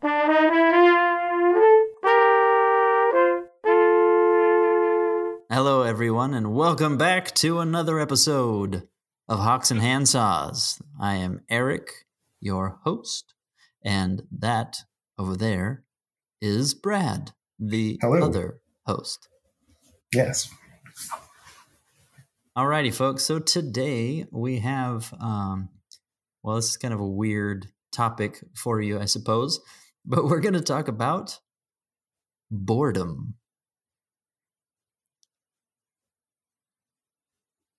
Hello, 0.00 0.12
everyone, 5.82 6.34
and 6.34 6.54
welcome 6.54 6.96
back 6.96 7.34
to 7.36 7.58
another 7.58 7.98
episode 7.98 8.86
of 9.28 9.40
Hawks 9.40 9.72
and 9.72 9.80
Handsaws. 9.80 10.80
I 11.00 11.16
am 11.16 11.40
Eric, 11.50 11.90
your 12.38 12.78
host, 12.84 13.34
and 13.84 14.22
that 14.30 14.76
over 15.18 15.36
there 15.36 15.82
is 16.40 16.74
Brad, 16.74 17.32
the 17.58 17.98
Hello. 18.00 18.24
other 18.24 18.60
host. 18.86 19.26
Yes. 20.14 20.48
Alrighty, 22.56 22.94
folks. 22.94 23.24
So 23.24 23.40
today 23.40 24.26
we 24.30 24.60
have, 24.60 25.12
um, 25.18 25.70
well, 26.44 26.54
this 26.54 26.70
is 26.70 26.76
kind 26.76 26.94
of 26.94 27.00
a 27.00 27.08
weird 27.08 27.66
topic 27.90 28.44
for 28.54 28.80
you, 28.80 29.00
I 29.00 29.06
suppose, 29.06 29.58
but 30.08 30.24
we're 30.24 30.40
going 30.40 30.54
to 30.54 30.60
talk 30.60 30.88
about 30.88 31.38
boredom. 32.50 33.34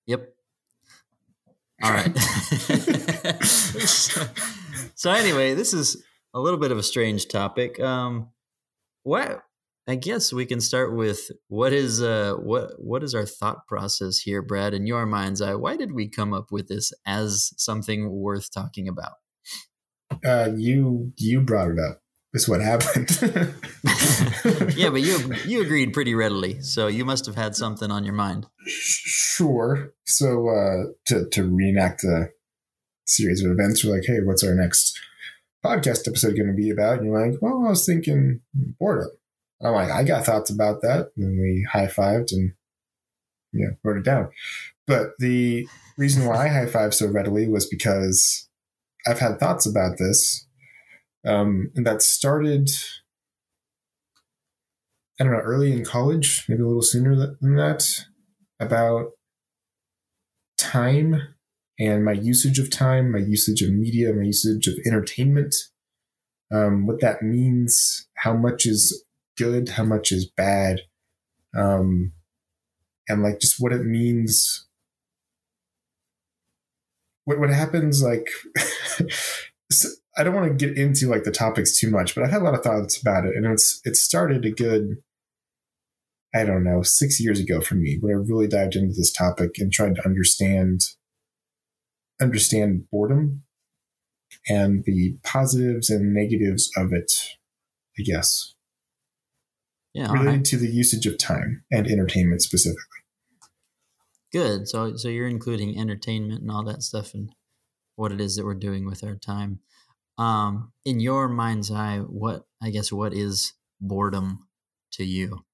Yep. 0.05 0.29
All 1.83 1.91
right. 1.91 2.15
so, 3.43 5.11
anyway, 5.11 5.55
this 5.55 5.73
is 5.73 6.03
a 6.33 6.39
little 6.39 6.59
bit 6.59 6.71
of 6.71 6.77
a 6.77 6.83
strange 6.83 7.27
topic. 7.27 7.79
Um, 7.79 8.29
what 9.03 9.41
I 9.87 9.95
guess 9.95 10.31
we 10.31 10.45
can 10.45 10.61
start 10.61 10.95
with 10.95 11.31
what 11.47 11.73
is 11.73 12.01
uh 12.01 12.35
what 12.35 12.73
what 12.77 13.03
is 13.03 13.15
our 13.15 13.25
thought 13.25 13.65
process 13.65 14.19
here, 14.19 14.43
Brad, 14.43 14.73
in 14.75 14.85
your 14.85 15.05
mind's 15.07 15.41
eye? 15.41 15.55
Why 15.55 15.77
did 15.77 15.93
we 15.93 16.09
come 16.09 16.33
up 16.33 16.51
with 16.51 16.67
this 16.67 16.93
as 17.07 17.53
something 17.57 18.11
worth 18.11 18.51
talking 18.51 18.87
about? 18.87 19.13
Uh, 20.23 20.49
you 20.55 21.13
you 21.17 21.41
brought 21.41 21.71
it 21.71 21.79
up. 21.79 22.01
Is 22.31 22.47
what 22.47 22.61
happened. 22.61 23.09
yeah, 24.77 24.91
but 24.91 25.01
you 25.01 25.33
you 25.45 25.61
agreed 25.61 25.93
pretty 25.93 26.13
readily, 26.13 26.61
so 26.61 26.85
you 26.85 27.03
must 27.03 27.25
have 27.25 27.35
had 27.35 27.55
something 27.55 27.89
on 27.89 28.03
your 28.03 28.13
mind. 28.13 28.45
Sure. 28.67 29.91
So 30.05 30.49
uh, 30.49 30.91
to 31.07 31.27
to 31.29 31.43
reenact 31.43 32.01
the 32.01 32.31
series 33.07 33.43
of 33.43 33.51
events, 33.51 33.83
we're 33.83 33.95
like, 33.95 34.05
hey, 34.05 34.19
what's 34.23 34.43
our 34.43 34.53
next 34.53 34.99
podcast 35.65 36.07
episode 36.07 36.35
going 36.35 36.47
to 36.47 36.53
be 36.53 36.69
about? 36.69 36.99
And 36.99 37.07
you're 37.07 37.31
like, 37.31 37.41
well, 37.41 37.65
I 37.65 37.71
was 37.71 37.85
thinking 37.85 38.41
boredom. 38.53 39.09
I'm 39.61 39.73
like, 39.73 39.91
I 39.91 40.03
got 40.03 40.25
thoughts 40.25 40.49
about 40.49 40.81
that. 40.81 41.11
And 41.17 41.39
we 41.39 41.67
high 41.71 41.87
fived 41.87 42.31
and 42.31 42.53
yeah, 43.51 43.69
wrote 43.83 43.97
it 43.97 44.05
down. 44.05 44.29
But 44.87 45.11
the 45.19 45.67
reason 45.97 46.25
why 46.25 46.45
I 46.45 46.47
high 46.49 46.65
five 46.65 46.93
so 46.93 47.07
readily 47.07 47.47
was 47.47 47.65
because 47.65 48.47
I've 49.07 49.19
had 49.19 49.39
thoughts 49.39 49.65
about 49.65 49.97
this. 49.97 50.47
Um, 51.25 51.71
and 51.75 51.85
that 51.85 52.01
started, 52.01 52.69
I 55.19 55.23
don't 55.23 55.33
know, 55.33 55.39
early 55.39 55.71
in 55.71 55.83
college, 55.83 56.45
maybe 56.47 56.61
a 56.61 56.67
little 56.67 56.81
sooner 56.81 57.15
than 57.39 57.55
that, 57.55 58.05
about 58.59 59.11
time 60.57 61.35
and 61.79 62.03
my 62.03 62.11
usage 62.11 62.59
of 62.59 62.69
time, 62.69 63.11
my 63.11 63.19
usage 63.19 63.61
of 63.61 63.71
media, 63.71 64.13
my 64.13 64.23
usage 64.23 64.67
of 64.67 64.75
entertainment, 64.85 65.55
um, 66.53 66.85
what 66.85 66.99
that 67.01 67.21
means, 67.21 68.07
how 68.15 68.33
much 68.33 68.65
is 68.65 69.03
good, 69.37 69.69
how 69.69 69.83
much 69.83 70.11
is 70.11 70.29
bad, 70.29 70.81
um, 71.55 72.11
and 73.07 73.23
like 73.23 73.39
just 73.39 73.55
what 73.59 73.71
it 73.71 73.83
means. 73.85 74.67
What 77.25 77.39
what 77.39 77.49
happens 77.49 78.03
like? 78.03 78.27
I 80.19 80.23
don't 80.23 80.35
want 80.35 80.59
to 80.59 80.67
get 80.67 80.77
into 80.77 81.07
like 81.07 81.23
the 81.23 81.31
topics 81.31 81.79
too 81.79 81.89
much, 81.89 82.13
but 82.13 82.23
I've 82.23 82.31
had 82.31 82.41
a 82.41 82.43
lot 82.45 82.53
of 82.53 82.61
thoughts 82.61 83.01
about 83.01 83.25
it, 83.25 83.35
and 83.35 83.45
it's 83.45 83.79
it 83.85 83.95
started 83.95 84.43
a 84.45 84.51
good, 84.51 84.97
I 86.35 86.43
don't 86.43 86.63
know, 86.63 86.81
six 86.83 87.19
years 87.21 87.39
ago 87.39 87.61
for 87.61 87.75
me, 87.75 87.97
where 88.01 88.17
I 88.17 88.21
really 88.21 88.47
dived 88.47 88.75
into 88.75 88.93
this 88.93 89.11
topic 89.13 89.51
and 89.57 89.71
tried 89.71 89.95
to 89.95 90.05
understand 90.05 90.81
understand 92.21 92.83
boredom 92.91 93.43
and 94.49 94.83
the 94.85 95.17
positives 95.23 95.89
and 95.89 96.13
negatives 96.13 96.69
of 96.75 96.91
it. 96.93 97.11
I 97.97 98.03
guess 98.03 98.53
Yeah, 99.93 100.11
related 100.11 100.25
right. 100.27 100.45
to 100.45 100.57
the 100.57 100.67
usage 100.69 101.05
of 101.05 101.17
time 101.17 101.63
and 101.71 101.87
entertainment 101.87 102.41
specifically. 102.41 102.83
good. 104.31 104.67
So 104.67 104.95
so 104.95 105.07
you're 105.09 105.27
including 105.27 105.77
entertainment 105.79 106.41
and 106.41 106.51
all 106.51 106.63
that 106.65 106.83
stuff 106.83 107.13
and 107.13 107.31
what 107.95 108.11
it 108.11 108.21
is 108.21 108.35
that 108.35 108.45
we're 108.45 108.53
doing 108.53 108.85
with 108.85 109.03
our 109.03 109.15
time. 109.15 109.59
Um, 110.19 110.73
in 110.85 110.99
your 111.01 111.29
mind's 111.29 111.71
eye, 111.71 111.99
what 111.99 112.45
I 112.61 112.71
guess 112.71 112.91
what 112.91 113.13
is 113.13 113.53
boredom 113.81 114.47
to 114.93 115.05
you? 115.05 115.45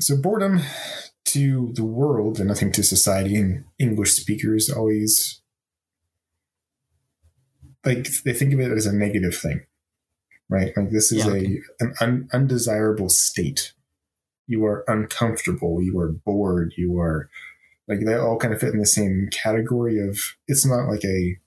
So 0.00 0.16
boredom 0.16 0.60
to 1.26 1.72
the 1.74 1.84
world 1.84 2.38
and 2.38 2.48
nothing 2.48 2.72
to 2.72 2.82
society 2.82 3.36
and 3.36 3.64
English 3.78 4.12
speakers 4.12 4.70
always 4.70 5.40
like 7.84 8.08
they 8.24 8.32
think 8.32 8.52
of 8.52 8.60
it 8.60 8.72
as 8.72 8.86
a 8.86 8.92
negative 8.94 9.36
thing, 9.36 9.64
right? 10.48 10.76
Like 10.76 10.90
this 10.90 11.12
is 11.12 11.26
Yeah, 11.26 11.28
a 11.28 11.60
an 11.80 11.94
un, 12.00 12.28
undesirable 12.32 13.08
state. 13.10 13.74
You 14.46 14.64
are 14.66 14.84
uncomfortable. 14.88 15.82
You 15.82 15.98
are 16.00 16.12
bored. 16.12 16.74
You 16.76 16.98
are 17.00 17.30
like 17.88 18.00
they 18.04 18.14
all 18.14 18.38
kind 18.38 18.54
of 18.54 18.60
fit 18.60 18.74
in 18.74 18.80
the 18.80 18.86
same 18.86 19.28
category 19.32 20.00
of 20.00 20.18
it's 20.48 20.66
not 20.66 20.88
like 20.88 21.04
a 21.04 21.38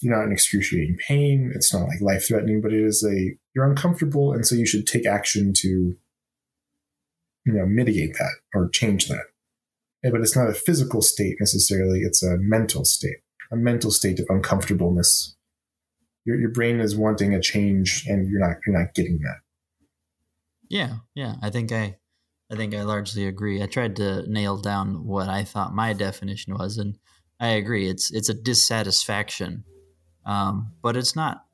you're 0.00 0.16
not 0.16 0.24
in 0.24 0.32
excruciating 0.32 0.96
pain. 1.06 1.52
It's 1.54 1.72
not 1.72 1.88
like 1.88 2.00
life 2.00 2.26
threatening, 2.26 2.60
but 2.60 2.72
it 2.72 2.82
is 2.82 3.04
a 3.04 3.36
you're 3.54 3.68
uncomfortable, 3.68 4.32
and 4.32 4.46
so 4.46 4.54
you 4.54 4.66
should 4.66 4.86
take 4.86 5.06
action 5.06 5.52
to 5.58 5.68
you 5.68 7.52
know 7.52 7.66
mitigate 7.66 8.14
that 8.14 8.32
or 8.54 8.68
change 8.68 9.08
that. 9.08 9.24
But 10.02 10.20
it's 10.20 10.36
not 10.36 10.48
a 10.48 10.54
physical 10.54 11.02
state 11.02 11.36
necessarily. 11.40 12.00
It's 12.00 12.22
a 12.22 12.38
mental 12.38 12.84
state, 12.84 13.18
a 13.52 13.56
mental 13.56 13.90
state 13.90 14.18
of 14.18 14.26
uncomfortableness. 14.28 15.36
Your 16.24 16.38
your 16.38 16.50
brain 16.50 16.80
is 16.80 16.96
wanting 16.96 17.34
a 17.34 17.40
change, 17.40 18.04
and 18.06 18.28
you're 18.28 18.40
not 18.40 18.56
you're 18.66 18.78
not 18.78 18.94
getting 18.94 19.18
that. 19.22 19.40
Yeah, 20.68 20.96
yeah. 21.14 21.34
I 21.42 21.50
think 21.50 21.72
I 21.72 21.96
I 22.50 22.56
think 22.56 22.74
I 22.74 22.82
largely 22.82 23.26
agree. 23.26 23.62
I 23.62 23.66
tried 23.66 23.96
to 23.96 24.24
nail 24.30 24.56
down 24.56 25.04
what 25.04 25.28
I 25.28 25.44
thought 25.44 25.74
my 25.74 25.92
definition 25.92 26.54
was 26.54 26.78
and 26.78 26.96
I 27.40 27.48
agree. 27.48 27.88
It's 27.88 28.12
it's 28.12 28.28
a 28.28 28.34
dissatisfaction. 28.34 29.64
Um, 30.26 30.72
but 30.82 30.96
it's 30.96 31.16
not 31.16 31.44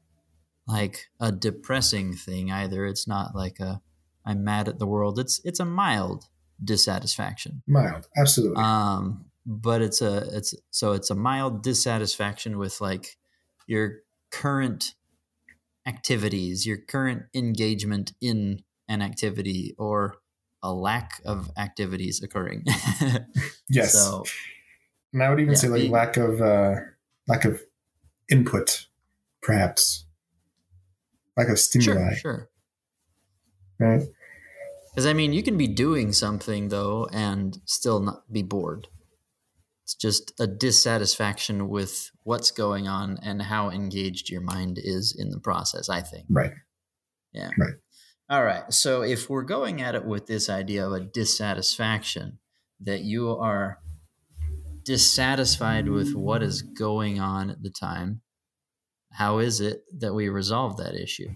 like 0.67 1.07
a 1.21 1.31
depressing 1.33 2.15
thing 2.15 2.51
either. 2.51 2.87
It's 2.87 3.07
not 3.07 3.35
like 3.35 3.61
a 3.61 3.81
I'm 4.25 4.43
mad 4.45 4.69
at 4.69 4.79
the 4.79 4.87
world. 4.87 5.19
It's 5.19 5.41
it's 5.45 5.61
a 5.61 5.65
mild 5.65 6.25
dissatisfaction. 6.63 7.63
Mild, 7.67 8.09
absolutely. 8.17 8.63
Um, 8.63 9.27
but 9.47 9.81
it's 9.83 10.03
a 10.03 10.29
it's 10.37 10.55
so 10.71 10.93
it's 10.93 11.11
a 11.11 11.15
mild 11.15 11.63
dissatisfaction 11.63 12.59
with 12.59 12.81
like 12.81 13.17
your 13.67 13.99
current 14.33 14.95
activities, 15.87 16.67
your 16.67 16.79
current 16.79 17.23
engagement 17.35 18.13
in 18.21 18.63
an 18.89 19.03
activity 19.03 19.75
or 19.79 20.17
a 20.63 20.73
lack 20.73 21.21
of 21.25 21.51
activities 21.57 22.21
occurring. 22.23 22.65
yes, 23.71 23.93
So 23.93 24.25
and 25.13 25.23
I 25.23 25.31
would 25.31 25.39
even 25.39 25.53
yeah, 25.53 25.59
say 25.59 25.69
like 25.69 25.81
being- 25.83 25.93
lack 25.93 26.17
of 26.17 26.41
uh, 26.43 26.75
lack 27.29 27.45
of 27.45 27.61
input, 28.31 28.87
perhaps 29.43 30.05
lack 31.37 31.49
of 31.49 31.59
stimuli. 31.59 32.15
sure, 32.15 32.17
sure. 32.17 32.51
Right? 33.79 34.03
Because 34.91 35.07
I 35.07 35.13
mean, 35.13 35.33
you 35.33 35.43
can 35.43 35.59
be 35.59 35.69
doing 35.69 36.13
something 36.13 36.69
though 36.69 37.07
and 37.13 37.59
still 37.67 38.01
not 38.01 38.33
be 38.33 38.43
bored. 38.43 38.89
It's 39.85 39.95
just 39.95 40.33
a 40.41 40.47
dissatisfaction 40.47 41.69
with 41.69 42.11
what's 42.25 42.51
going 42.51 42.89
on 42.89 43.19
and 43.23 43.43
how 43.43 43.71
engaged 43.71 44.31
your 44.31 44.41
mind 44.41 44.79
is 44.83 45.15
in 45.17 45.31
the 45.31 45.39
process. 45.39 45.89
I 45.89 46.01
think. 46.01 46.27
Right. 46.31 46.53
Yeah. 47.33 47.51
Right. 47.59 47.75
All 48.29 48.43
right. 48.43 48.73
So 48.73 49.03
if 49.03 49.31
we're 49.31 49.45
going 49.45 49.81
at 49.81 49.95
it 49.95 50.05
with 50.05 50.27
this 50.27 50.51
idea 50.51 50.87
of 50.87 50.93
a 50.93 51.01
dissatisfaction, 51.01 52.39
that 52.81 53.03
you 53.03 53.31
are 53.31 53.79
dissatisfied 54.87 55.89
with 55.89 56.15
what 56.15 56.43
is 56.43 56.63
going 56.63 57.21
on 57.21 57.51
at 57.51 57.63
the 57.63 57.71
time, 57.71 58.23
how 59.13 59.39
is 59.39 59.61
it 59.61 59.83
that 59.99 60.15
we 60.15 60.29
resolve 60.29 60.79
that 60.79 60.95
issue? 60.95 61.29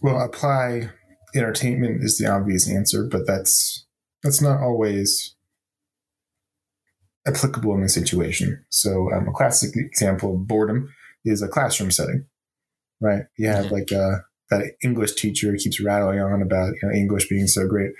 Well, 0.00 0.20
apply 0.20 0.90
entertainment 1.34 2.02
is 2.02 2.18
the 2.18 2.26
obvious 2.26 2.68
answer, 2.68 3.04
but 3.08 3.26
that's 3.26 3.86
that's 4.22 4.40
not 4.40 4.60
always 4.60 5.34
applicable 7.26 7.74
in 7.74 7.82
this 7.82 7.94
situation. 7.94 8.64
So, 8.70 9.12
um, 9.12 9.28
a 9.28 9.32
classic 9.32 9.76
example 9.76 10.34
of 10.34 10.46
boredom 10.48 10.92
is 11.24 11.42
a 11.42 11.48
classroom 11.48 11.90
setting, 11.90 12.26
right? 13.00 13.24
You 13.38 13.48
have 13.48 13.66
Yeah. 13.66 13.70
like 13.70 13.92
uh, 13.92 14.18
that 14.52 14.76
English 14.82 15.14
teacher 15.14 15.56
keeps 15.56 15.80
rattling 15.80 16.20
on 16.20 16.42
about 16.42 16.74
you 16.74 16.88
know, 16.88 16.94
English 16.94 17.28
being 17.28 17.46
so 17.46 17.66
great, 17.66 17.92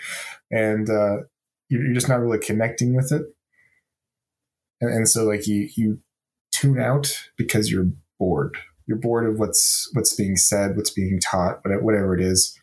and 0.50 0.88
uh, 0.90 1.16
you're 1.68 1.94
just 1.94 2.08
not 2.08 2.20
really 2.20 2.38
connecting 2.38 2.94
with 2.94 3.12
it. 3.12 3.22
and, 4.80 4.92
and 4.92 5.08
so 5.08 5.24
like 5.24 5.46
you 5.46 5.68
you 5.74 5.98
tune 6.52 6.78
out 6.78 7.28
because 7.36 7.70
you're 7.70 7.88
bored. 8.18 8.56
You're 8.86 8.98
bored 8.98 9.26
of 9.26 9.38
what's 9.38 9.90
what's 9.94 10.14
being 10.14 10.36
said, 10.36 10.76
what's 10.76 10.90
being 10.90 11.18
taught, 11.20 11.60
whatever 11.64 12.14
it 12.14 12.20
is. 12.20 12.58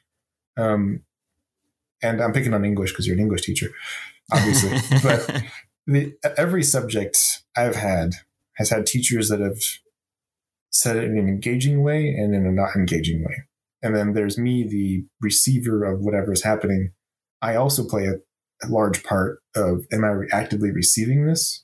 Um, 0.57 1.01
and 2.01 2.21
I'm 2.21 2.33
picking 2.33 2.53
on 2.53 2.63
English 2.65 2.91
because 2.91 3.07
you're 3.07 3.15
an 3.15 3.21
English 3.21 3.41
teacher, 3.41 3.71
obviously. 4.31 4.77
but 5.03 5.43
the, 5.87 6.13
every 6.37 6.63
subject 6.63 7.17
I've 7.57 7.75
had 7.75 8.13
has 8.53 8.69
had 8.69 8.85
teachers 8.85 9.29
that 9.29 9.39
have 9.39 9.59
said 10.69 10.97
it 10.97 11.05
in 11.05 11.17
an 11.17 11.27
engaging 11.27 11.81
way 11.81 12.09
and 12.09 12.35
in 12.35 12.45
a 12.45 12.51
not 12.51 12.75
engaging 12.75 13.23
way. 13.23 13.43
And 13.81 13.95
then 13.95 14.13
there's 14.13 14.37
me, 14.37 14.63
the 14.67 15.05
receiver 15.21 15.85
of 15.85 16.01
whatever 16.01 16.33
is 16.33 16.43
happening. 16.43 16.91
I 17.41 17.55
also 17.55 17.87
play 17.87 18.05
a, 18.05 18.15
a 18.65 18.67
large 18.67 19.03
part 19.03 19.39
of 19.55 19.85
am 19.91 20.03
I 20.03 20.35
actively 20.35 20.71
receiving 20.71 21.25
this 21.25 21.63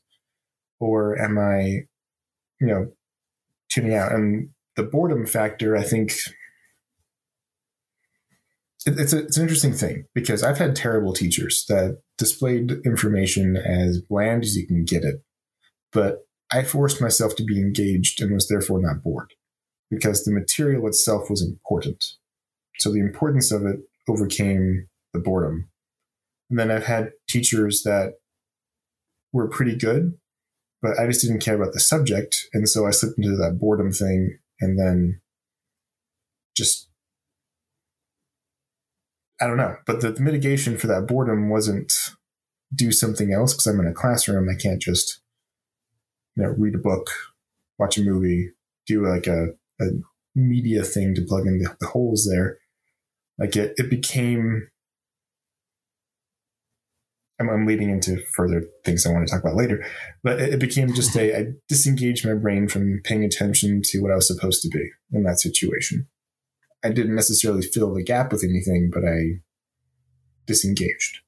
or 0.80 1.20
am 1.22 1.38
I, 1.38 1.88
you 2.60 2.68
know, 2.68 2.88
tuning 3.70 3.96
out? 3.96 4.14
And 4.14 4.50
the 4.76 4.84
boredom 4.84 5.26
factor, 5.26 5.76
I 5.76 5.84
think 5.84 6.14
it's 8.86 9.14
a, 9.14 9.20
it's 9.20 9.38
an 9.38 9.44
interesting 9.44 9.74
thing 9.74 10.06
because 10.14 10.44
I've 10.44 10.60
had 10.60 10.76
terrible 10.76 11.12
teachers 11.12 11.66
that 11.68 12.02
displayed 12.18 12.72
information 12.86 13.58
as 13.58 14.00
bland 14.00 14.44
as 14.44 14.56
you 14.56 14.66
can 14.68 14.86
get 14.86 15.04
it, 15.04 15.22
but 15.92 16.20
I 16.52 16.64
forced 16.64 17.02
myself 17.02 17.36
to 17.38 17.44
be 17.44 17.60
engaged 17.60 18.22
and 18.22 18.34
was 18.34 18.48
therefore 18.48 18.80
not 18.80 19.04
bored 19.04 19.34
because 19.90 20.24
the 20.24 20.32
material 20.32 20.88
itself 20.88 21.30
was 21.30 21.42
important. 21.42 22.04
So 22.80 22.92
the 22.92 23.00
importance 23.00 23.52
of 23.52 23.66
it 23.66 23.80
overcame 24.08 24.88
the 25.14 25.20
boredom. 25.20 25.70
And 26.50 26.60
then 26.60 26.72
I've 26.72 26.86
had 26.86 27.12
teachers 27.28 27.84
that 27.84 28.14
were 29.34 29.48
pretty 29.48 29.76
good, 29.76 30.14
but 30.82 31.00
I 31.00 31.08
just 31.08 31.22
didn't 31.22 31.40
care 31.40 31.56
about 31.56 31.74
the 31.74 31.80
subject. 31.80 32.48
And 32.54 32.70
so 32.70 32.86
I 32.86 32.92
slipped 32.92 33.18
into 33.18 33.36
that 33.38 33.58
boredom 33.60 33.92
thing 33.92 34.38
and 34.60 34.80
then 34.80 35.22
just 36.56 36.90
I 39.42 39.48
don't 39.48 39.58
know. 39.58 39.76
But 39.86 40.02
the, 40.02 40.12
the 40.12 40.22
mitigation 40.22 40.78
for 40.78 40.88
that 40.88 41.08
boredom 41.08 41.50
wasn't 41.50 41.94
do 42.74 42.92
something 42.92 43.34
else 43.34 43.54
because 43.54 43.68
I'm 43.68 43.80
in 43.80 43.88
a 43.88 43.94
classroom. 43.94 44.48
I 44.50 44.56
can't 44.56 44.81
just 44.81 45.22
you 46.36 46.44
know 46.44 46.56
read 46.58 46.76
a 46.76 46.80
book, 46.80 47.10
watch 47.78 47.98
a 47.98 48.02
movie, 48.02 48.52
do 48.88 49.06
like 49.06 49.28
a, 49.28 49.48
a 49.80 49.86
media 50.36 50.83
thing 50.83 51.16
to 51.16 51.22
plug 51.22 51.48
in 51.48 51.60
the, 51.60 51.75
the 51.80 51.88
holes 51.88 52.27
there. 52.30 52.57
Like 53.38 53.56
it, 53.56 53.74
it 53.77 53.89
became. 53.89 54.69
I'm, 57.39 57.50
I'm, 57.50 57.66
leading 57.66 57.89
into 57.89 58.24
further 58.31 58.63
things 58.86 59.06
I 59.06 59.12
want 59.12 59.27
to 59.27 59.33
talk 59.33 59.44
about 59.44 59.57
later, 59.57 59.86
but 60.24 60.39
it, 60.39 60.54
it 60.54 60.60
became 60.60 60.94
just 60.94 61.16
a. 61.18 61.38
I 61.38 61.45
disengaged 61.68 62.25
my 62.25 62.33
brain 62.33 62.69
from 62.69 63.01
paying 63.04 63.25
attention 63.25 63.81
to 63.86 64.00
what 64.00 64.12
I 64.12 64.16
was 64.16 64.27
supposed 64.27 64.62
to 64.62 64.69
be 64.69 64.89
in 65.12 65.24
that 65.24 65.39
situation. 65.39 66.07
I 66.83 66.92
didn't 66.92 67.16
necessarily 67.16 67.63
fill 67.63 67.94
the 67.94 68.04
gap 68.04 68.31
with 68.31 68.44
anything, 68.44 68.89
but 68.94 69.04
I 69.04 69.42
disengaged. 70.45 71.19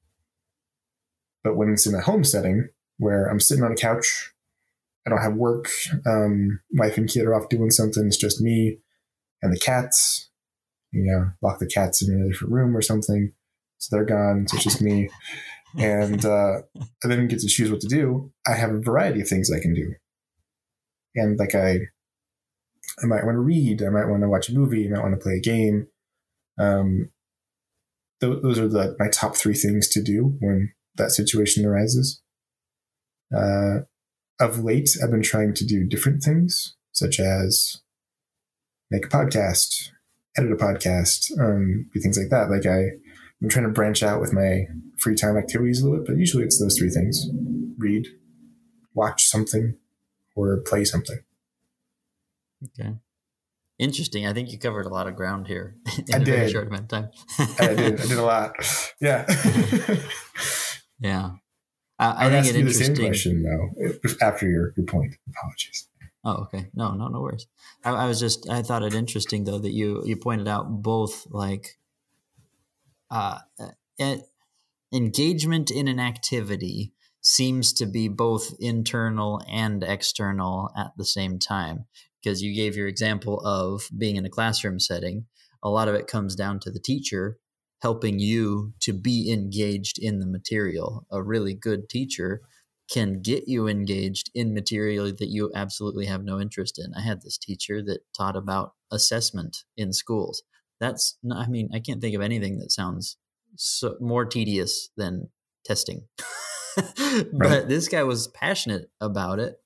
But 1.43 1.57
when 1.57 1.71
it's 1.71 1.87
in 1.87 1.95
a 1.95 2.01
home 2.01 2.23
setting 2.23 2.69
where 2.97 3.25
I'm 3.25 3.39
sitting 3.39 3.63
on 3.63 3.71
a 3.71 3.75
couch, 3.75 4.33
I 5.07 5.09
don't 5.09 5.21
have 5.21 5.35
work, 5.35 5.69
um, 6.05 6.59
wife 6.73 6.97
and 6.97 7.09
kid 7.09 7.25
are 7.25 7.33
off 7.33 7.47
doing 7.47 7.71
something, 7.71 8.05
it's 8.05 8.17
just 8.17 8.41
me 8.41 8.77
and 9.41 9.53
the 9.53 9.59
cats. 9.59 10.29
You 10.91 11.03
know, 11.03 11.31
lock 11.41 11.59
the 11.59 11.65
cats 11.67 12.01
in 12.01 12.21
a 12.21 12.29
different 12.29 12.53
room 12.53 12.75
or 12.75 12.81
something. 12.81 13.31
So 13.77 13.95
they're 13.95 14.05
gone. 14.05 14.47
So 14.47 14.55
it's 14.55 14.63
just 14.63 14.81
me. 14.81 15.09
And 15.77 16.25
uh, 16.25 16.61
I 17.03 17.07
then 17.07 17.27
get 17.27 17.39
to 17.39 17.47
choose 17.47 17.69
what 17.69 17.81
to 17.81 17.87
do. 17.87 18.31
I 18.47 18.53
have 18.53 18.71
a 18.71 18.79
variety 18.79 19.21
of 19.21 19.27
things 19.27 19.51
I 19.51 19.59
can 19.59 19.73
do. 19.73 19.93
And 21.15 21.37
like 21.37 21.55
I 21.55 21.79
I 23.01 23.05
might 23.05 23.25
want 23.25 23.35
to 23.35 23.41
read. 23.41 23.83
I 23.83 23.89
might 23.89 24.07
want 24.07 24.23
to 24.23 24.29
watch 24.29 24.49
a 24.49 24.53
movie. 24.53 24.87
I 24.87 24.91
might 24.91 25.03
want 25.03 25.13
to 25.13 25.23
play 25.23 25.33
a 25.33 25.41
game. 25.41 25.87
Um, 26.57 27.09
th- 28.21 28.41
those 28.41 28.59
are 28.59 28.67
the, 28.67 28.95
my 28.97 29.09
top 29.09 29.35
three 29.35 29.53
things 29.53 29.87
to 29.89 30.01
do 30.01 30.37
when 30.39 30.73
that 30.95 31.11
situation 31.11 31.65
arises. 31.65 32.21
Uh, 33.35 33.79
of 34.39 34.63
late, 34.63 34.89
I've 35.03 35.11
been 35.11 35.23
trying 35.23 35.53
to 35.55 35.65
do 35.65 35.83
different 35.85 36.23
things, 36.23 36.75
such 36.91 37.19
as 37.19 37.81
make 38.91 39.05
a 39.05 39.09
podcast, 39.09 39.89
edit 40.37 40.51
a 40.51 40.55
podcast, 40.55 41.31
um, 41.39 41.89
do 41.93 41.99
things 41.99 42.17
like 42.17 42.29
that. 42.29 42.49
Like 42.49 42.65
I, 42.65 42.91
I'm 43.41 43.49
trying 43.49 43.65
to 43.65 43.71
branch 43.71 44.03
out 44.03 44.21
with 44.21 44.33
my 44.33 44.67
free 44.97 45.15
time 45.15 45.37
activities 45.37 45.81
a 45.81 45.85
little 45.85 45.99
bit, 45.99 46.07
but 46.07 46.17
usually 46.17 46.43
it's 46.43 46.59
those 46.59 46.77
three 46.77 46.89
things: 46.89 47.27
read, 47.77 48.07
watch 48.93 49.25
something, 49.25 49.77
or 50.35 50.57
play 50.65 50.85
something. 50.85 51.19
Okay. 52.63 52.93
Interesting. 53.79 54.25
I 54.25 54.33
think 54.33 54.51
you 54.51 54.57
covered 54.57 54.87
a 54.87 54.89
lot 54.89 55.05
of 55.07 55.15
ground 55.15 55.45
here 55.47 55.75
in 56.07 56.13
I 56.15 56.17
a 56.17 56.19
did. 56.19 56.25
very 56.25 56.51
short 56.51 56.67
amount 56.67 56.83
of 56.83 56.87
time. 56.89 57.09
I 57.59 57.67
did. 57.75 57.99
I 58.01 58.05
did 58.07 58.17
a 58.17 58.23
lot. 58.23 58.53
Yeah. 58.99 59.27
yeah. 60.99 61.29
I, 61.99 62.27
I 62.27 62.29
think 62.29 62.47
it's 62.47 62.55
interesting. 62.55 62.93
The 62.93 62.95
same 62.95 63.07
question 63.07 63.43
though. 63.43 64.25
After 64.25 64.47
your 64.47 64.73
your 64.77 64.85
point. 64.85 65.15
Apologies. 65.29 65.87
Oh, 66.23 66.43
okay. 66.43 66.67
No, 66.73 66.93
no, 66.93 67.07
no 67.07 67.21
worries. 67.21 67.47
I, 67.85 67.91
I, 67.91 68.05
was 68.07 68.19
just 68.19 68.49
I 68.49 68.61
thought 68.61 68.83
it 68.83 68.93
interesting 68.93 69.45
though 69.45 69.59
that 69.59 69.71
you 69.71 70.03
you 70.05 70.17
pointed 70.17 70.47
out 70.47 70.81
both 70.81 71.25
like 71.29 71.77
uh, 73.09 73.39
uh 73.99 74.17
engagement 74.93 75.71
in 75.71 75.87
an 75.87 75.99
activity 75.99 76.93
seems 77.21 77.73
to 77.73 77.85
be 77.85 78.07
both 78.07 78.53
internal 78.59 79.41
and 79.49 79.83
external 79.83 80.69
at 80.77 80.91
the 80.97 81.05
same 81.05 81.39
time 81.39 81.85
because 82.21 82.41
you 82.41 82.53
gave 82.53 82.75
your 82.75 82.87
example 82.87 83.39
of 83.41 83.89
being 83.97 84.15
in 84.15 84.25
a 84.25 84.29
classroom 84.29 84.79
setting. 84.79 85.25
A 85.63 85.69
lot 85.69 85.87
of 85.87 85.95
it 85.95 86.07
comes 86.07 86.35
down 86.35 86.59
to 86.61 86.71
the 86.71 86.79
teacher 86.79 87.37
helping 87.81 88.19
you 88.19 88.73
to 88.81 88.93
be 88.93 89.31
engaged 89.31 89.99
in 89.99 90.19
the 90.19 90.25
material. 90.25 91.05
A 91.11 91.21
really 91.21 91.53
good 91.53 91.89
teacher 91.89 92.41
can 92.89 93.21
get 93.21 93.47
you 93.47 93.67
engaged 93.67 94.31
in 94.33 94.53
material 94.53 95.05
that 95.05 95.29
you 95.29 95.51
absolutely 95.53 96.05
have 96.05 96.23
no 96.23 96.39
interest 96.39 96.79
in. 96.79 96.93
I 96.95 97.01
had 97.01 97.21
this 97.21 97.37
teacher 97.37 97.83
that 97.83 97.99
taught 98.15 98.35
about 98.35 98.73
assessment 98.91 99.63
in 99.75 99.91
schools. 99.91 100.43
That's, 100.79 101.17
I 101.31 101.47
mean, 101.47 101.69
I 101.73 101.79
can't 101.79 102.01
think 102.01 102.15
of 102.15 102.21
anything 102.21 102.59
that 102.59 102.71
sounds 102.71 103.17
so, 103.55 103.95
more 103.99 104.25
tedious 104.25 104.89
than 104.95 105.29
testing. 105.65 106.03
but 106.75 107.27
right. 107.33 107.67
this 107.67 107.87
guy 107.87 108.03
was 108.03 108.27
passionate 108.29 108.89
about 109.01 109.39
it 109.39 109.59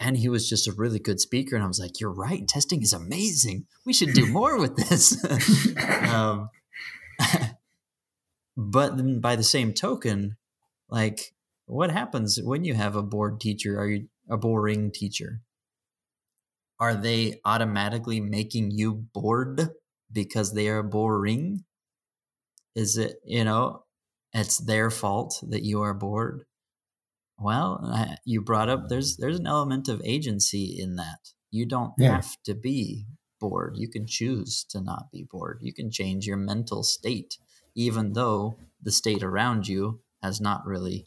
and 0.00 0.16
he 0.16 0.28
was 0.28 0.48
just 0.48 0.66
a 0.66 0.72
really 0.72 0.98
good 0.98 1.20
speaker. 1.20 1.56
And 1.56 1.64
I 1.64 1.68
was 1.68 1.78
like, 1.78 2.00
"You're 2.00 2.10
right. 2.10 2.46
Testing 2.46 2.82
is 2.82 2.92
amazing. 2.92 3.66
We 3.84 3.92
should 3.92 4.12
do 4.12 4.26
more 4.32 4.58
with 4.58 4.76
this." 4.76 5.22
um, 6.12 6.50
but 8.56 8.96
then 8.96 9.20
by 9.20 9.36
the 9.36 9.42
same 9.42 9.72
token, 9.72 10.36
like, 10.88 11.34
what 11.66 11.90
happens 11.90 12.40
when 12.42 12.64
you 12.64 12.74
have 12.74 12.96
a 12.96 13.02
bored 13.02 13.40
teacher? 13.40 13.78
Are 13.78 13.88
you 13.88 14.08
a 14.30 14.36
boring 14.36 14.90
teacher? 14.90 15.40
Are 16.78 16.94
they 16.94 17.40
automatically 17.44 18.20
making 18.20 18.70
you 18.72 19.06
bored 19.12 19.70
because 20.12 20.52
they 20.52 20.68
are 20.68 20.82
boring? 20.82 21.64
Is 22.74 22.96
it 22.98 23.16
you 23.24 23.44
know? 23.44 23.84
It's 24.36 24.58
their 24.58 24.90
fault 24.90 25.38
that 25.48 25.62
you 25.62 25.82
are 25.82 25.94
bored 25.94 26.44
well, 27.38 28.16
you 28.24 28.40
brought 28.40 28.68
up 28.68 28.88
there's 28.88 29.16
there's 29.16 29.38
an 29.38 29.46
element 29.46 29.88
of 29.88 30.00
agency 30.04 30.76
in 30.78 30.96
that. 30.96 31.32
You 31.50 31.66
don't 31.66 31.92
yeah. 31.98 32.12
have 32.16 32.36
to 32.44 32.54
be 32.54 33.06
bored. 33.40 33.74
You 33.76 33.88
can 33.88 34.06
choose 34.06 34.64
to 34.70 34.80
not 34.80 35.10
be 35.12 35.26
bored. 35.28 35.58
You 35.60 35.72
can 35.72 35.90
change 35.90 36.26
your 36.26 36.36
mental 36.36 36.82
state, 36.82 37.38
even 37.74 38.12
though 38.12 38.56
the 38.82 38.92
state 38.92 39.22
around 39.22 39.68
you 39.68 40.00
has 40.22 40.40
not 40.40 40.66
really 40.66 41.06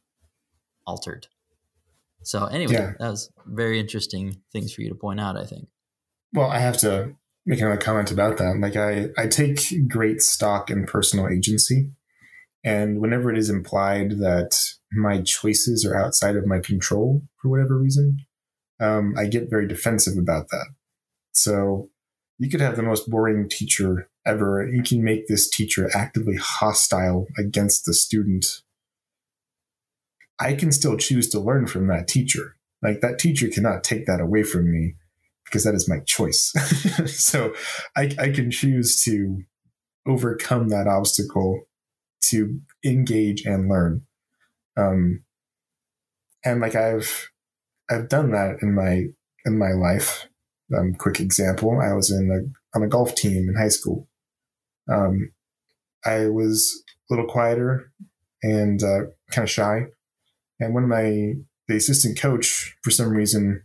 altered. 0.85 1.27
So 2.23 2.45
anyway, 2.45 2.73
yeah. 2.73 2.93
that 2.99 3.09
was 3.09 3.31
very 3.45 3.79
interesting 3.79 4.41
things 4.51 4.73
for 4.73 4.81
you 4.81 4.89
to 4.89 4.95
point 4.95 5.19
out. 5.19 5.37
I 5.37 5.45
think. 5.45 5.67
Well, 6.33 6.49
I 6.49 6.59
have 6.59 6.77
to 6.79 7.15
make 7.45 7.59
another 7.61 7.77
comment 7.79 8.11
about 8.11 8.37
that. 8.37 8.57
Like 8.59 8.75
I, 8.75 9.09
I 9.17 9.27
take 9.27 9.87
great 9.87 10.21
stock 10.21 10.69
in 10.69 10.85
personal 10.85 11.29
agency, 11.29 11.91
and 12.63 12.99
whenever 12.99 13.31
it 13.31 13.37
is 13.37 13.49
implied 13.49 14.19
that 14.19 14.73
my 14.91 15.21
choices 15.21 15.85
are 15.85 15.95
outside 15.95 16.35
of 16.35 16.45
my 16.45 16.59
control 16.59 17.21
for 17.41 17.49
whatever 17.49 17.77
reason, 17.77 18.25
um, 18.79 19.13
I 19.17 19.27
get 19.27 19.49
very 19.49 19.67
defensive 19.67 20.17
about 20.17 20.49
that. 20.49 20.67
So 21.31 21.89
you 22.39 22.49
could 22.49 22.61
have 22.61 22.75
the 22.75 22.83
most 22.83 23.09
boring 23.09 23.49
teacher 23.49 24.09
ever. 24.25 24.67
You 24.67 24.83
can 24.83 25.03
make 25.03 25.27
this 25.27 25.49
teacher 25.49 25.89
actively 25.95 26.35
hostile 26.35 27.27
against 27.37 27.85
the 27.85 27.93
student. 27.93 28.61
I 30.39 30.53
can 30.53 30.71
still 30.71 30.97
choose 30.97 31.29
to 31.29 31.39
learn 31.39 31.65
from 31.67 31.87
that 31.87 32.07
teacher. 32.07 32.55
Like 32.83 33.01
that 33.01 33.17
teacher 33.17 33.47
cannot 33.47 33.83
take 33.83 34.05
that 34.05 34.21
away 34.21 34.43
from 34.43 34.71
me 34.71 34.95
because 35.45 35.63
that 35.63 35.73
is 35.73 35.89
my 35.89 35.99
choice. 36.05 36.53
so 37.07 37.53
I, 37.95 38.15
I 38.19 38.29
can 38.29 38.51
choose 38.51 39.01
to 39.03 39.43
overcome 40.05 40.69
that 40.69 40.87
obstacle 40.87 41.63
to 42.21 42.59
engage 42.85 43.45
and 43.45 43.67
learn. 43.67 44.05
Um, 44.75 45.23
and 46.45 46.61
like 46.61 46.75
I've 46.75 47.31
I've 47.89 48.09
done 48.09 48.31
that 48.31 48.57
in 48.61 48.75
my 48.75 49.07
in 49.45 49.57
my 49.57 49.71
life. 49.71 50.27
Um, 50.75 50.95
quick 50.95 51.19
example: 51.19 51.79
I 51.79 51.93
was 51.93 52.11
in 52.11 52.29
a 52.31 52.77
on 52.77 52.83
a 52.83 52.87
golf 52.87 53.15
team 53.15 53.47
in 53.49 53.55
high 53.55 53.69
school. 53.69 54.07
Um, 54.89 55.31
I 56.05 56.27
was 56.27 56.83
a 57.09 57.13
little 57.13 57.29
quieter 57.29 57.91
and 58.43 58.81
uh, 58.83 59.01
kind 59.31 59.43
of 59.43 59.49
shy, 59.49 59.87
and 60.59 60.73
when 60.73 60.87
my 60.87 61.33
the 61.67 61.75
assistant 61.75 62.19
coach 62.19 62.77
for 62.81 62.91
some 62.91 63.09
reason 63.09 63.63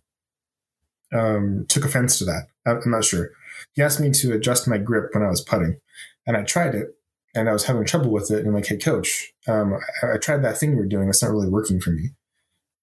um, 1.12 1.66
took 1.68 1.84
offense 1.84 2.18
to 2.18 2.24
that. 2.24 2.48
I'm 2.66 2.90
not 2.90 3.04
sure. 3.04 3.30
He 3.74 3.82
asked 3.82 4.00
me 4.00 4.10
to 4.10 4.32
adjust 4.32 4.68
my 4.68 4.78
grip 4.78 5.10
when 5.12 5.22
I 5.22 5.28
was 5.28 5.42
putting, 5.42 5.78
and 6.26 6.36
I 6.36 6.42
tried 6.42 6.74
it, 6.74 6.88
and 7.34 7.48
I 7.48 7.52
was 7.52 7.64
having 7.64 7.84
trouble 7.84 8.10
with 8.10 8.30
it. 8.30 8.38
And 8.38 8.48
I'm 8.48 8.54
like, 8.54 8.66
"Hey, 8.66 8.76
coach, 8.76 9.32
um, 9.46 9.74
I, 10.02 10.14
I, 10.14 10.16
tried 10.18 10.42
that 10.42 10.58
thing 10.58 10.72
you 10.72 10.78
were 10.78 10.86
doing. 10.86 11.08
It's 11.08 11.22
not 11.22 11.32
really 11.32 11.48
working 11.48 11.80
for 11.80 11.90
me." 11.90 12.10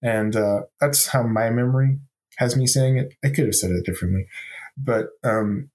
And 0.01 0.35
uh, 0.35 0.61
that's 0.79 1.07
how 1.07 1.23
my 1.23 1.49
memory 1.49 1.99
has 2.39 2.55
me 2.55 2.65
saying 2.65 2.97
it. 2.97 3.13
I 3.23 3.29
could 3.29 3.45
have 3.45 3.55
said 3.55 3.71
it 3.71 3.85
differently, 3.85 4.25
but 4.77 5.09
um, 5.23 5.69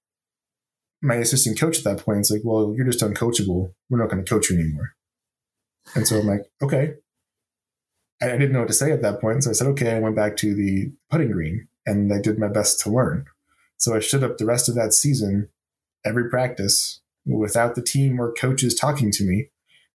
my 1.02 1.16
assistant 1.16 1.58
coach 1.60 1.78
at 1.78 1.84
that 1.84 2.04
point 2.04 2.20
is 2.20 2.30
like, 2.30 2.42
"Well, 2.44 2.74
you're 2.76 2.86
just 2.86 3.04
uncoachable. 3.04 3.72
We're 3.88 3.98
not 3.98 4.10
going 4.10 4.24
to 4.24 4.28
coach 4.28 4.50
you 4.50 4.58
anymore." 4.58 4.94
And 5.94 6.06
so 6.06 6.18
I'm 6.18 6.26
like, 6.26 6.46
"Okay." 6.62 6.94
I 8.22 8.28
didn't 8.28 8.52
know 8.52 8.60
what 8.60 8.68
to 8.68 8.74
say 8.74 8.90
at 8.90 9.02
that 9.02 9.20
point, 9.20 9.44
so 9.44 9.50
I 9.50 9.52
said, 9.52 9.68
"Okay." 9.68 9.94
I 9.94 10.00
went 10.00 10.16
back 10.16 10.36
to 10.38 10.54
the 10.54 10.90
putting 11.10 11.30
green 11.30 11.68
and 11.86 12.12
I 12.12 12.20
did 12.20 12.38
my 12.38 12.48
best 12.48 12.80
to 12.80 12.90
learn. 12.90 13.26
So 13.76 13.94
I 13.94 14.00
stood 14.00 14.24
up 14.24 14.38
the 14.38 14.46
rest 14.46 14.68
of 14.68 14.74
that 14.76 14.94
season, 14.94 15.48
every 16.04 16.30
practice, 16.30 17.00
without 17.26 17.74
the 17.74 17.82
team 17.82 18.20
or 18.20 18.32
coaches 18.32 18.74
talking 18.74 19.10
to 19.12 19.24
me. 19.24 19.50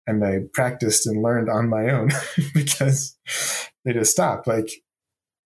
And 0.05 0.24
I 0.24 0.41
practiced 0.53 1.05
and 1.05 1.21
learned 1.21 1.50
on 1.50 1.69
my 1.69 1.89
own 1.89 2.12
because 2.53 3.17
they 3.83 3.93
just 3.93 4.12
stopped. 4.12 4.47
Like, 4.47 4.69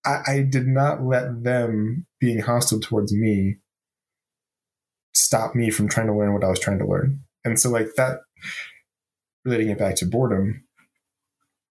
I, 0.05 0.21
I 0.27 0.41
did 0.41 0.67
not 0.67 1.03
let 1.03 1.43
them 1.43 2.05
being 2.19 2.39
hostile 2.39 2.79
towards 2.79 3.13
me 3.13 3.57
stop 5.13 5.55
me 5.55 5.69
from 5.69 5.87
trying 5.87 6.07
to 6.07 6.15
learn 6.15 6.33
what 6.33 6.43
I 6.43 6.49
was 6.49 6.59
trying 6.59 6.79
to 6.79 6.87
learn. 6.87 7.21
And 7.43 7.59
so, 7.59 7.69
like, 7.69 7.95
that, 7.97 8.19
relating 9.45 9.69
it 9.69 9.79
back 9.79 9.95
to 9.97 10.05
boredom, 10.05 10.63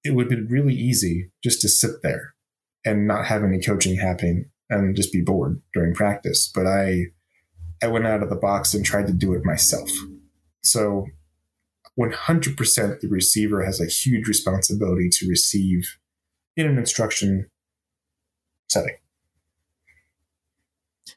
it 0.05 0.15
would 0.15 0.29
be 0.29 0.41
really 0.41 0.75
easy 0.75 1.31
just 1.43 1.61
to 1.63 1.69
sit 1.69 2.03
there 2.03 2.35
and 2.85 3.07
not 3.07 3.27
have 3.27 3.45
any 3.45 3.61
coaching 3.61 3.97
happening 3.97 4.51
and 4.69 4.97
just 4.97 5.13
be 5.13 5.21
bored 5.21 5.61
during 5.75 5.95
practice. 5.95 6.51
But 6.55 6.67
I 6.67 7.07
I 7.83 7.89
went 7.89 8.07
out 8.07 8.23
of 8.23 8.31
the 8.31 8.37
box 8.37 8.75
and 8.75 8.85
tried 8.85 9.07
to 9.07 9.13
do 9.13 9.33
it 9.35 9.45
myself. 9.45 9.91
So 10.63 11.07
100% 11.99 13.01
the 13.01 13.09
receiver 13.09 13.65
has 13.65 13.81
a 13.81 13.87
huge 13.87 14.29
responsibility 14.29 15.09
to 15.11 15.29
receive 15.29 15.97
in 16.57 16.67
an 16.67 16.79
instruction 16.79 17.49
setting. 18.71 18.97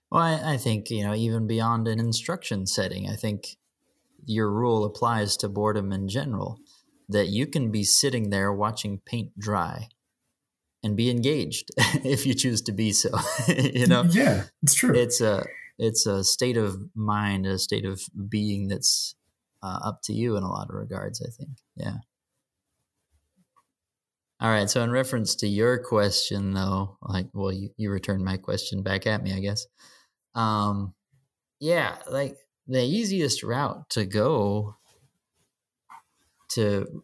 Well, 0.09 0.21
I, 0.21 0.53
I, 0.53 0.57
think, 0.57 0.89
you 0.89 1.03
know, 1.03 1.15
even 1.15 1.47
beyond 1.47 1.87
an 1.87 1.99
instruction 1.99 2.67
setting, 2.67 3.09
I 3.09 3.15
think 3.15 3.57
your 4.25 4.49
rule 4.49 4.85
applies 4.85 5.35
to 5.37 5.49
boredom 5.49 5.91
in 5.91 6.07
general 6.07 6.59
that 7.09 7.27
you 7.27 7.47
can 7.47 7.71
be 7.71 7.83
sitting 7.83 8.29
there 8.29 8.53
watching 8.53 9.01
paint 9.05 9.37
dry 9.37 9.89
and 10.83 10.95
be 10.95 11.09
engaged 11.09 11.69
if 12.03 12.25
you 12.25 12.33
choose 12.33 12.61
to 12.63 12.71
be 12.71 12.91
so 12.91 13.09
you 13.47 13.87
know? 13.87 14.03
Yeah 14.09 14.45
it's 14.61 14.73
true. 14.73 14.95
It's 14.95 15.21
a 15.21 15.45
it's 15.77 16.05
a 16.05 16.23
state 16.23 16.57
of 16.57 16.77
mind 16.95 17.45
a 17.45 17.57
state 17.57 17.85
of 17.85 18.01
being 18.29 18.67
that's 18.67 19.15
uh, 19.61 19.79
up 19.83 20.01
to 20.03 20.13
you 20.13 20.35
in 20.35 20.43
a 20.43 20.49
lot 20.49 20.69
of 20.69 20.75
regards 20.75 21.21
i 21.21 21.29
think. 21.29 21.57
Yeah 21.75 21.97
all 24.43 24.49
right 24.49 24.69
so 24.69 24.83
in 24.83 24.91
reference 24.91 25.35
to 25.35 25.47
your 25.47 25.79
question 25.79 26.53
though 26.53 26.97
like 27.01 27.27
well 27.33 27.51
you, 27.51 27.69
you 27.77 27.89
returned 27.89 28.23
my 28.23 28.37
question 28.37 28.83
back 28.83 29.07
at 29.07 29.23
me 29.23 29.33
i 29.33 29.39
guess 29.39 29.65
um 30.35 30.93
yeah 31.59 31.95
like 32.11 32.35
the 32.67 32.83
easiest 32.83 33.41
route 33.41 33.89
to 33.89 34.05
go 34.05 34.75
to 36.49 37.03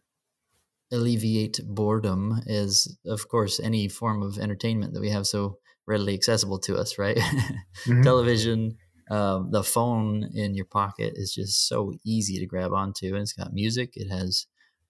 alleviate 0.91 1.59
boredom 1.65 2.41
is 2.45 2.97
of 3.05 3.27
course 3.29 3.59
any 3.59 3.87
form 3.87 4.21
of 4.21 4.37
entertainment 4.37 4.93
that 4.93 5.01
we 5.01 5.09
have 5.09 5.25
so 5.25 5.57
readily 5.87 6.13
accessible 6.13 6.59
to 6.59 6.75
us 6.75 6.97
right 6.97 7.17
mm-hmm. 7.17 8.01
television 8.01 8.75
um, 9.11 9.49
the 9.49 9.63
phone 9.63 10.29
in 10.35 10.53
your 10.53 10.65
pocket 10.65 11.13
is 11.15 11.33
just 11.33 11.67
so 11.67 11.93
easy 12.05 12.37
to 12.37 12.45
grab 12.45 12.73
onto 12.73 13.07
and 13.07 13.23
it's 13.23 13.33
got 13.33 13.53
music 13.53 13.93
it 13.95 14.07
has 14.09 14.45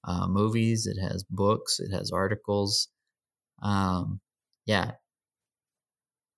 uh, 0.05 0.27
movies 0.27 0.87
it 0.87 0.99
has 1.01 1.23
books 1.29 1.79
it 1.79 1.91
has 1.91 2.11
articles 2.11 2.89
um, 3.61 4.19
yeah 4.65 4.91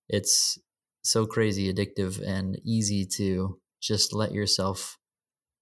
it's 0.10 0.60
so 1.04 1.26
crazy 1.26 1.72
addictive 1.74 2.22
and 2.26 2.60
easy 2.64 3.06
to 3.06 3.60
just 3.82 4.14
let 4.14 4.32
yourself 4.32 4.98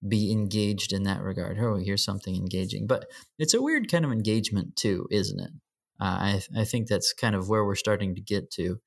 be 0.08 0.32
engaged 0.32 0.94
in 0.94 1.03
that 1.03 1.22
regard. 1.22 1.58
Oh, 1.60 1.75
here's 1.75 2.03
something 2.03 2.36
engaging. 2.36 2.88
But 2.88 3.06
it's 3.38 3.53
a 3.53 3.62
weird 3.62 3.91
kind 3.91 4.06
of 4.06 4.12
engagement 4.12 4.75
too, 4.75 5.08
isn't 5.12 5.39
it? 5.39 5.51
Uh, 6.00 6.03
I 6.06 6.41
I 6.58 6.63
think 6.65 6.88
that's 6.88 7.13
kind 7.13 7.36
of 7.36 7.50
where 7.50 7.65
we're 7.65 7.75
starting 7.75 8.15
to 8.15 8.22
get 8.22 8.50
to, 8.51 8.79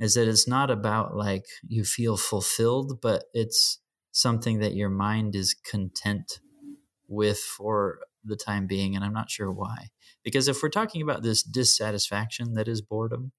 is 0.00 0.14
that 0.14 0.28
it's 0.28 0.48
not 0.48 0.70
about 0.70 1.16
like 1.16 1.44
you 1.66 1.84
feel 1.84 2.16
fulfilled, 2.16 3.00
but 3.02 3.24
it's 3.34 3.80
something 4.12 4.60
that 4.60 4.74
your 4.74 4.88
mind 4.88 5.34
is 5.36 5.54
content 5.54 6.40
with 7.08 7.38
for 7.38 7.98
the 8.26 8.36
time 8.36 8.66
being, 8.66 8.94
and 8.94 9.04
I'm 9.04 9.12
not 9.12 9.30
sure 9.30 9.50
why. 9.50 9.88
Because 10.22 10.48
if 10.48 10.62
we're 10.62 10.68
talking 10.68 11.02
about 11.02 11.22
this 11.22 11.42
dissatisfaction 11.42 12.54
that 12.54 12.68
is 12.68 12.82
boredom, 12.82 13.32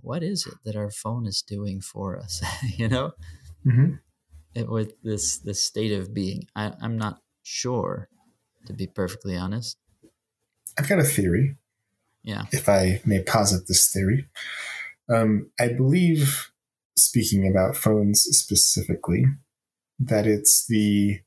what 0.00 0.22
is 0.22 0.46
it 0.46 0.54
that 0.64 0.76
our 0.76 0.90
phone 0.90 1.26
is 1.26 1.42
doing 1.42 1.80
for 1.80 2.18
us? 2.18 2.42
you 2.76 2.88
know. 2.88 3.12
Mm-hmm 3.66 3.96
it, 4.56 4.68
with 4.68 5.00
this 5.02 5.38
this 5.38 5.62
state 5.62 5.92
of 5.92 6.14
being. 6.14 6.48
I, 6.56 6.72
I'm 6.80 6.96
not 6.96 7.20
sure, 7.42 8.08
to 8.66 8.72
be 8.72 8.86
perfectly 8.86 9.36
honest. 9.36 9.76
I've 10.78 10.88
got 10.88 10.98
a 10.98 11.04
theory. 11.04 11.56
Yeah. 12.24 12.44
If 12.52 12.68
I 12.68 13.00
may 13.04 13.22
posit 13.22 13.68
this 13.68 13.92
theory, 13.92 14.26
um, 15.14 15.50
I 15.60 15.68
believe, 15.68 16.50
speaking 16.96 17.48
about 17.48 17.76
phones 17.76 18.22
specifically, 18.22 19.26
that 20.00 20.26
it's 20.26 20.66
the 20.66 21.20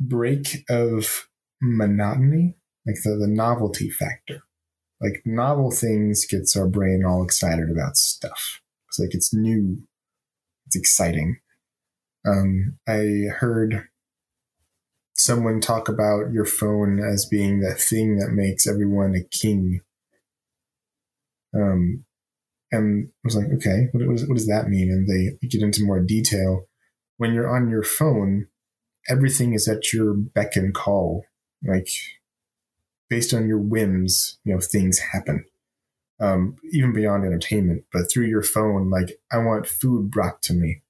break 0.00 0.64
of 0.68 1.28
monotony, 1.60 2.56
like 2.86 2.96
the, 3.02 3.16
the 3.16 3.28
novelty 3.28 3.90
factor. 3.90 4.42
Like 5.00 5.22
novel 5.24 5.70
things 5.70 6.26
gets 6.26 6.56
our 6.56 6.66
brain 6.66 7.04
all 7.06 7.22
excited 7.22 7.70
about 7.70 7.96
stuff. 7.96 8.60
It's 8.88 8.98
like 8.98 9.14
it's 9.14 9.34
new, 9.34 9.82
it's 10.66 10.76
exciting. 10.76 11.38
Um, 12.26 12.78
I 12.88 13.28
heard 13.38 13.88
someone 15.16 15.60
talk 15.60 15.88
about 15.88 16.32
your 16.32 16.44
phone 16.44 17.00
as 17.00 17.26
being 17.26 17.60
that 17.60 17.78
thing 17.78 18.18
that 18.18 18.30
makes 18.30 18.66
everyone 18.66 19.14
a 19.14 19.36
king. 19.36 19.80
Um, 21.54 22.04
and 22.72 23.08
I 23.08 23.20
was 23.24 23.36
like, 23.36 23.46
okay, 23.56 23.88
what, 23.92 24.06
what, 24.06 24.34
does 24.34 24.46
that 24.46 24.68
mean? 24.68 24.90
And 24.90 25.08
they 25.08 25.46
get 25.46 25.62
into 25.62 25.84
more 25.84 26.00
detail. 26.00 26.66
When 27.16 27.32
you're 27.32 27.54
on 27.54 27.70
your 27.70 27.82
phone, 27.82 28.48
everything 29.08 29.54
is 29.54 29.68
at 29.68 29.92
your 29.92 30.14
beck 30.14 30.56
and 30.56 30.74
call. 30.74 31.24
Like, 31.62 31.88
based 33.08 33.32
on 33.32 33.48
your 33.48 33.58
whims, 33.58 34.38
you 34.44 34.54
know, 34.54 34.60
things 34.60 34.98
happen. 34.98 35.44
Um, 36.18 36.56
even 36.72 36.92
beyond 36.92 37.24
entertainment, 37.24 37.84
but 37.92 38.10
through 38.10 38.26
your 38.26 38.42
phone, 38.42 38.88
like, 38.88 39.20
I 39.30 39.38
want 39.38 39.66
food 39.66 40.10
brought 40.10 40.40
to 40.42 40.54
me 40.54 40.82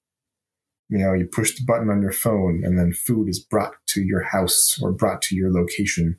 you 0.88 0.98
know, 0.98 1.12
you 1.12 1.26
push 1.26 1.56
the 1.56 1.64
button 1.64 1.90
on 1.90 2.02
your 2.02 2.12
phone 2.12 2.62
and 2.64 2.78
then 2.78 2.92
food 2.92 3.28
is 3.28 3.40
brought 3.40 3.74
to 3.86 4.02
your 4.02 4.22
house 4.22 4.78
or 4.80 4.92
brought 4.92 5.20
to 5.22 5.36
your 5.36 5.52
location. 5.52 6.18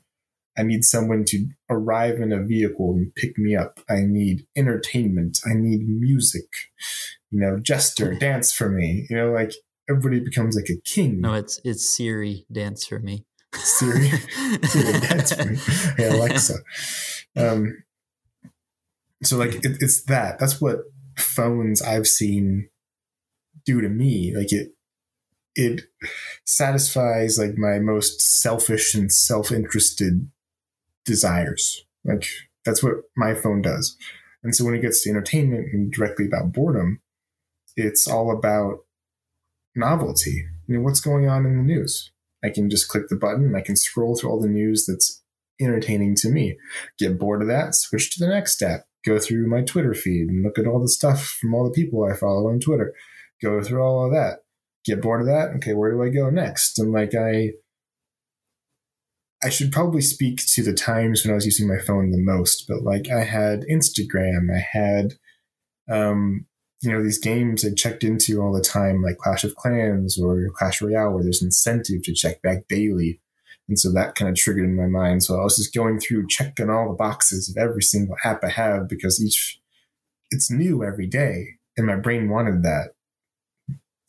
I 0.58 0.62
need 0.62 0.84
someone 0.84 1.24
to 1.26 1.48
arrive 1.70 2.20
in 2.20 2.32
a 2.32 2.42
vehicle 2.42 2.92
and 2.92 3.14
pick 3.14 3.38
me 3.38 3.56
up. 3.56 3.80
I 3.88 4.00
need 4.00 4.46
entertainment. 4.56 5.38
I 5.46 5.54
need 5.54 5.88
music. 5.88 6.46
You 7.30 7.40
know, 7.40 7.58
jester, 7.60 8.14
dance 8.14 8.52
for 8.52 8.68
me. 8.68 9.06
You 9.08 9.16
know, 9.16 9.30
like 9.30 9.52
everybody 9.88 10.20
becomes 10.20 10.56
like 10.56 10.68
a 10.70 10.80
king. 10.84 11.20
No, 11.20 11.34
it's 11.34 11.60
it's 11.64 11.88
Siri, 11.88 12.46
dance 12.50 12.86
for 12.86 12.98
me. 12.98 13.24
Siri, 13.54 14.08
Siri 14.64 15.00
dance 15.00 15.32
for 15.32 15.44
me. 15.44 15.56
Hey 15.96 16.08
Alexa. 16.08 16.54
Um, 17.36 17.84
so 19.22 19.36
like 19.36 19.54
it, 19.64 19.76
it's 19.80 20.02
that. 20.04 20.40
That's 20.40 20.60
what 20.60 20.78
phones 21.16 21.80
I've 21.80 22.08
seen 22.08 22.68
do 23.64 23.80
to 23.80 23.88
me. 23.88 24.34
Like 24.36 24.52
it, 24.52 24.72
it 25.54 25.82
satisfies 26.44 27.38
like 27.38 27.56
my 27.56 27.78
most 27.78 28.20
selfish 28.20 28.94
and 28.94 29.12
self-interested 29.12 30.28
desires. 31.04 31.84
Like 32.04 32.26
that's 32.64 32.82
what 32.82 32.94
my 33.16 33.34
phone 33.34 33.62
does. 33.62 33.96
And 34.42 34.56
so 34.56 34.64
when 34.64 34.74
it 34.74 34.82
gets 34.82 35.04
to 35.04 35.10
entertainment 35.10 35.68
and 35.72 35.92
directly 35.92 36.26
about 36.26 36.52
boredom, 36.52 37.00
it's 37.76 38.08
all 38.08 38.36
about 38.36 38.80
novelty. 39.78 40.46
You 40.66 40.76
know, 40.76 40.82
what's 40.82 41.00
going 41.00 41.28
on 41.28 41.46
in 41.46 41.56
the 41.56 41.62
news? 41.62 42.10
I 42.44 42.50
can 42.50 42.70
just 42.70 42.88
click 42.88 43.08
the 43.08 43.16
button 43.16 43.46
and 43.46 43.56
I 43.56 43.62
can 43.62 43.76
scroll 43.76 44.16
through 44.16 44.30
all 44.30 44.40
the 44.40 44.48
news 44.48 44.86
that's 44.86 45.22
entertaining 45.60 46.14
to 46.16 46.28
me. 46.28 46.56
Get 46.98 47.18
bored 47.18 47.42
of 47.42 47.48
that, 47.48 47.74
switch 47.74 48.10
to 48.12 48.24
the 48.24 48.30
next 48.30 48.62
app. 48.62 48.82
Go 49.04 49.18
through 49.18 49.48
my 49.48 49.62
Twitter 49.62 49.94
feed 49.94 50.28
and 50.28 50.42
look 50.42 50.58
at 50.58 50.66
all 50.66 50.80
the 50.80 50.88
stuff 50.88 51.24
from 51.24 51.54
all 51.54 51.64
the 51.64 51.74
people 51.74 52.04
I 52.04 52.14
follow 52.14 52.48
on 52.48 52.60
Twitter. 52.60 52.92
Go 53.42 53.62
through 53.62 53.82
all 53.82 54.06
of 54.06 54.12
that. 54.12 54.40
Get 54.84 55.02
bored 55.02 55.20
of 55.20 55.26
that. 55.26 55.50
Okay, 55.56 55.74
where 55.74 55.90
do 55.90 56.02
I 56.02 56.08
go 56.08 56.30
next? 56.30 56.78
And 56.78 56.92
like 56.92 57.14
I 57.14 57.52
I 59.42 59.50
should 59.50 59.70
probably 59.70 60.00
speak 60.00 60.44
to 60.46 60.62
the 60.64 60.72
times 60.72 61.24
when 61.24 61.32
I 61.32 61.36
was 61.36 61.46
using 61.46 61.68
my 61.68 61.78
phone 61.78 62.10
the 62.10 62.18
most, 62.18 62.66
but 62.66 62.82
like 62.82 63.08
I 63.08 63.22
had 63.22 63.64
Instagram, 63.70 64.48
I 64.52 64.66
had 64.72 65.14
um 65.90 66.46
you 66.80 66.92
know 66.92 67.02
these 67.02 67.18
games 67.18 67.64
I 67.64 67.70
checked 67.74 68.04
into 68.04 68.40
all 68.40 68.52
the 68.52 68.62
time, 68.62 69.02
like 69.02 69.18
Clash 69.18 69.44
of 69.44 69.56
Clans 69.56 70.20
or 70.20 70.48
Clash 70.54 70.80
Royale, 70.80 71.12
where 71.12 71.22
there's 71.22 71.42
incentive 71.42 72.02
to 72.04 72.14
check 72.14 72.40
back 72.42 72.68
daily. 72.68 73.20
And 73.68 73.78
so 73.78 73.92
that 73.92 74.14
kind 74.14 74.30
of 74.30 74.36
triggered 74.36 74.64
in 74.64 74.76
my 74.76 74.86
mind. 74.86 75.22
So 75.22 75.38
I 75.38 75.44
was 75.44 75.56
just 75.56 75.74
going 75.74 76.00
through 76.00 76.28
checking 76.28 76.70
all 76.70 76.88
the 76.88 76.94
boxes 76.94 77.50
of 77.50 77.56
every 77.56 77.82
single 77.82 78.16
app 78.24 78.42
I 78.42 78.48
have 78.48 78.88
because 78.88 79.22
each 79.22 79.60
it's 80.30 80.50
new 80.50 80.84
every 80.84 81.06
day. 81.06 81.58
And 81.76 81.86
my 81.86 81.96
brain 81.96 82.28
wanted 82.28 82.62
that 82.62 82.92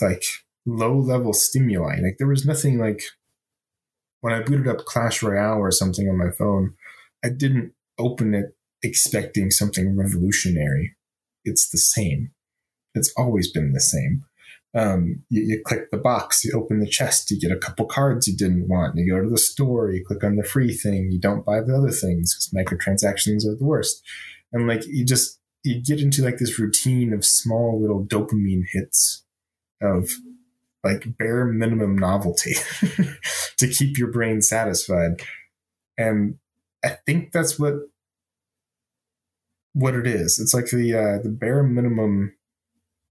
like 0.02 0.24
low 0.66 0.98
level 0.98 1.34
stimuli. 1.34 2.00
Like 2.02 2.18
there 2.18 2.28
was 2.28 2.46
nothing 2.46 2.78
like 2.78 3.04
when 4.22 4.34
I 4.34 4.42
booted 4.42 4.68
up 4.68 4.86
Clash 4.86 5.24
Royale 5.24 5.58
or 5.58 5.72
something 5.72 6.08
on 6.08 6.18
my 6.18 6.32
phone, 6.32 6.76
I 7.24 7.30
didn't 7.30 7.74
open 7.98 8.34
it 8.34 8.56
expecting 8.82 9.52
something 9.52 9.98
revolutionary. 9.98 10.96
It's 11.44 11.70
the 11.70 11.78
same. 11.78 12.32
It's 12.96 13.14
always 13.18 13.52
been 13.52 13.74
the 13.74 13.80
same. 13.80 14.26
Um, 14.76 15.24
you, 15.30 15.42
you, 15.42 15.62
click 15.66 15.90
the 15.90 15.98
box, 15.98 16.44
you 16.44 16.52
open 16.54 16.80
the 16.80 16.88
chest, 16.88 17.32
you 17.32 17.40
get 17.40 17.52
a 17.52 17.58
couple 17.58 17.86
cards 17.88 18.28
you 18.28 18.38
didn't 18.38 18.68
want. 18.68 18.96
You 18.98 19.12
go 19.12 19.24
to 19.24 19.30
the 19.30 19.38
store, 19.38 19.92
you 19.92 20.06
click 20.06 20.24
on 20.24 20.36
the 20.36 20.44
free 20.44 20.74
thing, 20.74 21.12
you 21.12 21.20
don't 21.20 21.44
buy 21.44 21.62
the 21.62 21.76
other 21.76 21.90
things 21.90 22.36
because 22.36 22.50
microtransactions 22.54 23.48
are 23.48 23.56
the 23.56 23.66
worst. 23.66 24.04
And 24.54 24.68
like 24.68 24.86
you 24.86 25.06
just 25.06 25.40
you 25.64 25.82
get 25.82 26.00
into 26.00 26.24
like 26.24 26.38
this 26.38 26.60
routine 26.60 27.14
of 27.14 27.26
small 27.26 27.82
little 27.82 28.06
dopamine 28.06 28.64
hits 28.72 29.24
of 29.82 30.10
like 30.84 31.18
bare 31.18 31.46
minimum 31.46 31.98
novelty 31.98 32.54
to 33.58 33.68
keep 33.68 33.98
your 33.98 34.12
brain 34.12 34.42
satisfied. 34.42 35.22
And 35.98 36.38
I 36.84 36.98
think 37.06 37.32
that's 37.32 37.60
what 37.60 37.74
what 39.74 39.96
it 39.96 40.08
is. 40.08 40.40
It's 40.40 40.54
like 40.54 40.68
the 40.68 40.94
uh, 40.94 41.22
the 41.22 41.30
bare 41.30 41.64
minimum 41.64 42.34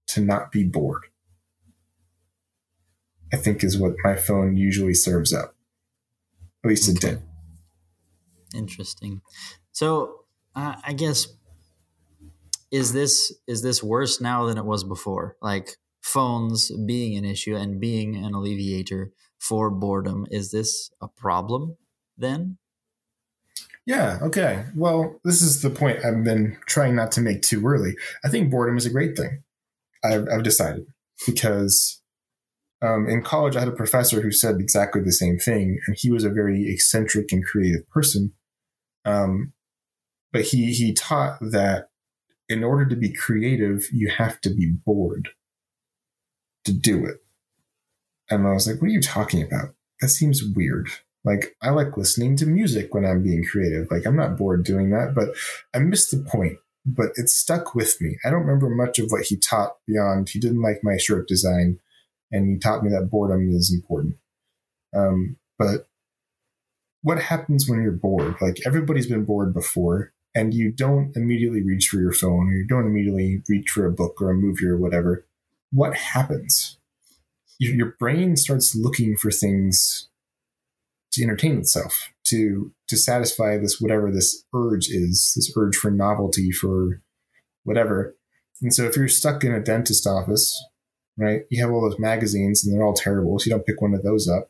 to 0.09 0.21
not 0.21 0.51
be 0.51 0.63
bored. 0.63 1.05
I 3.33 3.37
think 3.37 3.63
is 3.63 3.77
what 3.77 3.93
my 4.03 4.15
phone 4.15 4.57
usually 4.57 4.93
serves 4.93 5.33
up. 5.33 5.55
At 6.63 6.69
least 6.69 6.89
it 6.89 6.99
did. 6.99 7.21
Interesting. 8.55 9.21
So 9.71 10.21
uh, 10.55 10.75
I 10.83 10.93
guess 10.93 11.27
is 12.71 12.93
this 12.93 13.33
is 13.47 13.61
this 13.61 13.83
worse 13.83 14.19
now 14.19 14.45
than 14.45 14.57
it 14.57 14.65
was 14.65 14.83
before? 14.83 15.37
Like 15.41 15.77
phones 16.01 16.71
being 16.85 17.17
an 17.17 17.25
issue 17.25 17.55
and 17.55 17.79
being 17.79 18.15
an 18.15 18.33
alleviator 18.33 19.11
for 19.37 19.69
boredom. 19.69 20.25
Is 20.31 20.51
this 20.51 20.91
a 21.01 21.07
problem 21.07 21.77
then? 22.17 22.57
Yeah, 23.85 24.19
okay. 24.21 24.65
Well, 24.75 25.19
this 25.23 25.41
is 25.41 25.61
the 25.61 25.69
point 25.69 26.05
I've 26.05 26.23
been 26.23 26.57
trying 26.67 26.95
not 26.95 27.11
to 27.13 27.21
make 27.21 27.41
too 27.41 27.65
early. 27.65 27.95
I 28.23 28.29
think 28.29 28.51
boredom 28.51 28.77
is 28.77 28.85
a 28.85 28.91
great 28.91 29.17
thing. 29.17 29.43
I've, 30.03 30.27
I've 30.31 30.43
decided 30.43 30.85
because 31.25 32.01
um, 32.81 33.07
in 33.09 33.21
college 33.21 33.55
I 33.55 33.59
had 33.59 33.67
a 33.67 33.73
professor 33.73 34.21
who 34.21 34.31
said 34.31 34.55
exactly 34.59 35.01
the 35.01 35.11
same 35.11 35.37
thing, 35.37 35.79
and 35.85 35.97
he 35.97 36.11
was 36.11 36.23
a 36.23 36.29
very 36.29 36.69
eccentric 36.69 37.31
and 37.31 37.45
creative 37.45 37.87
person. 37.89 38.33
Um, 39.05 39.53
but 40.31 40.43
he 40.43 40.73
he 40.73 40.93
taught 40.93 41.39
that 41.41 41.89
in 42.47 42.63
order 42.63 42.85
to 42.85 42.95
be 42.95 43.13
creative, 43.13 43.87
you 43.91 44.09
have 44.09 44.41
to 44.41 44.49
be 44.49 44.71
bored 44.85 45.29
to 46.65 46.73
do 46.73 47.05
it. 47.05 47.17
And 48.29 48.47
I 48.47 48.51
was 48.51 48.67
like, 48.67 48.81
what 48.81 48.87
are 48.89 48.93
you 48.93 49.01
talking 49.01 49.43
about? 49.43 49.75
That 50.01 50.09
seems 50.09 50.43
weird. 50.43 50.89
Like, 51.25 51.55
I 51.61 51.71
like 51.71 51.97
listening 51.97 52.37
to 52.37 52.45
music 52.45 52.93
when 52.93 53.05
I'm 53.05 53.23
being 53.23 53.43
creative. 53.43 53.87
Like, 53.91 54.05
I'm 54.05 54.15
not 54.15 54.37
bored 54.37 54.63
doing 54.63 54.89
that, 54.91 55.13
but 55.13 55.29
I 55.73 55.79
missed 55.79 56.11
the 56.11 56.17
point 56.17 56.57
but 56.85 57.09
it 57.15 57.29
stuck 57.29 57.75
with 57.75 57.99
me. 58.01 58.17
I 58.23 58.29
don't 58.29 58.41
remember 58.41 58.69
much 58.69 58.99
of 58.99 59.11
what 59.11 59.25
he 59.25 59.37
taught 59.37 59.77
beyond 59.87 60.29
he 60.29 60.39
didn't 60.39 60.61
like 60.61 60.83
my 60.83 60.97
shirt 60.97 61.27
design, 61.27 61.79
and 62.31 62.49
he 62.49 62.57
taught 62.57 62.83
me 62.83 62.89
that 62.91 63.09
boredom 63.09 63.49
is 63.49 63.73
important. 63.73 64.15
Um, 64.95 65.37
but 65.57 65.87
what 67.01 67.21
happens 67.21 67.69
when 67.69 67.81
you're 67.81 67.91
bored? 67.91 68.35
Like 68.41 68.59
everybody's 68.65 69.07
been 69.07 69.25
bored 69.25 69.53
before, 69.53 70.13
and 70.35 70.53
you 70.53 70.71
don't 70.71 71.15
immediately 71.15 71.61
reach 71.61 71.87
for 71.87 71.97
your 71.97 72.13
phone, 72.13 72.49
or 72.49 72.53
you 72.53 72.67
don't 72.67 72.85
immediately 72.85 73.41
reach 73.47 73.69
for 73.69 73.85
a 73.85 73.91
book 73.91 74.21
or 74.21 74.31
a 74.31 74.35
movie 74.35 74.65
or 74.65 74.77
whatever. 74.77 75.25
What 75.71 75.95
happens? 75.95 76.77
Your, 77.59 77.75
your 77.75 77.95
brain 77.99 78.35
starts 78.37 78.75
looking 78.75 79.17
for 79.17 79.31
things 79.31 80.07
to 81.13 81.23
entertain 81.23 81.57
itself, 81.57 82.09
to 82.25 82.71
to 82.87 82.97
satisfy 82.97 83.57
this 83.57 83.79
whatever 83.79 84.11
this 84.11 84.45
urge 84.53 84.89
is, 84.89 85.33
this 85.35 85.51
urge 85.57 85.75
for 85.75 85.91
novelty, 85.91 86.51
for 86.51 87.01
whatever. 87.63 88.15
And 88.61 88.73
so 88.73 88.83
if 88.83 88.95
you're 88.95 89.07
stuck 89.07 89.43
in 89.43 89.53
a 89.53 89.63
dentist 89.63 90.05
office, 90.05 90.61
right, 91.17 91.43
you 91.49 91.63
have 91.63 91.71
all 91.71 91.81
those 91.81 91.99
magazines 91.99 92.65
and 92.65 92.73
they're 92.73 92.83
all 92.83 92.93
terrible, 92.93 93.39
so 93.39 93.45
you 93.45 93.51
don't 93.51 93.65
pick 93.65 93.81
one 93.81 93.93
of 93.93 94.03
those 94.03 94.27
up. 94.27 94.49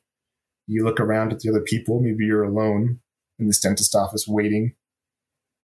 You 0.68 0.84
look 0.84 1.00
around 1.00 1.32
at 1.32 1.40
the 1.40 1.50
other 1.50 1.62
people, 1.62 2.00
maybe 2.00 2.26
you're 2.26 2.44
alone 2.44 3.00
in 3.40 3.48
this 3.48 3.60
dentist 3.60 3.96
office 3.96 4.28
waiting. 4.28 4.76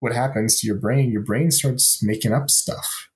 What 0.00 0.14
happens 0.14 0.58
to 0.60 0.66
your 0.66 0.76
brain? 0.76 1.10
Your 1.10 1.22
brain 1.22 1.50
starts 1.50 2.02
making 2.02 2.32
up 2.32 2.50
stuff. 2.50 3.08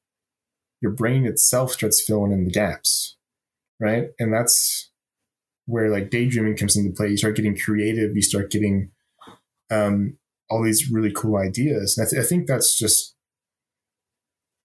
Your 0.80 0.92
brain 0.92 1.24
itself 1.24 1.72
starts 1.72 2.02
filling 2.02 2.32
in 2.32 2.44
the 2.44 2.50
gaps, 2.50 3.16
right? 3.80 4.08
And 4.18 4.32
that's 4.32 4.90
where 5.66 5.90
like 5.90 6.10
daydreaming 6.10 6.56
comes 6.56 6.76
into 6.76 6.94
play. 6.94 7.08
You 7.08 7.16
start 7.16 7.36
getting 7.36 7.56
creative. 7.56 8.14
You 8.14 8.22
start 8.22 8.50
getting 8.50 8.90
um, 9.70 10.18
all 10.50 10.62
these 10.62 10.90
really 10.90 11.12
cool 11.12 11.36
ideas. 11.36 11.96
And 11.96 12.06
I, 12.06 12.10
th- 12.10 12.22
I 12.22 12.26
think 12.26 12.46
that's 12.46 12.78
just 12.78 13.14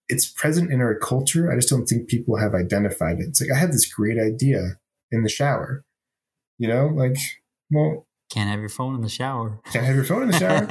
it's 0.07 0.29
present 0.29 0.71
in 0.71 0.81
our 0.81 0.97
culture. 0.97 1.51
I 1.51 1.55
just 1.55 1.69
don't 1.69 1.85
think 1.85 2.07
people 2.07 2.38
have 2.38 2.53
identified 2.53 3.19
it. 3.19 3.27
It's 3.29 3.41
like 3.41 3.51
I 3.51 3.59
had 3.59 3.71
this 3.71 3.91
great 3.91 4.17
idea 4.19 4.77
in 5.12 5.23
the 5.23 5.29
shower. 5.29 5.83
You 6.57 6.67
know, 6.67 6.88
like 6.88 7.17
well, 7.71 8.07
can't 8.29 8.49
have 8.49 8.59
your 8.59 8.69
phone 8.69 8.95
in 8.95 9.01
the 9.01 9.09
shower. 9.09 9.59
Can't 9.71 9.85
have 9.85 9.95
your 9.95 10.03
phone 10.03 10.23
in 10.23 10.31
the 10.31 10.38
shower. 10.38 10.67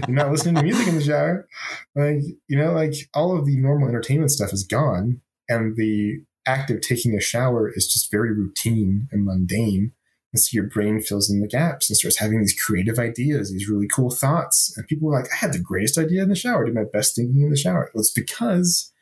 You're 0.08 0.16
not 0.16 0.30
listening 0.30 0.54
to 0.54 0.62
music 0.62 0.86
in 0.86 0.94
the 0.94 1.02
shower. 1.02 1.48
Like, 1.96 2.22
you 2.46 2.56
know, 2.56 2.72
like 2.72 2.94
all 3.14 3.36
of 3.36 3.46
the 3.46 3.56
normal 3.56 3.88
entertainment 3.88 4.30
stuff 4.30 4.52
is 4.52 4.64
gone. 4.64 5.20
And 5.48 5.76
the 5.76 6.22
act 6.46 6.70
of 6.70 6.80
taking 6.80 7.14
a 7.14 7.20
shower 7.20 7.70
is 7.70 7.92
just 7.92 8.10
very 8.10 8.32
routine 8.32 9.08
and 9.12 9.24
mundane. 9.24 9.92
And 10.32 10.40
so 10.40 10.54
your 10.54 10.64
brain 10.64 11.00
fills 11.00 11.30
in 11.30 11.40
the 11.40 11.46
gaps 11.46 11.90
and 11.90 11.96
starts 11.96 12.18
having 12.18 12.40
these 12.40 12.58
creative 12.58 12.98
ideas, 12.98 13.52
these 13.52 13.68
really 13.68 13.86
cool 13.86 14.10
thoughts. 14.10 14.74
And 14.76 14.86
people 14.86 15.08
are 15.10 15.20
like, 15.20 15.30
I 15.30 15.36
had 15.36 15.52
the 15.52 15.58
greatest 15.58 15.98
idea 15.98 16.22
in 16.22 16.28
the 16.28 16.34
shower, 16.34 16.62
I 16.62 16.66
did 16.66 16.74
my 16.74 16.84
best 16.84 17.14
thinking 17.14 17.42
in 17.42 17.50
the 17.50 17.56
shower. 17.56 17.90
Well, 17.92 18.00
it's 18.00 18.10
because 18.10 18.92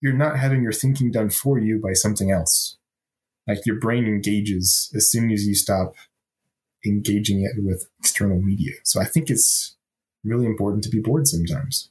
you're 0.00 0.12
not 0.12 0.38
having 0.38 0.62
your 0.62 0.72
thinking 0.72 1.10
done 1.10 1.30
for 1.30 1.58
you 1.58 1.80
by 1.80 1.92
something 1.92 2.30
else. 2.30 2.76
Like 3.46 3.66
your 3.66 3.78
brain 3.78 4.04
engages 4.06 4.90
as 4.94 5.10
soon 5.10 5.30
as 5.30 5.46
you 5.46 5.54
stop 5.54 5.94
engaging 6.84 7.42
it 7.42 7.52
with 7.56 7.88
external 8.00 8.40
media. 8.40 8.72
So 8.82 9.00
I 9.00 9.04
think 9.04 9.30
it's 9.30 9.76
really 10.24 10.46
important 10.46 10.82
to 10.84 10.90
be 10.90 11.00
bored 11.00 11.28
sometimes. 11.28 11.90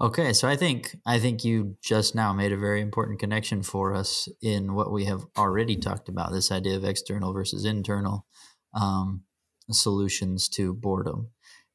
Okay, 0.00 0.32
so 0.32 0.48
I 0.48 0.56
think 0.56 0.96
I 1.04 1.18
think 1.18 1.44
you 1.44 1.76
just 1.82 2.14
now 2.14 2.32
made 2.32 2.52
a 2.52 2.56
very 2.56 2.80
important 2.80 3.18
connection 3.18 3.62
for 3.62 3.92
us 3.94 4.28
in 4.40 4.74
what 4.74 4.90
we 4.90 5.04
have 5.04 5.26
already 5.36 5.76
talked 5.76 6.08
about 6.08 6.32
this 6.32 6.50
idea 6.50 6.76
of 6.76 6.84
external 6.84 7.34
versus 7.34 7.66
internal 7.66 8.24
um, 8.72 9.24
solutions 9.70 10.48
to 10.50 10.72
boredom, 10.72 11.28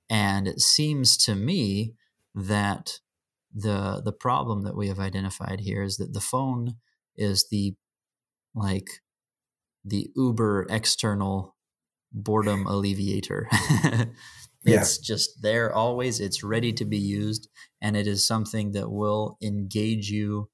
and 0.10 0.48
it 0.48 0.60
seems 0.60 1.18
to 1.26 1.36
me 1.36 1.94
that 2.34 3.00
the 3.54 4.02
the 4.04 4.12
problem 4.12 4.64
that 4.64 4.76
we 4.76 4.88
have 4.88 5.00
identified 5.00 5.60
here 5.60 5.84
is 5.84 5.98
that 5.98 6.14
the 6.14 6.20
phone 6.20 6.78
is 7.16 7.48
the 7.52 7.76
like 8.56 8.88
the 9.84 10.10
uber 10.16 10.66
external 10.70 11.56
boredom 12.12 12.66
alleviator 12.68 13.50
It's 14.74 14.98
just 14.98 15.42
there 15.42 15.74
always. 15.74 16.20
It's 16.20 16.44
ready 16.44 16.74
to 16.74 16.86
be 16.86 16.98
used. 16.98 17.50
And 17.82 17.96
it 17.96 18.08
is 18.08 18.26
something 18.26 18.72
that 18.72 18.92
will 18.92 19.38
engage 19.42 20.10
you 20.10 20.50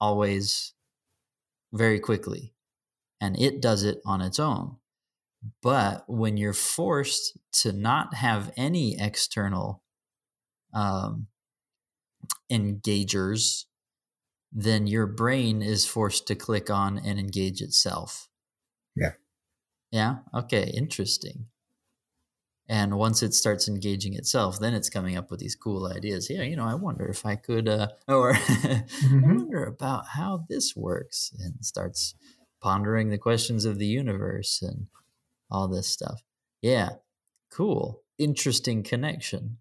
always 0.00 0.74
very 1.72 1.98
quickly. 1.98 2.54
And 3.20 3.38
it 3.40 3.62
does 3.62 3.82
it 3.82 3.98
on 4.04 4.20
its 4.20 4.38
own. 4.38 4.76
But 5.62 6.04
when 6.06 6.36
you're 6.36 6.52
forced 6.52 7.38
to 7.60 7.72
not 7.72 8.14
have 8.14 8.52
any 8.56 9.00
external 9.00 9.82
um, 10.74 11.28
engagers, 12.50 13.64
then 14.52 14.86
your 14.86 15.06
brain 15.06 15.62
is 15.62 15.86
forced 15.86 16.26
to 16.26 16.34
click 16.34 16.70
on 16.70 16.98
and 16.98 17.18
engage 17.18 17.60
itself. 17.60 18.28
Yeah. 18.94 19.12
Yeah. 19.90 20.16
Okay. 20.34 20.70
Interesting. 20.74 21.46
And 22.68 22.98
once 22.98 23.22
it 23.22 23.34
starts 23.34 23.68
engaging 23.68 24.14
itself 24.14 24.58
then 24.58 24.74
it's 24.74 24.90
coming 24.90 25.16
up 25.16 25.30
with 25.30 25.40
these 25.40 25.54
cool 25.54 25.86
ideas. 25.86 26.28
Yeah 26.30 26.42
you 26.42 26.56
know 26.56 26.64
i 26.66 26.74
wonder 26.74 27.06
if 27.06 27.24
i 27.24 27.36
could 27.36 27.68
uh 27.68 27.88
or 28.08 28.32
mm-hmm. 28.34 29.24
i 29.24 29.34
wonder 29.34 29.64
about 29.64 30.08
how 30.08 30.44
this 30.48 30.74
works 30.76 31.32
and 31.38 31.64
starts 31.64 32.14
pondering 32.60 33.10
the 33.10 33.18
questions 33.18 33.64
of 33.64 33.78
the 33.78 33.86
universe 33.86 34.62
and 34.62 34.86
all 35.50 35.68
this 35.68 35.86
stuff. 35.86 36.22
Yeah 36.62 36.90
cool. 37.52 38.02
Interesting 38.18 38.82
connection. 38.82 39.58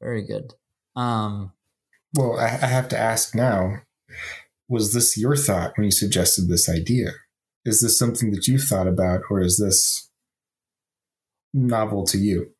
Very 0.00 0.22
good. 0.22 0.54
Um 0.96 1.52
well 2.14 2.38
I, 2.38 2.46
I 2.46 2.66
have 2.66 2.88
to 2.90 2.98
ask 2.98 3.34
now 3.34 3.80
was 4.68 4.94
this 4.94 5.18
your 5.18 5.36
thought 5.36 5.72
when 5.76 5.84
you 5.84 5.90
suggested 5.90 6.48
this 6.48 6.68
idea? 6.68 7.10
Is 7.64 7.80
this 7.80 7.98
something 7.98 8.30
that 8.32 8.46
you 8.46 8.58
thought 8.58 8.86
about 8.86 9.22
or 9.30 9.40
is 9.40 9.58
this 9.58 10.10
novel 11.54 12.04
to 12.06 12.18
you? 12.18 12.50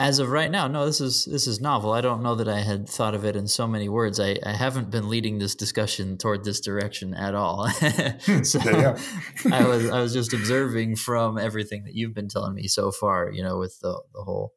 As 0.00 0.20
of 0.20 0.30
right 0.30 0.50
now, 0.50 0.68
no, 0.68 0.86
this 0.86 1.00
is 1.00 1.24
this 1.24 1.48
is 1.48 1.60
novel. 1.60 1.92
I 1.92 2.00
don't 2.00 2.22
know 2.22 2.36
that 2.36 2.48
I 2.48 2.60
had 2.60 2.88
thought 2.88 3.16
of 3.16 3.24
it 3.24 3.34
in 3.34 3.48
so 3.48 3.66
many 3.66 3.88
words. 3.88 4.20
I, 4.20 4.36
I 4.46 4.52
haven't 4.52 4.90
been 4.90 5.08
leading 5.08 5.40
this 5.40 5.56
discussion 5.56 6.16
toward 6.16 6.44
this 6.44 6.60
direction 6.60 7.14
at 7.14 7.34
all. 7.34 7.68
so 8.44 8.60
I 9.52 9.66
was 9.66 9.90
I 9.90 10.00
was 10.00 10.12
just 10.12 10.32
observing 10.32 10.94
from 10.94 11.36
everything 11.36 11.82
that 11.82 11.94
you've 11.94 12.14
been 12.14 12.28
telling 12.28 12.54
me 12.54 12.68
so 12.68 12.92
far, 12.92 13.32
you 13.32 13.42
know, 13.42 13.58
with 13.58 13.76
the 13.80 14.00
the 14.14 14.22
whole 14.22 14.52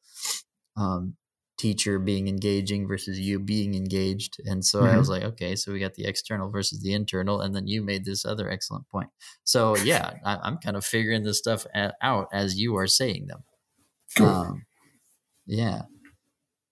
um, 0.77 1.15
teacher 1.61 1.99
being 1.99 2.27
engaging 2.27 2.87
versus 2.87 3.19
you 3.19 3.39
being 3.39 3.75
engaged. 3.75 4.41
And 4.45 4.65
so 4.65 4.81
mm-hmm. 4.81 4.95
I 4.95 4.97
was 4.97 5.09
like, 5.09 5.21
okay, 5.21 5.55
so 5.55 5.71
we 5.71 5.79
got 5.79 5.93
the 5.93 6.05
external 6.05 6.49
versus 6.49 6.81
the 6.81 6.93
internal. 6.93 7.39
And 7.39 7.55
then 7.55 7.67
you 7.67 7.83
made 7.83 8.03
this 8.03 8.25
other 8.25 8.49
excellent 8.49 8.89
point. 8.89 9.09
So 9.43 9.77
yeah, 9.77 10.13
I, 10.25 10.47
am 10.47 10.57
kind 10.57 10.75
of 10.75 10.83
figuring 10.83 11.23
this 11.23 11.37
stuff 11.37 11.67
out 12.01 12.29
as 12.33 12.57
you 12.57 12.75
are 12.77 12.87
saying 12.87 13.27
them. 13.27 13.43
Cool. 14.17 14.27
Um, 14.27 14.65
yeah. 15.45 15.83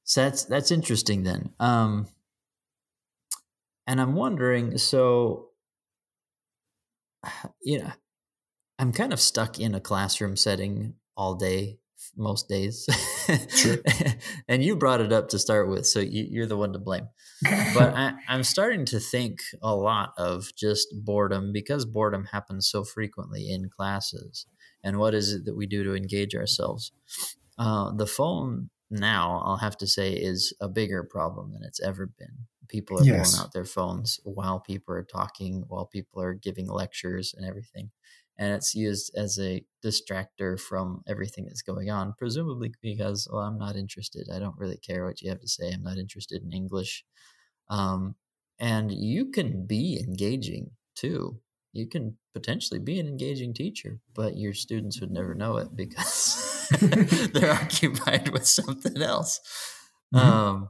So 0.06 0.24
that's, 0.24 0.46
that's 0.46 0.72
interesting 0.72 1.22
then. 1.22 1.52
Um, 1.60 2.08
and 3.86 4.02
I'm 4.02 4.16
wondering, 4.16 4.80
so, 4.80 5.50
you 7.62 7.78
know, 7.78 7.92
I'm 8.80 8.92
kind 8.92 9.14
of 9.14 9.20
stuck 9.20 9.60
in 9.60 9.76
a 9.76 9.80
classroom 9.80 10.36
setting 10.36 10.96
all 11.16 11.36
day 11.36 11.78
most 12.18 12.48
days. 12.48 12.88
Sure. 13.50 13.78
and 14.48 14.64
you 14.64 14.76
brought 14.76 15.02
it 15.02 15.14
up 15.14 15.30
to 15.30 15.40
start 15.40 15.70
with, 15.70 15.86
so 15.86 16.00
you, 16.00 16.42
are 16.42 16.48
the 16.48 16.58
one 16.58 16.74
to 16.74 16.80
blame. 16.80 17.08
but 17.44 17.54
I, 17.96 18.14
I'm 18.28 18.44
starting 18.44 18.86
to 18.86 19.00
think 19.00 19.40
a 19.62 19.76
lot 19.76 20.14
of 20.18 20.56
just 20.56 20.88
boredom 21.04 21.52
because 21.54 21.86
boredom 21.86 22.26
happens 22.32 22.70
so 22.70 22.84
frequently 22.84 23.50
in 23.50 23.70
classes. 23.70 24.46
And 24.84 24.98
what 24.98 25.14
is 25.14 25.34
it 25.34 25.46
that 25.46 25.56
we 25.56 25.68
do 25.68 25.84
to 25.84 25.96
engage 25.96 26.36
ourselves? 26.36 26.92
Uh, 27.58 27.92
the 27.92 28.08
phone 28.08 28.70
now, 28.90 29.42
I'll 29.46 29.58
have 29.58 29.78
to 29.78 29.88
say, 29.88 30.14
is 30.14 30.54
a 30.60 30.68
bigger 30.68 31.04
problem 31.04 31.52
than 31.52 31.64
it's 31.64 31.82
ever 31.82 32.08
been. 32.08 32.48
People 32.68 33.00
are 33.00 33.04
yes. 33.04 33.32
pulling 33.32 33.46
out 33.46 33.54
their 33.54 33.66
phones 33.66 34.20
while 34.24 34.60
people 34.60 34.94
are 34.94 35.04
talking, 35.04 35.66
while 35.68 35.86
people 35.86 36.22
are 36.22 36.34
giving 36.34 36.68
lectures 36.68 37.34
and 37.36 37.46
everything 37.46 37.92
and 38.40 38.54
it's 38.54 38.74
used 38.74 39.12
as 39.16 39.38
a 39.38 39.64
distractor 39.86 40.60
from 40.60 41.04
everything 41.08 41.46
that's 41.46 41.62
going 41.62 41.92
on 41.92 42.14
presumably 42.18 42.72
because 42.82 43.28
well 43.32 43.44
i'm 43.44 43.60
not 43.60 43.76
interested. 43.76 44.28
I 44.34 44.40
don't 44.40 44.58
really 44.58 44.78
care 44.78 45.06
what 45.06 45.22
you 45.22 45.30
have 45.30 45.42
to 45.42 45.48
say. 45.48 45.72
I'm 45.72 45.84
not 45.84 45.98
interested 45.98 46.42
in 46.42 46.54
english. 46.54 47.04
Um, 47.70 48.16
and 48.60 48.92
you 48.92 49.28
can 49.28 49.68
be 49.68 50.00
engaging 50.00 50.72
too. 50.96 51.40
You 51.72 51.88
can 51.88 52.18
potentially 52.34 52.80
be 52.80 53.00
an 53.00 53.08
engaging 53.08 53.54
teacher 53.54 54.00
but 54.16 54.38
your 54.38 54.54
students 54.54 55.00
would 55.02 55.12
never 55.12 55.36
know 55.36 55.58
it 55.58 55.76
because 55.76 56.68
they're 57.34 57.52
occupied 57.62 58.30
with 58.30 58.48
something 58.48 59.02
else. 59.02 59.40
Mm-hmm. 60.14 60.28
um, 60.28 60.70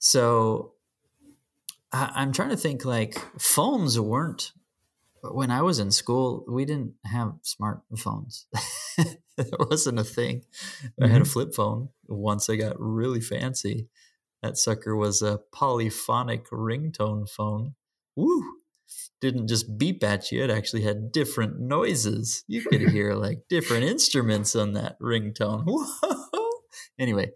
so 0.00 0.72
I, 1.92 2.10
i'm 2.16 2.32
trying 2.32 2.48
to 2.50 2.56
think 2.56 2.84
like 2.84 3.16
phones 3.38 4.00
weren't 4.00 4.50
when 5.22 5.50
I 5.50 5.62
was 5.62 5.78
in 5.78 5.90
school, 5.90 6.44
we 6.48 6.64
didn't 6.64 6.94
have 7.04 7.34
smartphones. 7.44 8.44
it 9.38 9.54
wasn't 9.58 10.00
a 10.00 10.04
thing. 10.04 10.42
Mm-hmm. 10.82 11.04
I 11.04 11.06
had 11.06 11.16
a 11.16 11.20
mm-hmm. 11.20 11.32
flip 11.32 11.54
phone. 11.54 11.90
Once 12.08 12.50
I 12.50 12.56
got 12.56 12.78
really 12.78 13.20
fancy. 13.20 13.88
That 14.42 14.58
sucker 14.58 14.96
was 14.96 15.22
a 15.22 15.40
polyphonic 15.52 16.48
ringtone 16.50 17.30
phone. 17.30 17.74
Woo! 18.16 18.42
Didn't 19.20 19.46
just 19.46 19.78
beep 19.78 20.02
at 20.02 20.32
you, 20.32 20.42
it 20.42 20.50
actually 20.50 20.82
had 20.82 21.12
different 21.12 21.60
noises. 21.60 22.42
You 22.48 22.62
could 22.62 22.80
hear 22.90 23.14
like 23.14 23.44
different 23.48 23.84
instruments 23.84 24.56
on 24.56 24.72
that 24.72 24.98
ringtone. 25.00 25.64
Whoa! 25.66 26.50
Anyway, 26.98 27.30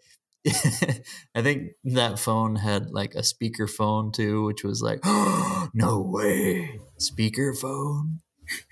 I 1.34 1.42
think 1.42 1.72
that 1.84 2.18
phone 2.18 2.56
had 2.56 2.90
like 2.90 3.14
a 3.14 3.22
speaker 3.22 3.66
phone 3.66 4.12
too, 4.12 4.44
which 4.44 4.62
was 4.62 4.82
like, 4.82 5.00
oh, 5.04 5.68
no 5.74 6.00
way, 6.00 6.80
speaker 6.98 7.52
phone, 7.54 8.20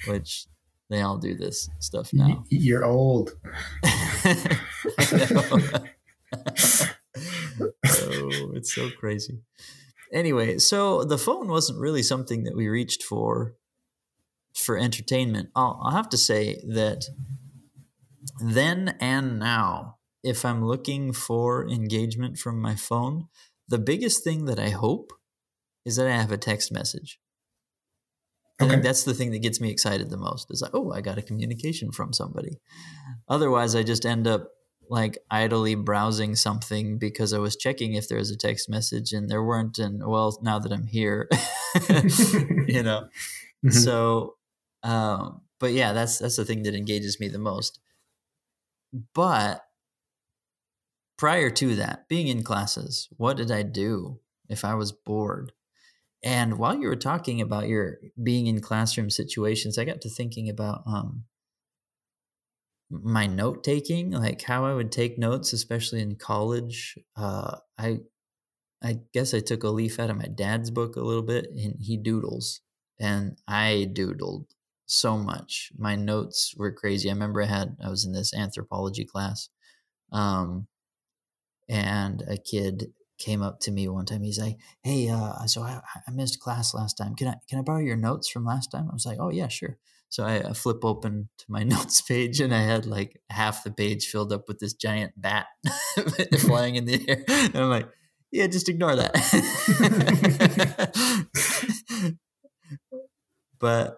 which 0.07 0.47
they 0.91 1.01
all 1.01 1.19
do 1.19 1.35
this 1.35 1.69
stuff 1.81 2.13
now. 2.13 2.45
You're 2.49 2.85
old. 2.85 3.33
oh, 3.85 3.91
it's 8.55 8.75
so 8.75 8.91
crazy. 8.99 9.41
Anyway, 10.13 10.59
so 10.59 11.03
the 11.03 11.19
phone 11.19 11.49
wasn't 11.49 11.81
really 11.81 12.03
something 12.03 12.45
that 12.45 12.57
we 12.57 12.69
reached 12.69 13.03
for 13.03 13.57
for 14.55 14.79
entertainment. 14.79 15.51
I'll, 15.57 15.81
I'll 15.83 15.97
have 15.97 16.09
to 16.11 16.17
say 16.17 16.63
that 16.69 17.07
then 18.41 18.97
and 19.01 19.41
now 19.41 19.97
if 20.25 20.45
I'm 20.45 20.65
looking 20.65 21.13
for 21.13 21.69
engagement 21.69 22.39
from 22.39 22.61
my 22.61 22.75
phone, 22.75 23.29
the 23.69 23.79
biggest 23.79 24.25
thing 24.25 24.47
that 24.47 24.59
I 24.59 24.71
hope 24.71 25.13
is 25.85 25.97
that 25.97 26.07
I 26.07 26.17
have 26.17 26.33
a 26.33 26.39
text 26.39 26.73
message. 26.73 27.21
Okay. 28.61 28.67
I 28.67 28.71
think 28.71 28.83
that's 28.85 29.05
the 29.05 29.15
thing 29.15 29.33
that 29.33 29.43
gets 29.43 29.61
me 29.61 29.71
excited 29.71 30.11
the 30.11 30.17
most 30.17 30.51
is 30.51 30.63
like, 30.63 30.71
oh, 30.75 30.93
I 30.93 31.01
got 31.01 31.19
a 31.19 31.23
communication 31.23 31.93
from 31.93 32.13
somebody. 32.13 32.61
Otherwise, 33.29 33.75
I 33.75 33.83
just 33.83 34.07
end 34.07 34.27
up 34.27 34.49
like 34.89 35.19
idly 35.31 35.75
browsing 35.75 36.37
something 36.37 36.99
because 36.99 37.33
I 37.33 37.39
was 37.39 37.57
checking 37.57 37.95
if 37.95 38.09
there 38.09 38.19
was 38.19 38.31
a 38.31 38.37
text 38.37 38.69
message 38.69 39.13
and 39.13 39.29
there 39.29 39.43
weren't. 39.43 39.79
And 39.79 40.07
well, 40.07 40.39
now 40.43 40.59
that 40.59 40.73
I'm 40.73 40.87
here, 40.87 41.29
you 42.69 42.83
know. 42.83 43.09
Mm-hmm. 43.65 43.79
So, 43.79 44.35
um, 44.83 45.41
but 45.59 45.73
yeah, 45.73 45.95
that's 45.95 46.19
that's 46.19 46.37
the 46.37 46.45
thing 46.45 46.65
that 46.65 46.75
engages 46.75 47.19
me 47.19 47.29
the 47.29 47.39
most. 47.39 47.81
But 49.15 49.65
prior 51.16 51.50
to 51.50 51.77
that, 51.77 52.09
being 52.09 52.29
in 52.29 52.42
classes, 52.42 53.09
what 53.16 53.37
did 53.37 53.50
I 53.50 53.62
do 53.62 54.20
if 54.48 54.64
I 54.64 54.74
was 54.74 54.92
bored? 54.92 55.53
And 56.22 56.59
while 56.59 56.79
you 56.79 56.88
were 56.88 56.96
talking 56.96 57.40
about 57.40 57.68
your 57.68 57.98
being 58.22 58.46
in 58.46 58.61
classroom 58.61 59.11
situations, 59.11 59.77
I 59.79 59.85
got 59.85 60.00
to 60.03 60.09
thinking 60.09 60.48
about 60.48 60.83
um, 60.87 61.24
my 62.90 63.27
note 63.27 63.64
taking, 63.64 64.12
like 64.12 64.42
how 64.42 64.64
I 64.64 64.74
would 64.74 64.92
take 64.92 65.18
notes, 65.18 65.53
especially 65.53 66.00
in 66.00 66.16
college. 66.16 66.98
Uh, 67.16 67.59
I 67.79 68.00
I 68.83 69.00
guess 69.12 69.35
I 69.35 69.40
took 69.40 69.64
a 69.64 69.70
leaf 69.70 69.98
out 69.98 70.11
of 70.11 70.16
my 70.16 70.27
dad's 70.27 70.70
book 70.70 70.96
a 70.96 71.03
little 71.03 71.22
bit, 71.22 71.46
and 71.50 71.77
he 71.81 71.96
doodles, 71.96 72.61
and 73.00 73.38
I 73.48 73.88
doodled 73.92 74.46
so 74.87 75.18
much. 75.18 75.72
My 75.79 75.96
notes 75.96 76.55
were 76.57 76.72
crazy. 76.72 77.09
I 77.11 77.12
remember 77.12 77.42
I 77.42 77.46
had 77.46 77.77
I 77.85 77.88
was 77.90 78.05
in 78.05 78.12
this 78.12 78.35
anthropology 78.35 79.05
class, 79.05 79.48
um, 80.12 80.68
and 81.68 82.22
a 82.29 82.37
kid 82.37 82.92
came 83.18 83.42
up 83.42 83.61
to 83.61 83.70
me 83.70 83.88
one 83.88 84.07
time. 84.07 84.22
He's 84.22 84.38
like, 84.38 84.59
"Hey, 84.83 85.09
uh, 85.09 85.46
so 85.46 85.62
I, 85.62 85.81
I, 86.07 86.11
missed 86.11 86.40
class 86.40 86.74
last 86.74 86.94
time. 86.94 87.14
Can 87.14 87.29
I 87.29 87.37
can 87.48 87.59
I 87.59 87.62
borrow 87.62 87.81
your 87.81 87.96
notes 87.96 88.29
from 88.29 88.44
last 88.44 88.70
time?" 88.70 88.88
I 88.90 88.94
was 88.94 89.07
like, 89.07 89.18
"Oh 89.20 89.31
yeah, 89.31 89.48
sure." 89.48 89.79
So 90.09 90.24
I, 90.24 90.50
I 90.50 90.53
flip 90.53 90.85
open 90.85 91.29
to 91.38 91.44
my 91.48 91.62
notes 91.64 92.00
page, 92.00 92.40
and 92.40 92.55
I 92.55 92.62
had 92.62 92.87
like 92.87 93.20
half 93.31 93.64
the 93.64 93.70
page 93.70 94.07
filled 94.07 94.33
up 94.33 94.48
with 94.48 94.59
this 94.59 94.74
giant 94.74 95.12
bat 95.16 95.46
flying 96.38 96.77
in 96.77 96.85
the 96.85 97.09
air, 97.09 97.24
and 97.29 97.57
I'm 97.57 97.70
like, 97.70 97.88
"Yeah, 98.31 98.46
just 98.46 98.68
ignore 98.68 98.96
that." 98.96 99.14
but 103.59 103.96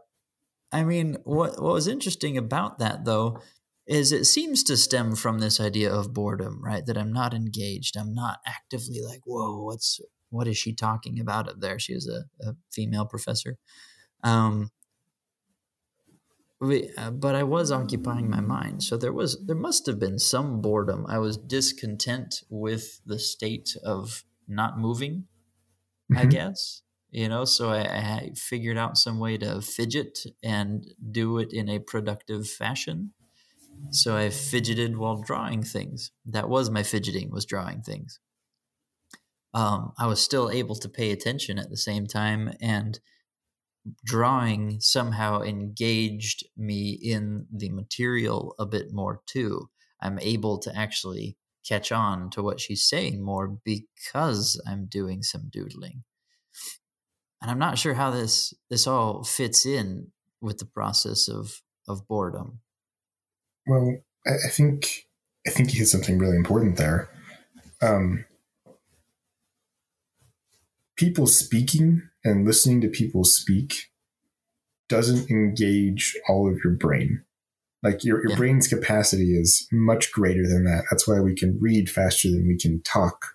I 0.72 0.84
mean, 0.84 1.18
what 1.24 1.62
what 1.62 1.72
was 1.72 1.88
interesting 1.88 2.36
about 2.36 2.78
that 2.78 3.04
though 3.04 3.40
is 3.86 4.12
it 4.12 4.24
seems 4.24 4.62
to 4.64 4.76
stem 4.76 5.14
from 5.14 5.38
this 5.38 5.60
idea 5.60 5.92
of 5.92 6.12
boredom, 6.12 6.60
right? 6.62 6.84
That 6.84 6.98
I'm 6.98 7.12
not 7.12 7.34
engaged. 7.34 7.96
I'm 7.96 8.14
not 8.14 8.38
actively 8.46 9.00
like, 9.00 9.20
whoa, 9.24 9.62
what's 9.62 10.00
what 10.30 10.48
is 10.48 10.58
she 10.58 10.74
talking 10.74 11.20
about 11.20 11.48
up 11.48 11.60
there? 11.60 11.78
She 11.78 11.92
is 11.92 12.08
a, 12.08 12.46
a 12.46 12.54
female 12.72 13.06
professor. 13.06 13.58
Um, 14.24 14.70
we, 16.60 16.90
uh, 16.96 17.10
but 17.10 17.34
I 17.34 17.42
was 17.42 17.70
occupying 17.70 18.30
my 18.30 18.40
mind, 18.40 18.82
so 18.82 18.96
there 18.96 19.12
was 19.12 19.44
there 19.46 19.56
must 19.56 19.86
have 19.86 19.98
been 19.98 20.18
some 20.18 20.60
boredom. 20.60 21.06
I 21.08 21.18
was 21.18 21.36
discontent 21.36 22.42
with 22.48 23.00
the 23.04 23.18
state 23.18 23.76
of 23.84 24.24
not 24.48 24.78
moving. 24.78 25.26
Mm-hmm. 26.10 26.18
I 26.18 26.24
guess 26.24 26.82
you 27.10 27.28
know, 27.28 27.44
so 27.44 27.70
I, 27.70 27.80
I 27.80 28.30
figured 28.34 28.76
out 28.76 28.98
some 28.98 29.18
way 29.18 29.38
to 29.38 29.60
fidget 29.62 30.18
and 30.42 30.86
do 31.10 31.38
it 31.38 31.52
in 31.52 31.68
a 31.68 31.78
productive 31.78 32.48
fashion 32.48 33.12
So 33.90 34.16
I 34.16 34.30
fidgeted 34.30 34.96
while 34.96 35.22
drawing 35.22 35.62
things. 35.62 36.10
That 36.24 36.48
was 36.48 36.70
my 36.70 36.82
fidgeting, 36.82 37.30
was 37.30 37.44
drawing 37.44 37.82
things. 37.82 38.20
Um, 39.54 39.92
I 39.98 40.06
was 40.06 40.20
still 40.20 40.50
able 40.50 40.74
to 40.76 40.88
pay 40.88 41.10
attention 41.10 41.58
at 41.58 41.70
the 41.70 41.76
same 41.76 42.06
time, 42.06 42.52
and 42.60 43.00
drawing 44.04 44.80
somehow 44.80 45.42
engaged 45.42 46.44
me 46.56 46.90
in 46.90 47.46
the 47.52 47.70
material 47.70 48.54
a 48.58 48.66
bit 48.66 48.92
more 48.92 49.22
too. 49.26 49.70
I'm 50.00 50.18
able 50.20 50.58
to 50.58 50.76
actually 50.76 51.36
catch 51.66 51.90
on 51.90 52.30
to 52.30 52.42
what 52.42 52.60
she's 52.60 52.88
saying 52.88 53.24
more 53.24 53.58
because 53.64 54.60
I'm 54.66 54.86
doing 54.86 55.22
some 55.22 55.48
doodling. 55.50 56.04
And 57.40 57.50
I'm 57.50 57.58
not 57.58 57.78
sure 57.78 57.94
how 57.94 58.10
this 58.10 58.54
this 58.70 58.86
all 58.86 59.24
fits 59.24 59.66
in 59.66 60.08
with 60.40 60.58
the 60.58 60.66
process 60.66 61.28
of 61.28 61.62
of 61.88 62.06
boredom. 62.08 62.60
Well, 63.66 63.96
I, 64.26 64.48
think 64.48 65.06
I 65.46 65.50
think 65.50 65.72
you 65.72 65.80
hit 65.80 65.88
something 65.88 66.18
really 66.18 66.36
important 66.36 66.76
there. 66.76 67.08
Um, 67.82 68.24
people 70.96 71.26
speaking 71.26 72.02
and 72.24 72.46
listening 72.46 72.80
to 72.80 72.88
people 72.88 73.24
speak 73.24 73.90
doesn't 74.88 75.30
engage 75.30 76.16
all 76.28 76.48
of 76.48 76.58
your 76.64 76.74
brain. 76.74 77.24
Like 77.82 78.04
your, 78.04 78.20
your 78.22 78.30
yeah. 78.30 78.36
brain's 78.36 78.68
capacity 78.68 79.36
is 79.36 79.66
much 79.70 80.10
greater 80.12 80.46
than 80.46 80.64
that. 80.64 80.84
That's 80.90 81.06
why 81.06 81.20
we 81.20 81.34
can 81.34 81.58
read 81.60 81.90
faster 81.90 82.30
than 82.30 82.46
we 82.48 82.56
can 82.56 82.82
talk, 82.82 83.34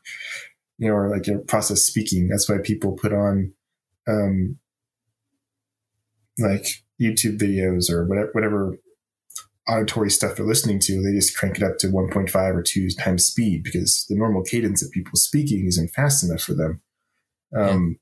you 0.77 0.87
know, 0.87 0.95
or 0.95 1.09
like 1.09 1.27
you 1.27 1.35
know, 1.35 1.39
process 1.41 1.81
speaking. 1.83 2.27
That's 2.27 2.49
why 2.49 2.57
people 2.63 2.93
put 2.93 3.13
on, 3.13 3.53
um, 4.07 4.57
like 6.39 6.65
YouTube 6.99 7.37
videos 7.37 7.89
or 7.89 8.05
whatever, 8.05 8.29
whatever 8.33 8.77
auditory 9.67 10.09
stuff 10.09 10.35
they're 10.35 10.45
listening 10.45 10.79
to. 10.79 11.01
They 11.01 11.13
just 11.13 11.37
crank 11.37 11.57
it 11.57 11.63
up 11.63 11.77
to 11.79 11.87
1.5 11.87 12.35
or 12.35 12.61
2 12.61 12.89
times 12.91 13.25
speed 13.25 13.63
because 13.63 14.05
the 14.09 14.15
normal 14.15 14.43
cadence 14.43 14.83
of 14.83 14.91
people 14.91 15.17
speaking 15.17 15.65
isn't 15.67 15.91
fast 15.91 16.23
enough 16.23 16.41
for 16.41 16.53
them. 16.53 16.81
Um, 17.55 17.99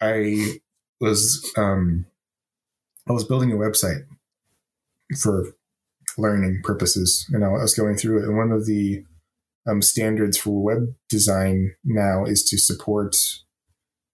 yeah. 0.00 0.08
I 0.08 0.58
was, 1.00 1.52
um, 1.56 2.06
I 3.08 3.12
was 3.12 3.24
building 3.24 3.52
a 3.52 3.56
website 3.56 4.04
for 5.20 5.46
learning 6.18 6.60
purposes, 6.64 7.26
and 7.32 7.44
I 7.44 7.48
was 7.48 7.74
going 7.74 7.96
through 7.96 8.22
it. 8.22 8.28
And 8.28 8.36
one 8.36 8.52
of 8.52 8.66
the 8.66 9.04
um, 9.68 9.82
standards 9.82 10.38
for 10.38 10.62
web 10.62 10.94
design 11.08 11.74
now 11.84 12.24
is 12.24 12.44
to 12.48 12.58
support 12.58 13.16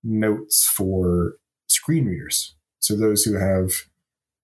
notes 0.02 0.64
for 0.64 1.34
screen 1.68 2.06
readers. 2.06 2.54
So 2.80 2.96
those 2.96 3.22
who 3.22 3.38
have 3.38 3.70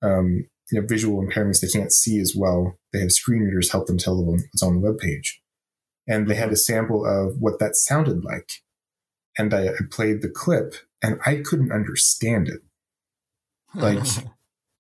um, 0.03 0.47
you 0.71 0.81
know, 0.81 0.87
visual 0.87 1.25
impairments, 1.25 1.61
they 1.61 1.69
can't 1.69 1.93
see 1.93 2.19
as 2.21 2.35
well. 2.37 2.79
They 2.93 3.01
have 3.01 3.13
screen 3.13 3.43
readers 3.43 3.73
help 3.73 3.87
them 3.87 3.99
tell 3.99 4.17
them 4.17 4.27
what's 4.27 4.63
on 4.63 4.75
the 4.75 4.81
web 4.81 4.99
page. 4.99 5.41
And 6.07 6.27
they 6.27 6.35
had 6.35 6.53
a 6.53 6.57
sample 6.57 7.05
of 7.05 7.39
what 7.39 7.59
that 7.59 7.77
sounded 7.77 8.25
like. 8.25 8.51
And 9.37 9.53
I, 9.55 9.69
I 9.69 9.79
played 9.91 10.23
the 10.23 10.29
clip 10.29 10.75
and 11.03 11.21
I 11.25 11.37
couldn't 11.37 11.73
understand 11.73 12.49
it. 12.49 12.61
Hmm. 13.69 13.81
Like, 13.81 14.07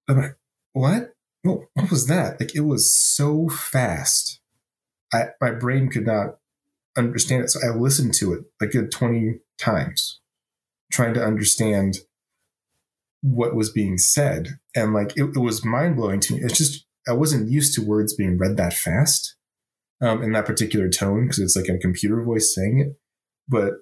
I'm 0.09 0.17
like, 0.17 0.37
what? 0.73 1.15
What, 1.43 1.61
what 1.75 1.91
was 1.91 2.07
that? 2.09 2.41
Like, 2.41 2.55
it 2.55 2.63
was 2.63 2.95
so 2.95 3.49
fast. 3.49 4.41
I, 5.13 5.29
my 5.41 5.53
brain 5.53 5.89
could 5.89 6.07
not 6.07 6.39
understand 6.97 7.45
it. 7.45 7.51
So 7.51 7.61
I 7.63 7.75
listened 7.75 8.15
to 8.15 8.35
it 8.35 8.45
like 8.61 8.91
20 8.91 9.39
times, 9.59 10.21
trying 10.91 11.15
to 11.15 11.25
understand 11.25 11.99
what 13.23 13.55
was 13.55 13.71
being 13.71 13.99
said. 13.99 14.59
And 14.83 14.95
like, 14.95 15.17
it, 15.17 15.37
it 15.37 15.41
was 15.41 15.65
mind 15.65 15.97
blowing 15.97 16.21
to 16.21 16.35
me. 16.35 16.41
It's 16.43 16.59
just, 16.59 16.87
I 17.09 17.13
wasn't 17.13 17.51
used 17.51 17.75
to 17.75 17.85
words 17.85 18.15
being 18.15 18.39
read 18.39 18.57
that 18.57 18.75
fast 18.75 19.37
um, 20.01 20.23
in 20.23 20.33
that 20.33 20.47
particular 20.47 20.89
tone 20.89 21.25
because 21.25 21.39
it's 21.39 21.57
like 21.57 21.69
a 21.69 21.79
computer 21.79 22.23
voice 22.23 22.55
saying 22.55 22.81
it. 22.81 22.97
But 23.49 23.75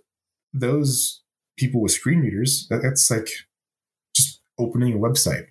those 0.53 1.23
people 1.59 1.83
with 1.83 1.93
screen 1.93 2.21
readers, 2.21 2.67
that, 2.71 2.83
that's 2.83 3.11
like 3.11 3.29
just 4.15 4.41
opening 4.59 4.95
a 4.95 4.99
website 4.99 5.47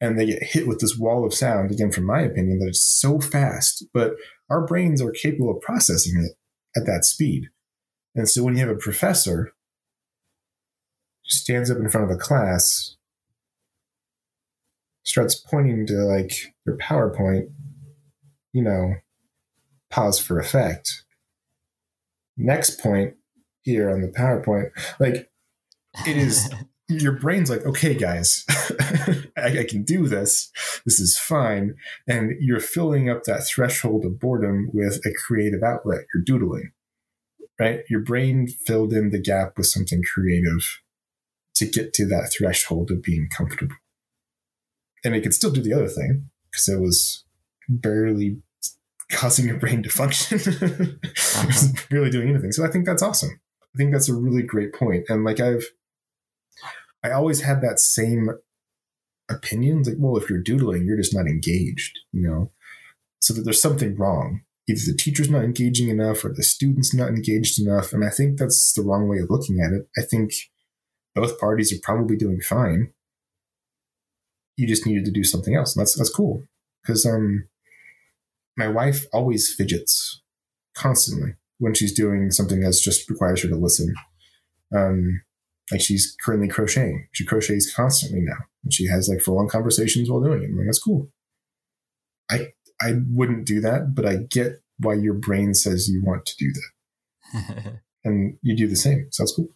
and 0.00 0.18
they 0.18 0.26
get 0.26 0.42
hit 0.42 0.66
with 0.66 0.80
this 0.80 0.96
wall 0.98 1.24
of 1.24 1.34
sound 1.34 1.70
again 1.70 1.92
from 1.92 2.04
my 2.04 2.20
opinion 2.20 2.58
that 2.58 2.68
it's 2.68 2.80
so 2.80 3.20
fast 3.20 3.84
but 3.92 4.12
our 4.48 4.66
brains 4.66 5.02
are 5.02 5.10
capable 5.10 5.50
of 5.50 5.60
processing 5.60 6.24
it 6.24 6.32
at 6.78 6.86
that 6.86 7.04
speed 7.04 7.48
and 8.14 8.28
so 8.28 8.42
when 8.42 8.56
you 8.56 8.60
have 8.60 8.74
a 8.74 8.78
professor 8.78 9.52
stands 11.24 11.70
up 11.70 11.78
in 11.78 11.88
front 11.88 12.10
of 12.10 12.16
a 12.16 12.18
class 12.18 12.96
starts 15.02 15.34
pointing 15.34 15.86
to 15.86 15.94
like 15.94 16.54
your 16.66 16.76
powerpoint 16.76 17.50
you 18.52 18.62
know 18.62 18.94
pause 19.90 20.18
for 20.18 20.38
effect 20.38 21.04
next 22.36 22.80
point 22.80 23.14
here 23.62 23.90
on 23.90 24.00
the 24.00 24.08
powerpoint 24.08 24.70
like 24.98 25.30
it 26.06 26.16
is 26.16 26.48
your 26.90 27.12
brain's 27.12 27.50
like, 27.50 27.64
okay, 27.64 27.94
guys, 27.94 28.44
I, 29.36 29.60
I, 29.60 29.66
can 29.68 29.82
do 29.82 30.08
this. 30.08 30.50
This 30.84 30.98
is 30.98 31.16
fine. 31.16 31.76
And 32.06 32.32
you're 32.40 32.60
filling 32.60 33.08
up 33.08 33.24
that 33.24 33.46
threshold 33.46 34.04
of 34.04 34.18
boredom 34.18 34.70
with 34.72 35.00
a 35.06 35.14
creative 35.26 35.62
outlet. 35.62 36.00
You're 36.12 36.24
doodling, 36.24 36.72
right? 37.58 37.80
Your 37.88 38.00
brain 38.00 38.48
filled 38.48 38.92
in 38.92 39.10
the 39.10 39.20
gap 39.20 39.56
with 39.56 39.66
something 39.66 40.02
creative 40.02 40.80
to 41.54 41.66
get 41.66 41.94
to 41.94 42.06
that 42.06 42.32
threshold 42.36 42.90
of 42.90 43.02
being 43.02 43.28
comfortable. 43.34 43.76
And 45.04 45.14
it 45.14 45.22
could 45.22 45.34
still 45.34 45.50
do 45.50 45.62
the 45.62 45.72
other 45.72 45.88
thing 45.88 46.30
because 46.50 46.68
it 46.68 46.80
was 46.80 47.24
barely 47.68 48.38
causing 49.10 49.46
your 49.46 49.56
brain 49.56 49.82
to 49.82 49.90
function. 49.90 50.38
uh-huh. 51.10 51.72
barely 51.90 52.10
doing 52.10 52.28
anything. 52.28 52.52
So 52.52 52.64
I 52.64 52.68
think 52.68 52.86
that's 52.86 53.02
awesome. 53.02 53.40
I 53.74 53.76
think 53.76 53.92
that's 53.92 54.08
a 54.08 54.14
really 54.14 54.42
great 54.42 54.74
point. 54.74 55.04
And 55.08 55.24
like 55.24 55.40
I've, 55.40 55.64
I 57.02 57.10
always 57.12 57.42
had 57.42 57.60
that 57.62 57.80
same 57.80 58.30
opinion. 59.30 59.82
Like, 59.84 59.96
well, 59.98 60.16
if 60.16 60.28
you're 60.28 60.42
doodling, 60.42 60.84
you're 60.84 60.96
just 60.96 61.14
not 61.14 61.26
engaged, 61.26 61.98
you 62.12 62.28
know? 62.28 62.50
So 63.20 63.34
that 63.34 63.42
there's 63.42 63.62
something 63.62 63.96
wrong. 63.96 64.42
Either 64.68 64.80
the 64.86 64.96
teacher's 64.96 65.30
not 65.30 65.44
engaging 65.44 65.88
enough 65.88 66.24
or 66.24 66.32
the 66.32 66.42
student's 66.42 66.94
not 66.94 67.08
engaged 67.08 67.60
enough. 67.60 67.92
And 67.92 68.04
I 68.04 68.10
think 68.10 68.38
that's 68.38 68.72
the 68.72 68.82
wrong 68.82 69.08
way 69.08 69.18
of 69.18 69.30
looking 69.30 69.60
at 69.60 69.72
it. 69.72 69.88
I 69.98 70.02
think 70.02 70.32
both 71.14 71.38
parties 71.40 71.72
are 71.72 71.80
probably 71.82 72.16
doing 72.16 72.40
fine. 72.40 72.92
You 74.60 74.66
just 74.66 74.86
needed 74.86 75.04
to 75.06 75.10
do 75.10 75.24
something 75.24 75.54
else. 75.54 75.74
And 75.74 75.80
that's 75.80 75.96
that's 75.96 76.14
cool. 76.14 76.42
Because 76.82 77.06
um 77.06 77.48
my 78.56 78.68
wife 78.68 79.06
always 79.12 79.52
fidgets 79.52 80.20
constantly 80.74 81.34
when 81.58 81.74
she's 81.74 81.92
doing 81.92 82.30
something 82.30 82.60
that 82.60 82.78
just 82.82 83.08
requires 83.08 83.42
her 83.42 83.48
to 83.48 83.56
listen. 83.56 83.94
Um, 84.74 85.22
like 85.70 85.80
she's 85.80 86.16
currently 86.24 86.48
crocheting. 86.48 87.08
She 87.12 87.24
crochets 87.24 87.72
constantly 87.74 88.20
now. 88.20 88.36
And 88.64 88.72
she 88.72 88.86
has 88.86 89.08
like 89.08 89.20
full 89.20 89.38
on 89.38 89.48
conversations 89.48 90.10
while 90.10 90.22
doing 90.22 90.42
it. 90.42 90.46
I'm 90.46 90.56
like, 90.56 90.66
that's 90.66 90.82
cool. 90.82 91.08
I 92.30 92.52
I 92.80 92.94
wouldn't 93.10 93.46
do 93.46 93.60
that, 93.60 93.94
but 93.94 94.06
I 94.06 94.16
get 94.16 94.62
why 94.78 94.94
your 94.94 95.14
brain 95.14 95.54
says 95.54 95.88
you 95.88 96.02
want 96.04 96.24
to 96.26 96.36
do 96.38 96.52
that. 96.52 97.80
and 98.04 98.38
you 98.42 98.56
do 98.56 98.66
the 98.66 98.76
same. 98.76 99.08
So 99.10 99.22
that's 99.22 99.34
cool. 99.34 99.48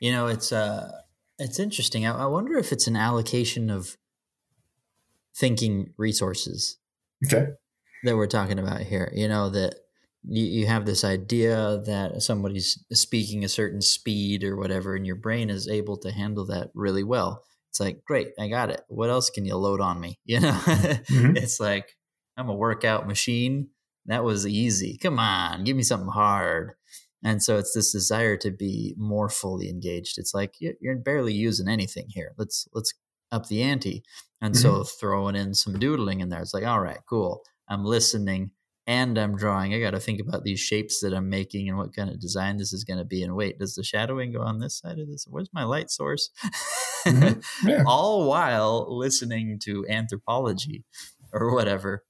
You 0.00 0.12
know, 0.12 0.26
it's 0.28 0.52
uh 0.52 1.02
it's 1.40 1.58
interesting. 1.58 2.06
I, 2.06 2.22
I 2.22 2.26
wonder 2.26 2.56
if 2.56 2.70
it's 2.70 2.86
an 2.86 2.96
allocation 2.96 3.70
of 3.70 3.96
thinking 5.34 5.92
resources. 5.96 6.78
Okay. 7.26 7.48
That 8.04 8.16
we're 8.16 8.26
talking 8.26 8.58
about 8.58 8.80
here. 8.80 9.12
You 9.14 9.28
know, 9.28 9.50
that 9.50 9.74
you, 10.22 10.44
you 10.44 10.66
have 10.66 10.86
this 10.86 11.04
idea 11.04 11.82
that 11.86 12.22
somebody's 12.22 12.82
speaking 12.92 13.44
a 13.44 13.48
certain 13.48 13.80
speed 13.80 14.44
or 14.44 14.56
whatever, 14.56 14.94
and 14.94 15.06
your 15.06 15.16
brain 15.16 15.50
is 15.50 15.68
able 15.68 15.96
to 15.98 16.12
handle 16.12 16.46
that 16.46 16.70
really 16.74 17.04
well. 17.04 17.42
It's 17.70 17.80
like, 17.80 18.04
great, 18.04 18.28
I 18.38 18.48
got 18.48 18.70
it. 18.70 18.82
What 18.88 19.10
else 19.10 19.30
can 19.30 19.44
you 19.44 19.56
load 19.56 19.80
on 19.80 20.00
me? 20.00 20.18
You 20.24 20.40
know, 20.40 20.52
mm-hmm. 20.52 21.36
it's 21.36 21.60
like 21.60 21.96
I'm 22.36 22.48
a 22.48 22.54
workout 22.54 23.06
machine. 23.06 23.68
That 24.06 24.24
was 24.24 24.46
easy. 24.46 24.98
Come 24.98 25.18
on, 25.18 25.64
give 25.64 25.76
me 25.76 25.82
something 25.82 26.08
hard. 26.08 26.72
And 27.22 27.42
so 27.42 27.58
it's 27.58 27.74
this 27.74 27.92
desire 27.92 28.36
to 28.38 28.50
be 28.50 28.94
more 28.96 29.28
fully 29.28 29.68
engaged. 29.68 30.18
It's 30.18 30.32
like 30.32 30.54
you're 30.58 30.96
barely 30.96 31.34
using 31.34 31.68
anything 31.68 32.06
here. 32.08 32.32
Let's 32.38 32.66
let's 32.72 32.94
up 33.30 33.46
the 33.46 33.62
ante. 33.62 34.02
And 34.40 34.54
mm-hmm. 34.54 34.62
so 34.62 34.84
throwing 34.84 35.36
in 35.36 35.54
some 35.54 35.78
doodling 35.78 36.20
in 36.20 36.30
there, 36.30 36.40
it's 36.40 36.54
like, 36.54 36.64
all 36.64 36.80
right, 36.80 37.00
cool. 37.08 37.42
I'm 37.68 37.84
listening 37.84 38.50
and 38.86 39.18
I'm 39.18 39.36
drawing. 39.36 39.74
I 39.74 39.80
got 39.80 39.92
to 39.92 40.00
think 40.00 40.20
about 40.20 40.42
these 40.42 40.58
shapes 40.58 41.00
that 41.00 41.14
I'm 41.14 41.28
making 41.28 41.68
and 41.68 41.78
what 41.78 41.94
kind 41.94 42.10
of 42.10 42.20
design 42.20 42.56
this 42.56 42.72
is 42.72 42.84
going 42.84 42.98
to 42.98 43.04
be. 43.04 43.22
And 43.22 43.36
wait, 43.36 43.58
does 43.58 43.74
the 43.74 43.84
shadowing 43.84 44.32
go 44.32 44.40
on 44.40 44.58
this 44.58 44.78
side 44.78 44.98
of 44.98 45.08
this? 45.08 45.26
Where's 45.28 45.50
my 45.52 45.64
light 45.64 45.90
source? 45.90 46.30
Mm-hmm. 47.06 47.40
Yeah. 47.66 47.84
All 47.86 48.28
while 48.28 48.86
listening 48.98 49.58
to 49.64 49.86
anthropology 49.88 50.84
or 51.32 51.54
whatever. 51.54 52.04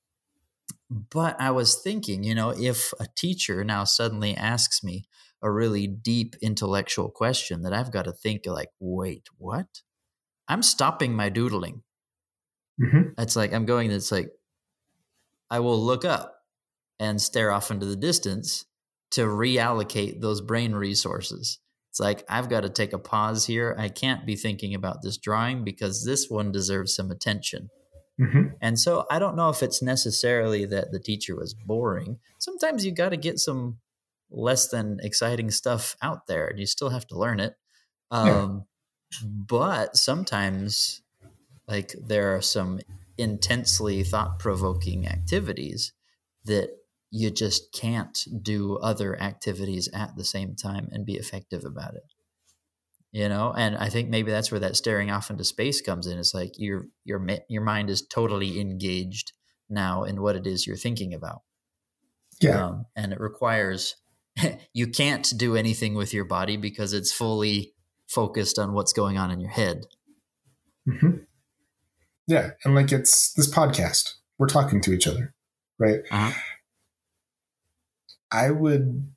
But 0.91 1.41
I 1.41 1.53
was 1.53 1.77
thinking, 1.77 2.25
you 2.25 2.35
know, 2.35 2.51
if 2.51 2.93
a 2.99 3.07
teacher 3.17 3.63
now 3.63 3.85
suddenly 3.85 4.37
asks 4.37 4.83
me 4.83 5.05
a 5.41 5.51
really 5.51 5.87
deep 5.87 6.35
intellectual 6.43 7.11
question 7.11 7.63
that 7.63 7.73
I've 7.73 7.93
got 7.93 8.07
to 8.07 8.13
think 8.13 8.43
like, 8.47 8.71
wait, 8.81 9.29
what? 9.39 9.83
I'm 10.49 10.63
stopping 10.63 11.15
my 11.15 11.29
doodling. 11.29 11.83
Mm-hmm. 12.83 13.11
It's 13.19 13.37
like 13.37 13.53
I'm 13.53 13.67
going. 13.67 13.93
It's 13.93 14.11
like 14.11 14.31
I 15.49 15.61
will 15.61 15.81
look 15.81 16.05
up 16.05 16.35
and 16.99 17.21
stare 17.21 17.53
off 17.53 17.71
into 17.71 17.87
the 17.87 17.97
distance 17.97 18.67
to 19.13 19.23
reallocate 19.23 20.21
those 20.21 20.41
brain 20.41 20.73
resources. 20.73 21.61
It's 21.91 22.01
like, 22.01 22.25
I've 22.29 22.49
got 22.49 22.61
to 22.61 22.69
take 22.69 22.93
a 22.93 22.99
pause 22.99 23.47
here. 23.47 23.75
I 23.77 23.89
can't 23.89 24.25
be 24.25 24.37
thinking 24.37 24.75
about 24.75 25.03
this 25.03 25.19
drawing 25.19 25.65
because 25.65 26.05
this 26.05 26.27
one 26.29 26.53
deserves 26.53 26.95
some 26.95 27.11
attention. 27.11 27.71
Mm-hmm. 28.21 28.43
And 28.61 28.79
so 28.79 29.07
I 29.11 29.19
don't 29.19 29.37
know 29.37 29.49
if 29.49 29.63
it's 29.63 29.83
necessarily 29.83 30.67
that 30.67 30.93
the 30.93 31.01
teacher 31.01 31.35
was 31.35 31.55
boring. 31.55 32.19
Sometimes 32.39 32.85
you 32.85 32.93
got 32.93 33.11
to 33.11 33.17
get 33.17 33.39
some 33.39 33.79
less 34.31 34.69
than 34.69 34.99
exciting 35.03 35.51
stuff 35.51 35.97
out 36.03 36.27
there 36.27 36.47
and 36.47 36.59
you 36.59 36.67
still 36.67 36.91
have 36.91 37.07
to 37.09 37.19
learn 37.19 37.41
it. 37.41 37.55
Um, 38.11 38.67
yeah. 39.13 39.29
But 39.49 39.97
sometimes, 39.97 41.03
like, 41.67 41.95
there 42.01 42.37
are 42.37 42.43
some 42.43 42.81
intensely 43.19 44.05
thought 44.05 44.39
provoking 44.39 45.07
activities 45.07 45.93
that 46.45 46.71
you 47.11 47.31
just 47.31 47.73
can't 47.73 48.25
do 48.43 48.77
other 48.77 49.21
activities 49.21 49.89
at 49.93 50.17
the 50.17 50.25
same 50.25 50.55
time 50.55 50.89
and 50.93 51.05
be 51.05 51.15
effective 51.15 51.65
about 51.65 51.95
it 51.95 52.05
you 53.13 53.29
know 53.29 53.53
and 53.57 53.77
i 53.77 53.89
think 53.89 54.09
maybe 54.09 54.31
that's 54.31 54.51
where 54.51 54.61
that 54.61 54.77
staring 54.77 55.11
off 55.11 55.31
into 55.31 55.45
space 55.45 55.81
comes 55.81 56.07
in. 56.07 56.19
It's 56.19 56.35
like 56.35 56.53
your 56.57 56.87
your 57.05 57.25
your 57.49 57.63
mind 57.63 57.91
is 57.91 58.07
totally 58.07 58.61
engaged 58.61 59.33
now 59.69 60.05
in 60.05 60.21
what 60.21 60.37
it 60.37 60.47
is 60.47 60.67
you're 60.67 60.77
thinking 60.77 61.15
about. 61.15 61.43
Yeah. 62.41 62.67
Um, 62.67 62.87
and 62.97 63.13
it 63.13 63.21
requires 63.21 63.97
you 64.73 64.87
can't 64.87 65.31
do 65.37 65.57
anything 65.57 65.95
with 65.95 66.15
your 66.15 66.25
body 66.25 66.57
because 66.57 66.93
it's 66.93 67.13
fully 67.13 67.75
focused 68.09 68.59
on 68.59 68.73
what's 68.73 68.93
going 68.93 69.19
on 69.19 69.31
in 69.31 69.41
your 69.41 69.51
head. 69.51 69.85
Mm-hmm. 70.89 71.19
yeah 72.27 72.53
and 72.65 72.75
like 72.75 72.91
it's 72.91 73.35
this 73.35 73.53
podcast. 73.53 74.15
We're 74.39 74.47
talking 74.47 74.81
to 74.83 74.93
each 74.93 75.07
other 75.07 75.35
right? 75.81 76.01
Uh-huh. 76.13 76.39
I 78.31 78.51
would, 78.53 79.11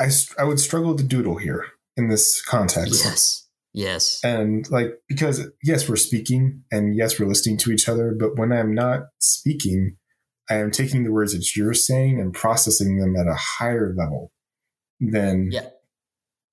I, 0.00 0.08
I 0.36 0.44
would 0.44 0.58
struggle 0.58 0.96
to 0.96 1.04
doodle 1.04 1.36
here 1.36 1.66
in 1.96 2.08
this 2.08 2.42
context. 2.42 3.04
Yes. 3.04 3.48
Yes. 3.74 4.20
And 4.22 4.70
like, 4.70 4.98
because 5.08 5.46
yes, 5.62 5.88
we're 5.88 5.96
speaking 5.96 6.62
and 6.70 6.94
yes, 6.96 7.18
we're 7.18 7.26
listening 7.26 7.56
to 7.58 7.72
each 7.72 7.88
other, 7.88 8.14
but 8.18 8.36
when 8.36 8.52
I'm 8.52 8.74
not 8.74 9.04
speaking, 9.18 9.96
I 10.50 10.56
am 10.56 10.70
taking 10.70 11.04
the 11.04 11.12
words 11.12 11.32
that 11.32 11.56
you're 11.56 11.74
saying 11.74 12.20
and 12.20 12.34
processing 12.34 12.98
them 12.98 13.16
at 13.16 13.26
a 13.26 13.34
higher 13.34 13.94
level 13.96 14.30
than 15.00 15.48
yeah. 15.50 15.68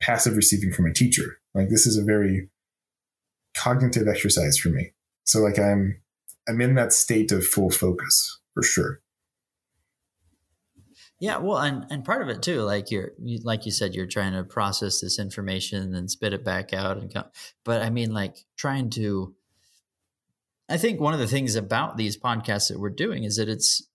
passive 0.02 0.36
receiving 0.36 0.71
from 0.71 0.86
a 0.86 0.93
teacher. 0.93 1.39
Like 1.54 1.69
this 1.69 1.86
is 1.86 1.97
a 1.97 2.04
very 2.04 2.49
cognitive 3.58 4.08
exercise 4.08 4.58
for 4.58 4.69
me. 4.69 4.93
So 5.25 5.41
like 5.41 5.60
I'm 5.60 6.02
I'm 6.47 6.62
in 6.62 6.75
that 6.75 6.93
state 6.93 7.32
of 7.32 7.45
full 7.45 7.69
focus 7.69 8.39
for 8.54 8.63
sure. 8.63 9.02
Yeah, 11.19 11.38
well, 11.38 11.58
and 11.58 11.86
and 11.89 12.05
part 12.05 12.21
of 12.21 12.29
it 12.29 12.41
too, 12.41 12.62
like 12.62 12.91
you're 12.91 13.12
you, 13.21 13.39
like 13.43 13.65
you 13.65 13.71
said, 13.71 13.93
you're 13.93 14.05
trying 14.05 14.34
to 14.34 14.43
process 14.43 15.01
this 15.01 15.19
information 15.19 15.93
and 15.93 16.10
spit 16.10 16.34
it 16.34 16.45
back 16.45 16.73
out, 16.73 16.97
and 16.97 17.13
come, 17.13 17.25
but 17.65 17.82
I 17.82 17.89
mean, 17.89 18.13
like 18.13 18.45
trying 18.58 18.89
to. 18.91 19.36
I 20.69 20.77
think 20.77 21.01
one 21.01 21.13
of 21.13 21.19
the 21.19 21.27
things 21.27 21.55
about 21.55 21.97
these 21.97 22.17
podcasts 22.17 22.69
that 22.69 22.79
we're 22.79 22.91
doing 22.91 23.23
is 23.23 23.38
that 23.38 23.49
it's 23.49 23.89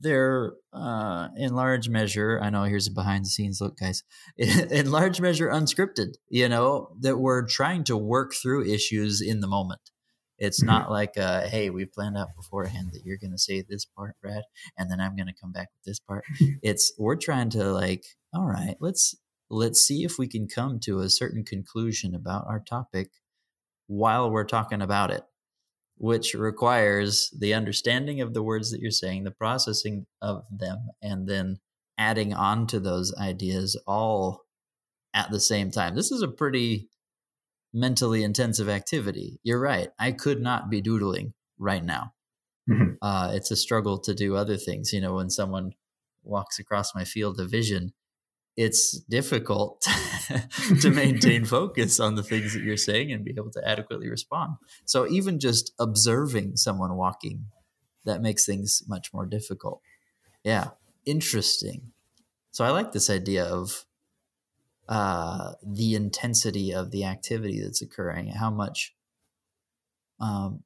they're 0.00 0.52
uh, 0.72 1.28
in 1.36 1.54
large 1.54 1.88
measure. 1.88 2.40
I 2.42 2.50
know 2.50 2.64
here's 2.64 2.86
a 2.86 2.92
behind 2.92 3.24
the 3.24 3.30
scenes 3.30 3.60
look, 3.60 3.78
guys. 3.78 4.04
In 4.38 4.90
large 4.90 5.20
measure, 5.20 5.48
unscripted. 5.48 6.14
You 6.28 6.48
know 6.48 6.90
that 7.00 7.18
we're 7.18 7.46
trying 7.46 7.84
to 7.84 7.96
work 7.96 8.34
through 8.34 8.70
issues 8.70 9.20
in 9.20 9.40
the 9.40 9.48
moment. 9.48 9.80
It's 10.38 10.60
mm-hmm. 10.60 10.70
not 10.70 10.90
like, 10.90 11.16
uh, 11.16 11.48
hey, 11.48 11.70
we 11.70 11.84
planned 11.84 12.16
out 12.16 12.28
beforehand 12.36 12.90
that 12.92 13.02
you're 13.04 13.18
going 13.18 13.32
to 13.32 13.38
say 13.38 13.62
this 13.62 13.84
part, 13.84 14.16
Brad, 14.22 14.42
and 14.76 14.90
then 14.90 15.00
I'm 15.00 15.16
going 15.16 15.26
to 15.26 15.40
come 15.40 15.52
back 15.52 15.68
with 15.74 15.84
this 15.84 15.98
part. 16.00 16.24
it's 16.62 16.92
we're 16.98 17.16
trying 17.16 17.50
to 17.50 17.72
like, 17.72 18.04
all 18.32 18.46
right, 18.46 18.76
let's 18.80 19.16
let's 19.50 19.80
see 19.80 20.04
if 20.04 20.18
we 20.18 20.28
can 20.28 20.46
come 20.46 20.78
to 20.80 21.00
a 21.00 21.08
certain 21.08 21.44
conclusion 21.44 22.14
about 22.14 22.46
our 22.46 22.60
topic 22.60 23.10
while 23.86 24.30
we're 24.30 24.44
talking 24.44 24.82
about 24.82 25.10
it, 25.10 25.22
which 25.96 26.34
requires 26.34 27.30
the 27.38 27.54
understanding 27.54 28.20
of 28.20 28.34
the 28.34 28.42
words 28.42 28.70
that 28.70 28.80
you're 28.80 28.90
saying, 28.90 29.24
the 29.24 29.30
processing 29.30 30.06
of 30.20 30.44
them, 30.50 30.88
and 31.02 31.26
then 31.28 31.58
adding 31.96 32.32
on 32.32 32.66
to 32.68 32.78
those 32.78 33.12
ideas 33.16 33.80
all 33.86 34.44
at 35.14 35.30
the 35.30 35.40
same 35.40 35.70
time. 35.70 35.96
This 35.96 36.12
is 36.12 36.22
a 36.22 36.28
pretty 36.28 36.88
mentally 37.72 38.22
intensive 38.22 38.68
activity. 38.68 39.40
You're 39.42 39.60
right. 39.60 39.88
I 39.98 40.12
could 40.12 40.40
not 40.40 40.70
be 40.70 40.80
doodling 40.80 41.34
right 41.58 41.84
now. 41.84 42.14
Mm-hmm. 42.68 42.94
Uh, 43.00 43.32
it's 43.34 43.50
a 43.50 43.56
struggle 43.56 43.98
to 44.00 44.14
do 44.14 44.36
other 44.36 44.56
things. 44.56 44.92
You 44.92 45.00
know, 45.00 45.14
when 45.14 45.30
someone 45.30 45.72
walks 46.22 46.58
across 46.58 46.94
my 46.94 47.04
field 47.04 47.40
of 47.40 47.50
vision, 47.50 47.92
it's 48.56 48.98
difficult 49.08 49.86
to 50.80 50.90
maintain 50.90 51.44
focus 51.46 52.00
on 52.00 52.16
the 52.16 52.22
things 52.22 52.54
that 52.54 52.62
you're 52.62 52.76
saying 52.76 53.12
and 53.12 53.24
be 53.24 53.34
able 53.36 53.52
to 53.52 53.66
adequately 53.66 54.10
respond. 54.10 54.56
So 54.84 55.08
even 55.08 55.38
just 55.38 55.72
observing 55.78 56.56
someone 56.56 56.96
walking, 56.96 57.46
that 58.04 58.20
makes 58.20 58.44
things 58.44 58.82
much 58.88 59.12
more 59.14 59.26
difficult. 59.26 59.80
Yeah, 60.42 60.70
interesting. 61.04 61.92
So 62.50 62.64
I 62.64 62.70
like 62.70 62.92
this 62.92 63.08
idea 63.08 63.44
of 63.44 63.84
uh, 64.88 65.52
the 65.62 65.94
intensity 65.94 66.72
of 66.72 66.90
the 66.90 67.04
activity 67.04 67.60
that's 67.60 67.82
occurring, 67.82 68.28
how 68.28 68.50
much 68.50 68.94
um, 70.20 70.62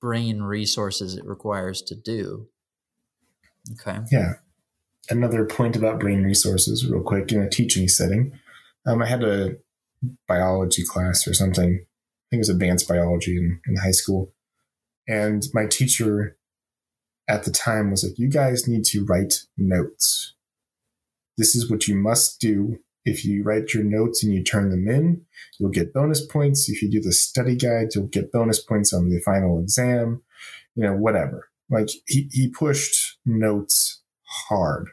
brain 0.00 0.42
resources 0.42 1.16
it 1.16 1.24
requires 1.24 1.82
to 1.82 1.94
do. 1.94 2.48
Okay. 3.72 3.98
Yeah. 4.12 4.34
Another 5.10 5.44
point 5.44 5.76
about 5.76 6.00
brain 6.00 6.22
resources, 6.22 6.88
real 6.88 7.02
quick, 7.02 7.32
in 7.32 7.42
a 7.42 7.48
teaching 7.48 7.88
setting. 7.88 8.38
Um, 8.86 9.02
I 9.02 9.06
had 9.06 9.24
a 9.24 9.56
biology 10.28 10.84
class 10.84 11.26
or 11.26 11.34
something. 11.34 11.64
I 11.64 12.26
think 12.30 12.38
it 12.38 12.38
was 12.38 12.48
advanced 12.48 12.88
biology 12.88 13.36
in, 13.36 13.60
in 13.66 13.76
high 13.76 13.90
school. 13.90 14.32
And 15.08 15.46
my 15.52 15.66
teacher 15.66 16.36
at 17.28 17.44
the 17.44 17.50
time 17.50 17.90
was 17.90 18.04
like, 18.04 18.18
You 18.18 18.28
guys 18.28 18.68
need 18.68 18.84
to 18.86 19.04
write 19.04 19.42
notes. 19.56 20.34
This 21.36 21.56
is 21.56 21.68
what 21.68 21.88
you 21.88 21.96
must 21.96 22.40
do 22.40 22.78
if 23.04 23.24
you 23.24 23.42
write 23.42 23.74
your 23.74 23.84
notes 23.84 24.22
and 24.22 24.32
you 24.32 24.42
turn 24.42 24.70
them 24.70 24.88
in, 24.88 25.22
you'll 25.58 25.70
get 25.70 25.92
bonus 25.92 26.24
points. 26.24 26.68
If 26.68 26.82
you 26.82 26.90
do 26.90 27.00
the 27.00 27.12
study 27.12 27.54
guide, 27.54 27.88
you'll 27.94 28.06
get 28.06 28.32
bonus 28.32 28.60
points 28.60 28.92
on 28.92 29.10
the 29.10 29.20
final 29.20 29.60
exam, 29.60 30.22
you 30.74 30.84
know, 30.84 30.94
whatever. 30.94 31.48
Like 31.70 31.90
he, 32.06 32.28
he 32.32 32.48
pushed 32.48 33.18
notes 33.26 34.02
hard 34.48 34.88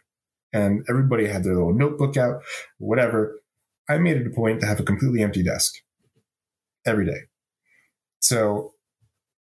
and 0.54 0.86
everybody 0.90 1.28
had 1.28 1.44
their 1.44 1.56
little 1.56 1.74
notebook 1.74 2.18
out, 2.18 2.42
whatever. 2.78 3.40
I 3.90 3.98
made 3.98 4.18
it 4.18 4.28
a 4.28 4.32
point 4.32 4.60
to 4.62 4.68
have 4.68 4.80
a 4.80 4.84
completely 4.84 5.22
empty 5.22 5.44
desk 5.44 5.76
every 6.86 7.06
day. 7.06 7.22
So, 8.22 8.74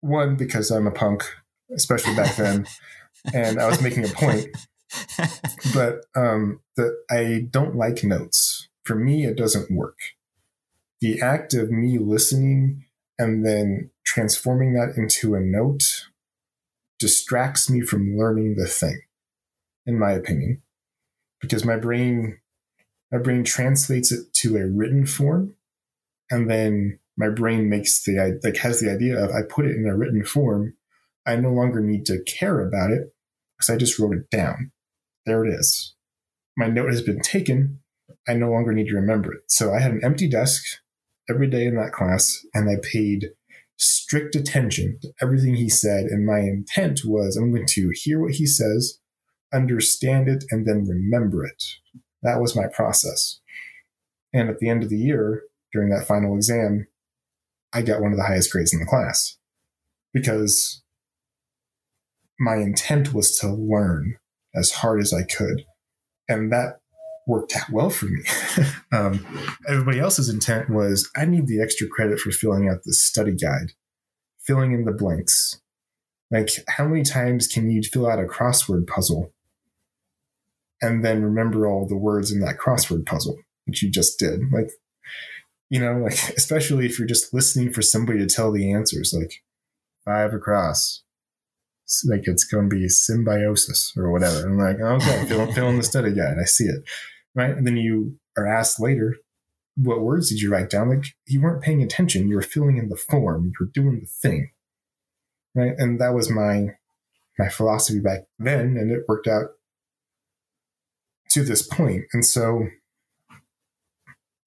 one, 0.01 0.35
because 0.35 0.71
I'm 0.71 0.87
a 0.87 0.91
punk, 0.91 1.23
especially 1.75 2.15
back 2.15 2.35
then, 2.35 2.67
and 3.33 3.59
I 3.59 3.67
was 3.67 3.81
making 3.81 4.05
a 4.05 4.09
point 4.09 4.47
but 5.73 6.05
um, 6.15 6.61
that 6.75 6.95
I 7.09 7.47
don't 7.49 7.75
like 7.75 8.03
notes. 8.03 8.58
For 8.89 8.95
me, 8.95 9.23
it 9.23 9.37
doesn't 9.37 9.69
work. 9.69 9.99
The 10.99 11.21
act 11.21 11.53
of 11.53 11.69
me 11.69 11.99
listening 11.99 12.85
and 13.19 13.45
then 13.45 13.91
transforming 14.03 14.73
that 14.73 14.97
into 14.97 15.35
a 15.35 15.39
note 15.39 15.83
distracts 16.97 17.69
me 17.69 17.81
from 17.81 18.17
learning 18.17 18.55
the 18.55 18.65
thing, 18.65 18.99
in 19.85 19.99
my 19.99 20.13
opinion, 20.13 20.63
because 21.39 21.63
my 21.63 21.75
brain 21.75 22.39
my 23.11 23.19
brain 23.19 23.43
translates 23.43 24.11
it 24.11 24.33
to 24.37 24.57
a 24.57 24.65
written 24.65 25.05
form, 25.05 25.53
and 26.31 26.49
then 26.49 26.97
my 27.15 27.29
brain 27.29 27.69
makes 27.69 28.03
the 28.03 28.39
like 28.43 28.57
has 28.57 28.79
the 28.79 28.91
idea 28.91 29.23
of 29.23 29.29
I 29.29 29.43
put 29.43 29.67
it 29.67 29.75
in 29.75 29.85
a 29.85 29.95
written 29.95 30.25
form. 30.25 30.73
I 31.27 31.35
no 31.35 31.53
longer 31.53 31.79
need 31.79 32.07
to 32.07 32.23
care 32.23 32.67
about 32.67 32.89
it 32.89 33.13
because 33.55 33.69
I 33.69 33.77
just 33.77 33.99
wrote 33.99 34.15
it 34.15 34.31
down 34.31 34.71
there 35.27 35.45
it 35.45 35.53
is. 35.53 35.93
My 36.57 36.67
note 36.67 36.89
has 36.89 37.03
been 37.03 37.21
taken. 37.21 37.81
I 38.27 38.33
no 38.33 38.51
longer 38.51 38.73
need 38.73 38.87
to 38.87 38.95
remember 38.95 39.33
it. 39.33 39.41
So 39.47 39.73
I 39.73 39.79
had 39.79 39.91
an 39.91 40.01
empty 40.03 40.27
desk 40.27 40.63
every 41.29 41.47
day 41.47 41.65
in 41.65 41.75
that 41.75 41.93
class, 41.93 42.39
and 42.53 42.69
I 42.69 42.75
paid 42.81 43.29
strict 43.77 44.35
attention 44.35 44.99
to 45.01 45.13
everything 45.21 45.55
he 45.55 45.69
said. 45.69 46.05
And 46.05 46.25
my 46.25 46.39
intent 46.39 47.01
was 47.05 47.37
I'm 47.37 47.53
going 47.53 47.67
to 47.67 47.91
hear 47.93 48.19
what 48.19 48.33
he 48.33 48.45
says, 48.45 48.99
understand 49.53 50.27
it, 50.27 50.43
and 50.49 50.65
then 50.67 50.85
remember 50.87 51.45
it. 51.45 51.63
That 52.21 52.41
was 52.41 52.55
my 52.55 52.67
process. 52.67 53.39
And 54.33 54.49
at 54.49 54.59
the 54.59 54.69
end 54.69 54.83
of 54.83 54.89
the 54.89 54.97
year, 54.97 55.43
during 55.71 55.89
that 55.89 56.07
final 56.07 56.35
exam, 56.35 56.87
I 57.73 57.81
got 57.81 58.01
one 58.01 58.11
of 58.11 58.17
the 58.17 58.25
highest 58.25 58.51
grades 58.51 58.73
in 58.73 58.79
the 58.79 58.85
class 58.85 59.37
because 60.13 60.83
my 62.39 62.55
intent 62.55 63.13
was 63.13 63.37
to 63.39 63.47
learn 63.47 64.15
as 64.55 64.71
hard 64.71 64.99
as 64.99 65.13
I 65.13 65.23
could. 65.23 65.65
And 66.27 66.51
that 66.51 66.78
worked 67.29 67.55
out 67.55 67.69
well 67.69 67.91
for 67.91 68.07
me. 68.07 68.21
um, 68.91 69.25
everybody 69.67 69.99
else's 69.99 70.29
intent 70.29 70.69
was 70.69 71.09
I 71.15 71.25
need 71.25 71.47
the 71.47 71.61
extra 71.61 71.87
credit 71.87 72.19
for 72.19 72.31
filling 72.31 72.67
out 72.67 72.83
the 72.83 72.93
study 72.93 73.33
guide, 73.33 73.73
filling 74.39 74.73
in 74.73 74.85
the 74.85 74.91
blanks. 74.91 75.61
Like, 76.31 76.49
how 76.67 76.87
many 76.87 77.03
times 77.03 77.47
can 77.47 77.69
you 77.69 77.81
fill 77.83 78.09
out 78.09 78.19
a 78.19 78.23
crossword 78.23 78.87
puzzle 78.87 79.31
and 80.81 81.05
then 81.05 81.23
remember 81.23 81.67
all 81.67 81.87
the 81.87 81.97
words 81.97 82.31
in 82.31 82.39
that 82.39 82.57
crossword 82.57 83.05
puzzle, 83.05 83.37
which 83.65 83.83
you 83.83 83.91
just 83.91 84.17
did? 84.17 84.51
Like, 84.51 84.71
you 85.69 85.79
know, 85.79 85.99
like, 85.99 86.13
especially 86.37 86.87
if 86.87 86.97
you're 86.97 87.07
just 87.07 87.33
listening 87.33 87.71
for 87.71 87.83
somebody 87.83 88.19
to 88.19 88.27
tell 88.27 88.51
the 88.51 88.73
answers, 88.73 89.13
like 89.15 89.43
five 90.03 90.33
across, 90.33 91.03
like 92.05 92.21
it's 92.25 92.43
going 92.43 92.69
to 92.69 92.75
be 92.75 92.89
symbiosis 92.89 93.93
or 93.95 94.11
whatever. 94.11 94.47
I'm 94.47 94.57
like, 94.57 94.79
okay, 94.79 95.25
fill, 95.25 95.51
fill 95.51 95.69
in 95.69 95.77
the 95.77 95.83
study 95.83 96.11
guide. 96.11 96.37
I 96.41 96.45
see 96.45 96.65
it. 96.65 96.83
Right. 97.35 97.55
And 97.55 97.65
then 97.65 97.77
you 97.77 98.19
are 98.37 98.47
asked 98.47 98.79
later, 98.79 99.15
what 99.75 100.01
words 100.01 100.29
did 100.29 100.41
you 100.41 100.51
write 100.51 100.69
down? 100.69 100.89
Like 100.89 101.05
you 101.27 101.41
weren't 101.41 101.63
paying 101.63 101.81
attention. 101.81 102.27
You 102.27 102.35
were 102.35 102.41
filling 102.41 102.77
in 102.77 102.89
the 102.89 102.97
form. 102.97 103.45
You 103.45 103.53
were 103.59 103.71
doing 103.73 104.01
the 104.01 104.07
thing. 104.07 104.51
Right. 105.55 105.73
And 105.77 105.99
that 106.01 106.13
was 106.13 106.29
my, 106.29 106.75
my 107.37 107.49
philosophy 107.49 107.99
back 107.99 108.21
then. 108.37 108.77
And 108.77 108.91
it 108.91 109.05
worked 109.07 109.27
out 109.27 109.51
to 111.29 111.43
this 111.43 111.61
point. 111.61 112.05
And 112.13 112.25
so 112.25 112.67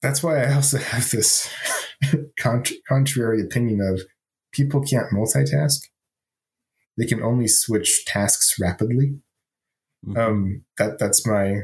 that's 0.01 0.23
why 0.23 0.43
I 0.43 0.55
also 0.55 0.79
have 0.79 1.11
this 1.11 1.53
contrary 2.37 3.41
opinion 3.41 3.81
of 3.81 4.03
people 4.53 4.83
can't 4.83 5.13
multitask 5.13 5.79
they 6.99 7.07
can 7.07 7.23
only 7.23 7.49
switch 7.49 8.05
tasks 8.05 8.59
rapidly. 8.61 9.19
Mm-hmm. 10.07 10.19
Um, 10.19 10.65
that 10.79 10.99
that's 10.99 11.27
my 11.27 11.63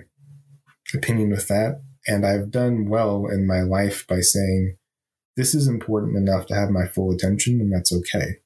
opinion 0.94 1.30
with 1.30 1.48
that, 1.48 1.82
and 2.06 2.26
I've 2.26 2.50
done 2.50 2.88
well 2.88 3.26
in 3.26 3.46
my 3.46 3.60
life 3.60 4.06
by 4.06 4.20
saying 4.20 4.76
this 5.36 5.54
is 5.54 5.68
important 5.68 6.16
enough 6.16 6.46
to 6.46 6.54
have 6.54 6.70
my 6.70 6.86
full 6.86 7.12
attention, 7.12 7.60
and 7.60 7.72
that's 7.72 7.92
okay. 7.92 8.36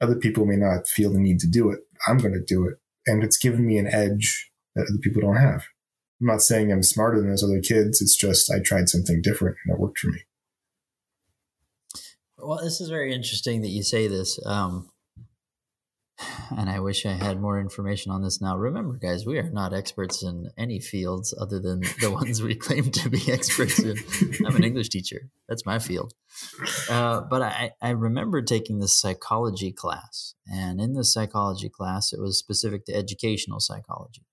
Other 0.00 0.16
people 0.16 0.46
may 0.46 0.56
not 0.56 0.88
feel 0.88 1.12
the 1.12 1.18
need 1.18 1.40
to 1.40 1.46
do 1.46 1.70
it. 1.70 1.80
I'm 2.06 2.18
going 2.18 2.34
to 2.34 2.44
do 2.44 2.66
it, 2.66 2.76
and 3.06 3.22
it's 3.22 3.36
given 3.36 3.66
me 3.66 3.78
an 3.78 3.86
edge 3.86 4.50
that 4.74 4.82
other 4.82 4.98
people 5.02 5.22
don't 5.22 5.36
have. 5.36 5.64
I'm 6.20 6.26
not 6.26 6.42
saying 6.42 6.70
I'm 6.70 6.82
smarter 6.82 7.18
than 7.18 7.30
those 7.30 7.42
other 7.42 7.60
kids. 7.60 8.02
It's 8.02 8.16
just 8.16 8.50
I 8.50 8.60
tried 8.60 8.88
something 8.88 9.22
different 9.22 9.56
and 9.64 9.74
it 9.74 9.80
worked 9.80 9.98
for 9.98 10.08
me. 10.08 10.20
Well, 12.36 12.60
this 12.62 12.80
is 12.80 12.88
very 12.88 13.14
interesting 13.14 13.62
that 13.62 13.68
you 13.68 13.82
say 13.82 14.06
this. 14.06 14.38
Um, 14.44 14.90
and 16.56 16.68
I 16.68 16.80
wish 16.80 17.06
I 17.06 17.12
had 17.12 17.40
more 17.40 17.60
information 17.60 18.12
on 18.12 18.22
this 18.22 18.40
now. 18.40 18.56
Remember, 18.56 18.96
guys, 18.96 19.26
we 19.26 19.38
are 19.38 19.50
not 19.50 19.72
experts 19.72 20.22
in 20.22 20.50
any 20.56 20.80
fields 20.80 21.34
other 21.38 21.60
than 21.60 21.80
the 22.00 22.10
ones 22.12 22.42
we 22.42 22.54
claim 22.54 22.90
to 22.90 23.08
be 23.08 23.30
experts 23.30 23.78
in. 23.78 23.96
I'm 24.46 24.56
an 24.56 24.64
English 24.64 24.88
teacher, 24.88 25.30
that's 25.48 25.66
my 25.66 25.78
field. 25.78 26.14
Uh, 26.90 27.20
but 27.22 27.42
I, 27.42 27.72
I 27.80 27.90
remember 27.90 28.42
taking 28.42 28.78
this 28.78 28.94
psychology 28.94 29.72
class, 29.72 30.34
and 30.46 30.80
in 30.80 30.94
this 30.94 31.12
psychology 31.12 31.68
class, 31.68 32.12
it 32.12 32.20
was 32.20 32.38
specific 32.38 32.84
to 32.86 32.94
educational 32.94 33.60
psychology. 33.60 34.24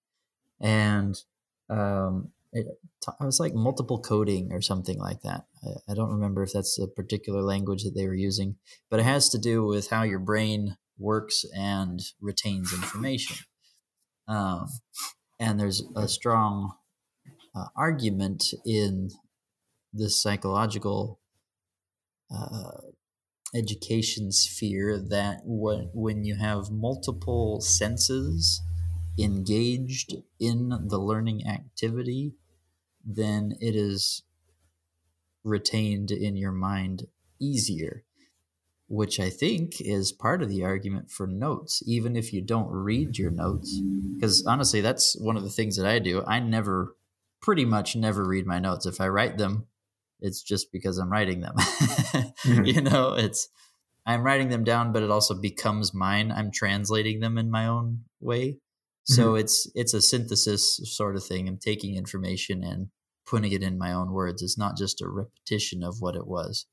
And 0.60 1.22
um, 1.70 2.32
it, 2.54 2.68
it 2.68 3.24
was 3.26 3.40
like 3.40 3.54
multiple 3.54 4.00
coding 4.00 4.52
or 4.52 4.62
something 4.62 5.00
like 5.00 5.22
that. 5.22 5.46
I, 5.64 5.92
I 5.92 5.94
don't 5.94 6.12
remember 6.12 6.44
if 6.44 6.54
that's 6.54 6.80
a 6.80 6.88
particular 6.88 7.42
language 7.42 7.84
that 7.84 7.96
they 7.96 8.08
were 8.08 8.16
using, 8.16 8.56
but 8.90 9.00
it 9.00 9.04
has 9.04 9.30
to 9.30 9.38
do 9.38 9.66
with 9.66 9.90
how 9.90 10.04
your 10.04 10.20
brain 10.20 10.78
works 10.98 11.46
and 11.56 12.02
retains 12.22 12.74
information. 12.74 13.38
Um, 14.28 14.68
and 15.40 15.60
there's 15.60 15.84
a 15.96 16.08
strong 16.08 16.74
uh, 17.56 17.66
argument 17.76 18.44
in 18.66 19.10
this 19.94 20.22
psychological 20.22 21.20
uh, 22.34 22.82
education 23.56 24.32
sphere 24.32 25.00
that 25.00 25.42
when, 25.46 25.90
when 25.94 26.24
you 26.24 26.36
have 26.36 26.70
multiple 26.70 27.62
senses 27.62 28.62
engaged 29.20 30.16
in 30.40 30.70
the 30.88 31.00
learning 31.00 31.48
activity, 31.48 32.34
then 33.06 33.54
it 33.60 33.76
is 33.76 34.24
retained 35.44 36.12
in 36.12 36.36
your 36.36 36.52
mind 36.52 37.08
easier 37.40 38.04
which 38.88 39.20
I 39.20 39.30
think 39.30 39.82
is 39.82 40.12
part 40.12 40.42
of 40.42 40.50
the 40.50 40.64
argument 40.64 41.12
for 41.12 41.28
notes, 41.28 41.84
even 41.86 42.16
if 42.16 42.32
you 42.32 42.42
don't 42.42 42.70
read 42.70 43.18
your 43.18 43.32
notes. 43.32 43.80
Because 44.16 44.46
honestly, 44.46 44.82
that's 44.82 45.20
one 45.20 45.36
of 45.36 45.44
the 45.44 45.50
things 45.50 45.76
that 45.78 45.86
I 45.86 46.00
do. 46.00 46.24
I 46.26 46.40
never, 46.40 46.96
pretty 47.42 47.66
much 47.66 47.96
never 47.96 48.26
read 48.26 48.46
my 48.46 48.60
notes. 48.60 48.86
If 48.86 49.02
I 49.02 49.08
write 49.10 49.38
them, 49.38 49.68
it's 50.22 50.42
just 50.42 50.72
because 50.72 50.98
I'm 50.98 51.12
writing 51.12 51.42
them. 51.42 51.56
mm-hmm. 51.58 52.66
You 52.66 52.82
know, 52.82 53.14
it's, 53.14 53.50
I'm 54.06 54.24
writing 54.24 54.50
them 54.50 54.64
down, 54.64 54.94
but 54.94 55.04
it 55.04 55.12
also 55.12 55.36
becomes 55.36 55.94
mine. 55.94 56.32
I'm 56.32 56.50
translating 56.50 57.20
them 57.20 57.38
in 57.38 57.52
my 57.52 57.68
own 57.68 58.06
way. 58.22 58.58
So 59.04 59.30
mm-hmm. 59.30 59.40
it's 59.40 59.72
it's 59.74 59.94
a 59.94 60.02
synthesis 60.02 60.82
sort 60.84 61.16
of 61.16 61.24
thing. 61.24 61.48
I'm 61.48 61.58
taking 61.58 61.96
information 61.96 62.62
and 62.62 62.90
putting 63.26 63.54
it 63.54 63.64
in 63.64 63.78
my 63.78 63.94
own 63.94 64.12
words. 64.12 64.42
It's 64.42 64.58
not 64.58 64.78
just 64.78 65.02
a 65.02 65.08
repetition 65.08 65.82
of 65.82 65.98
what 66.02 66.16
it 66.16 66.28
was 66.28 66.66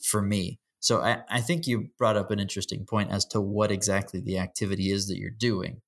for 0.00 0.22
me. 0.22 0.60
So 0.80 1.02
I, 1.02 1.22
I 1.28 1.40
think 1.40 1.66
you 1.66 1.90
brought 1.98 2.16
up 2.16 2.30
an 2.30 2.40
interesting 2.40 2.86
point 2.86 3.10
as 3.10 3.24
to 3.26 3.40
what 3.40 3.70
exactly 3.70 4.20
the 4.20 4.38
activity 4.38 4.90
is 4.90 5.08
that 5.08 5.18
you're 5.18 5.30
doing. 5.30 5.82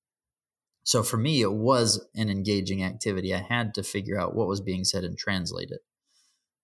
So 0.83 1.01
for 1.01 1.17
me, 1.17 1.41
it 1.41 1.53
was 1.53 2.05
an 2.15 2.29
engaging 2.29 2.83
activity. 2.83 3.33
I 3.33 3.39
had 3.39 3.73
to 3.75 3.83
figure 3.83 4.19
out 4.19 4.35
what 4.35 4.47
was 4.47 4.61
being 4.61 4.83
said 4.83 5.03
and 5.03 5.17
translate 5.17 5.71
it. 5.71 5.81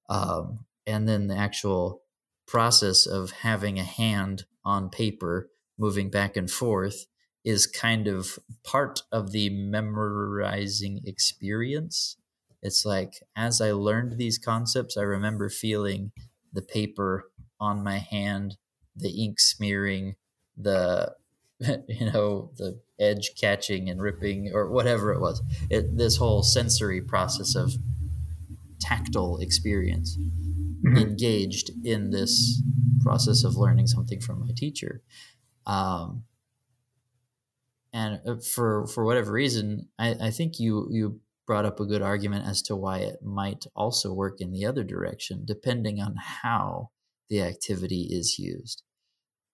Um, 0.10 0.66
and 0.86 1.08
then 1.08 1.28
the 1.28 1.36
actual 1.36 2.04
process 2.48 3.06
of 3.06 3.32
having 3.32 3.80
a 3.80 3.84
hand 3.84 4.46
on 4.66 4.90
paper 4.90 5.50
moving 5.78 6.10
back 6.10 6.36
and 6.36 6.52
forth 6.52 7.06
is 7.46 7.66
kind 7.66 8.08
of 8.08 8.38
part 8.64 9.04
of 9.12 9.32
the 9.32 9.50
memorizing 9.50 11.02
experience. 11.06 12.18
It's 12.62 12.86
like 12.86 13.24
as 13.36 13.62
I 13.62 13.72
learned 13.72 14.18
these 14.18 14.38
concepts, 14.38 14.98
I 14.98 15.04
remember 15.04 15.50
feeling 15.50 16.12
the 16.52 16.62
paper 16.62 17.29
on 17.60 17.84
my 17.84 17.98
hand, 17.98 18.58
the 18.96 19.10
ink 19.10 19.40
smearing, 19.40 20.16
the 20.58 21.16
you 21.88 22.12
know 22.12 22.52
the 22.58 22.80
edge 23.00 23.32
catching 23.40 23.90
and 23.90 24.02
ripping 24.02 24.52
or 24.54 24.70
whatever 24.70 25.12
it 25.12 25.20
was. 25.20 25.42
It 25.70 25.98
this 25.98 26.18
whole 26.18 26.44
sensory 26.44 27.02
process 27.02 27.56
of 27.56 27.74
tactile 28.80 29.38
experience 29.38 30.18
mm-hmm. 30.18 30.98
engaged 30.98 31.72
in 31.84 32.12
this 32.12 32.62
process 33.02 33.44
of 33.44 33.56
learning 33.56 33.88
something 33.88 34.20
from 34.20 34.40
my 34.42 34.52
teacher. 34.56 35.02
Um, 35.66 36.24
and 37.94 38.22
uh, 38.26 38.36
for 38.36 38.88
for 38.88 39.04
whatever 39.04 39.32
reason, 39.32 39.90
I, 39.98 40.16
I 40.22 40.32
think 40.32 40.60
you 40.60 40.88
you 40.92 41.20
brought 41.46 41.66
up 41.66 41.80
a 41.80 41.86
good 41.86 42.02
argument 42.02 42.46
as 42.46 42.62
to 42.62 42.76
why 42.76 43.00
it 43.00 43.24
might 43.24 43.66
also 43.76 44.14
work 44.14 44.40
in 44.40 44.52
the 44.52 44.66
other 44.66 44.84
direction, 44.84 45.44
depending 45.46 46.00
on 46.00 46.16
how 46.16 46.92
the 47.30 47.42
activity 47.42 48.08
is 48.10 48.40
used. 48.40 48.84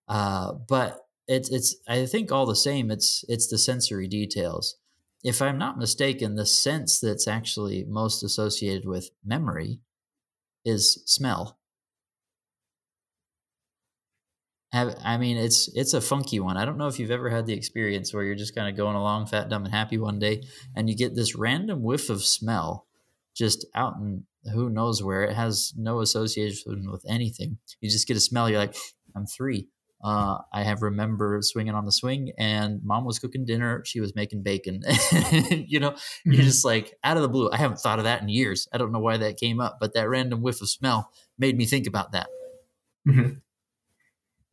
Uh, 0.08 0.54
but 0.68 1.00
it's 1.28 1.50
it's 1.50 1.76
I 1.88 2.06
think 2.06 2.32
all 2.32 2.46
the 2.46 2.56
same. 2.56 2.92
It's 2.92 3.26
it's 3.28 3.48
the 3.48 3.58
sensory 3.58 4.08
details. 4.08 4.78
If 5.24 5.42
I'm 5.42 5.58
not 5.58 5.80
mistaken, 5.80 6.36
the 6.36 6.46
sense 6.46 7.00
that's 7.00 7.28
actually 7.28 7.84
most 7.88 8.24
associated 8.24 8.86
with 8.86 9.10
memory 9.24 9.80
is 10.64 11.02
smell. 11.06 11.58
I 14.76 15.18
mean, 15.18 15.38
it's 15.38 15.70
it's 15.74 15.94
a 15.94 16.02
funky 16.02 16.40
one. 16.42 16.58
I 16.58 16.66
don't 16.66 16.78
know 16.78 16.88
if 16.88 17.00
you've 17.00 17.12
ever 17.12 17.30
had 17.30 17.46
the 17.46 17.54
experience 17.54 18.14
where 18.14 18.24
you're 18.24 18.36
just 18.36 18.56
kind 18.56 18.68
of 18.68 18.76
going 18.76 18.96
along, 18.98 19.28
fat, 19.28 19.48
dumb, 19.48 19.64
and 19.64 19.74
happy 19.74 19.98
one 19.98 20.20
day, 20.20 20.44
and 20.76 20.90
you 20.90 20.98
get 20.98 21.16
this 21.16 21.36
random 21.36 21.82
whiff 21.82 22.10
of 22.10 22.26
smell 22.26 22.86
just 23.34 23.66
out 23.74 23.96
in 23.96 24.26
who 24.54 24.70
knows 24.70 25.04
where. 25.04 25.24
It 25.24 25.36
has 25.36 25.74
no 25.78 26.02
association 26.02 26.90
with 26.92 27.04
anything. 27.08 27.58
You 27.82 27.90
just 27.90 28.08
get 28.08 28.18
a 28.18 28.22
smell. 28.22 28.50
You're 28.50 28.60
like, 28.60 28.76
I'm 29.16 29.26
three. 29.26 29.68
Uh, 30.04 30.38
I 30.54 30.64
have 30.64 30.84
remember 30.84 31.40
swinging 31.42 31.74
on 31.74 31.86
the 31.86 31.92
swing, 31.92 32.32
and 32.38 32.80
mom 32.84 33.06
was 33.06 33.18
cooking 33.18 33.44
dinner. 33.44 33.82
She 33.86 34.00
was 34.00 34.16
making 34.16 34.44
bacon. 34.44 34.84
you 35.32 35.80
know, 35.80 35.92
mm-hmm. 35.92 36.32
you're 36.32 36.44
just 36.44 36.64
like 36.64 36.94
out 37.04 37.18
of 37.18 37.24
the 37.24 37.30
blue. 37.30 37.50
I 37.52 37.58
haven't 37.58 37.78
thought 37.78 37.98
of 37.98 38.06
that 38.06 38.22
in 38.22 38.30
years. 38.30 38.68
I 38.72 38.78
don't 38.78 38.92
know 38.92 39.00
why 39.00 39.18
that 39.18 39.38
came 39.38 39.60
up, 39.60 39.78
but 39.80 39.94
that 39.94 40.08
random 40.08 40.42
whiff 40.42 40.62
of 40.62 40.70
smell 40.70 41.10
made 41.40 41.58
me 41.58 41.66
think 41.66 41.88
about 41.88 42.12
that. 42.12 42.28
Mm-hmm. 43.08 43.22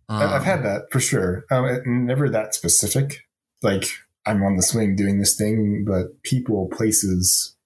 Um, 0.08 0.22
I've 0.22 0.44
had 0.44 0.62
that 0.64 0.90
for 0.90 1.00
sure. 1.00 1.44
Um, 1.50 2.06
never 2.06 2.30
that 2.30 2.54
specific. 2.54 3.26
Like 3.62 3.84
I'm 4.24 4.42
on 4.42 4.56
the 4.56 4.62
swing 4.62 4.96
doing 4.96 5.18
this 5.18 5.36
thing, 5.36 5.84
but 5.86 6.22
people, 6.22 6.68
places, 6.72 7.56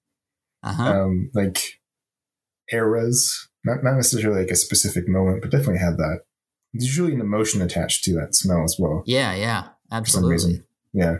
uh-huh. 0.62 0.82
um, 0.82 1.30
like 1.34 1.80
eras, 2.72 3.48
not, 3.64 3.82
not 3.82 3.96
necessarily 3.96 4.40
like 4.42 4.50
a 4.50 4.56
specific 4.56 5.08
moment, 5.08 5.42
but 5.42 5.50
definitely 5.50 5.78
had 5.78 5.96
that. 5.98 6.20
There's 6.72 6.86
usually 6.86 7.14
an 7.14 7.20
emotion 7.20 7.62
attached 7.62 8.04
to 8.04 8.14
that 8.14 8.34
smell 8.34 8.62
as 8.64 8.76
well. 8.78 9.02
Yeah, 9.06 9.34
yeah, 9.34 9.68
absolutely. 9.90 10.62
Yeah. 10.92 11.18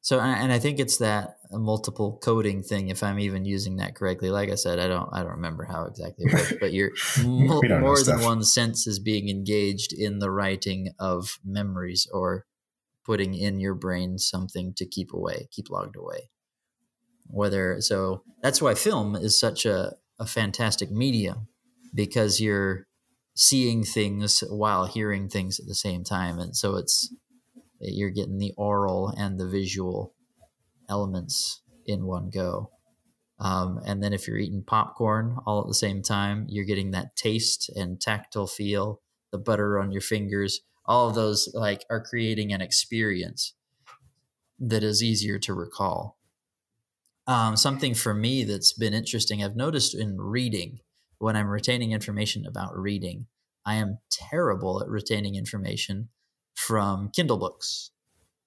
So, 0.00 0.20
and 0.20 0.52
I 0.52 0.60
think 0.60 0.78
it's 0.78 0.98
that 0.98 1.38
multiple 1.50 2.18
coding 2.22 2.62
thing. 2.62 2.90
If 2.90 3.02
I'm 3.02 3.18
even 3.18 3.44
using 3.44 3.76
that 3.78 3.96
correctly, 3.96 4.30
like 4.30 4.50
I 4.50 4.54
said, 4.54 4.78
I 4.78 4.86
don't, 4.86 5.08
I 5.12 5.18
don't 5.20 5.32
remember 5.32 5.64
how 5.64 5.84
exactly 5.84 6.26
it 6.26 6.32
works, 6.32 6.54
but 6.60 6.72
you're 6.72 6.92
more, 7.24 7.60
more 7.80 8.00
than 8.00 8.20
one 8.20 8.44
sense 8.44 8.86
is 8.86 9.00
being 9.00 9.28
engaged 9.28 9.92
in 9.92 10.20
the 10.20 10.30
writing 10.30 10.92
of 11.00 11.40
memories 11.44 12.06
or 12.12 12.46
putting 13.04 13.34
in 13.34 13.58
your 13.58 13.74
brain 13.74 14.18
something 14.18 14.74
to 14.74 14.86
keep 14.86 15.12
away, 15.12 15.48
keep 15.50 15.70
logged 15.70 15.96
away. 15.96 16.30
Whether 17.26 17.80
so 17.80 18.22
that's 18.42 18.62
why 18.62 18.74
film 18.74 19.16
is 19.16 19.38
such 19.38 19.66
a, 19.66 19.94
a 20.18 20.26
fantastic 20.26 20.90
medium 20.90 21.48
because 21.94 22.40
you're 22.40 22.86
seeing 23.34 23.84
things 23.84 24.42
while 24.48 24.86
hearing 24.86 25.28
things 25.28 25.60
at 25.60 25.66
the 25.66 25.74
same 25.74 26.04
time. 26.04 26.38
And 26.38 26.56
so 26.56 26.76
it's 26.76 27.12
you're 27.80 28.10
getting 28.10 28.38
the 28.38 28.54
aural 28.56 29.08
and 29.16 29.38
the 29.38 29.46
visual 29.46 30.14
elements 30.88 31.60
in 31.86 32.06
one 32.06 32.30
go. 32.30 32.70
Um, 33.38 33.80
and 33.84 34.02
then 34.02 34.14
if 34.14 34.26
you're 34.26 34.38
eating 34.38 34.64
popcorn 34.66 35.36
all 35.46 35.60
at 35.60 35.66
the 35.66 35.74
same 35.74 36.02
time, 36.02 36.46
you're 36.48 36.64
getting 36.64 36.92
that 36.92 37.16
taste 37.16 37.70
and 37.76 38.00
tactile 38.00 38.46
feel, 38.46 39.02
the 39.30 39.38
butter 39.38 39.78
on 39.78 39.92
your 39.92 40.00
fingers, 40.00 40.62
all 40.86 41.08
of 41.08 41.14
those 41.14 41.50
like 41.52 41.84
are 41.90 42.02
creating 42.02 42.52
an 42.52 42.62
experience 42.62 43.54
that 44.58 44.82
is 44.82 45.02
easier 45.02 45.38
to 45.40 45.52
recall. 45.52 46.15
Um, 47.26 47.56
something 47.56 47.94
for 47.94 48.14
me 48.14 48.44
that's 48.44 48.72
been 48.72 48.94
interesting, 48.94 49.42
I've 49.42 49.56
noticed 49.56 49.94
in 49.94 50.20
reading, 50.20 50.80
when 51.18 51.36
I'm 51.36 51.48
retaining 51.48 51.92
information 51.92 52.46
about 52.46 52.76
reading, 52.76 53.26
I 53.64 53.74
am 53.76 53.98
terrible 54.10 54.80
at 54.80 54.88
retaining 54.88 55.34
information 55.34 56.10
from 56.54 57.10
Kindle 57.10 57.38
books 57.38 57.90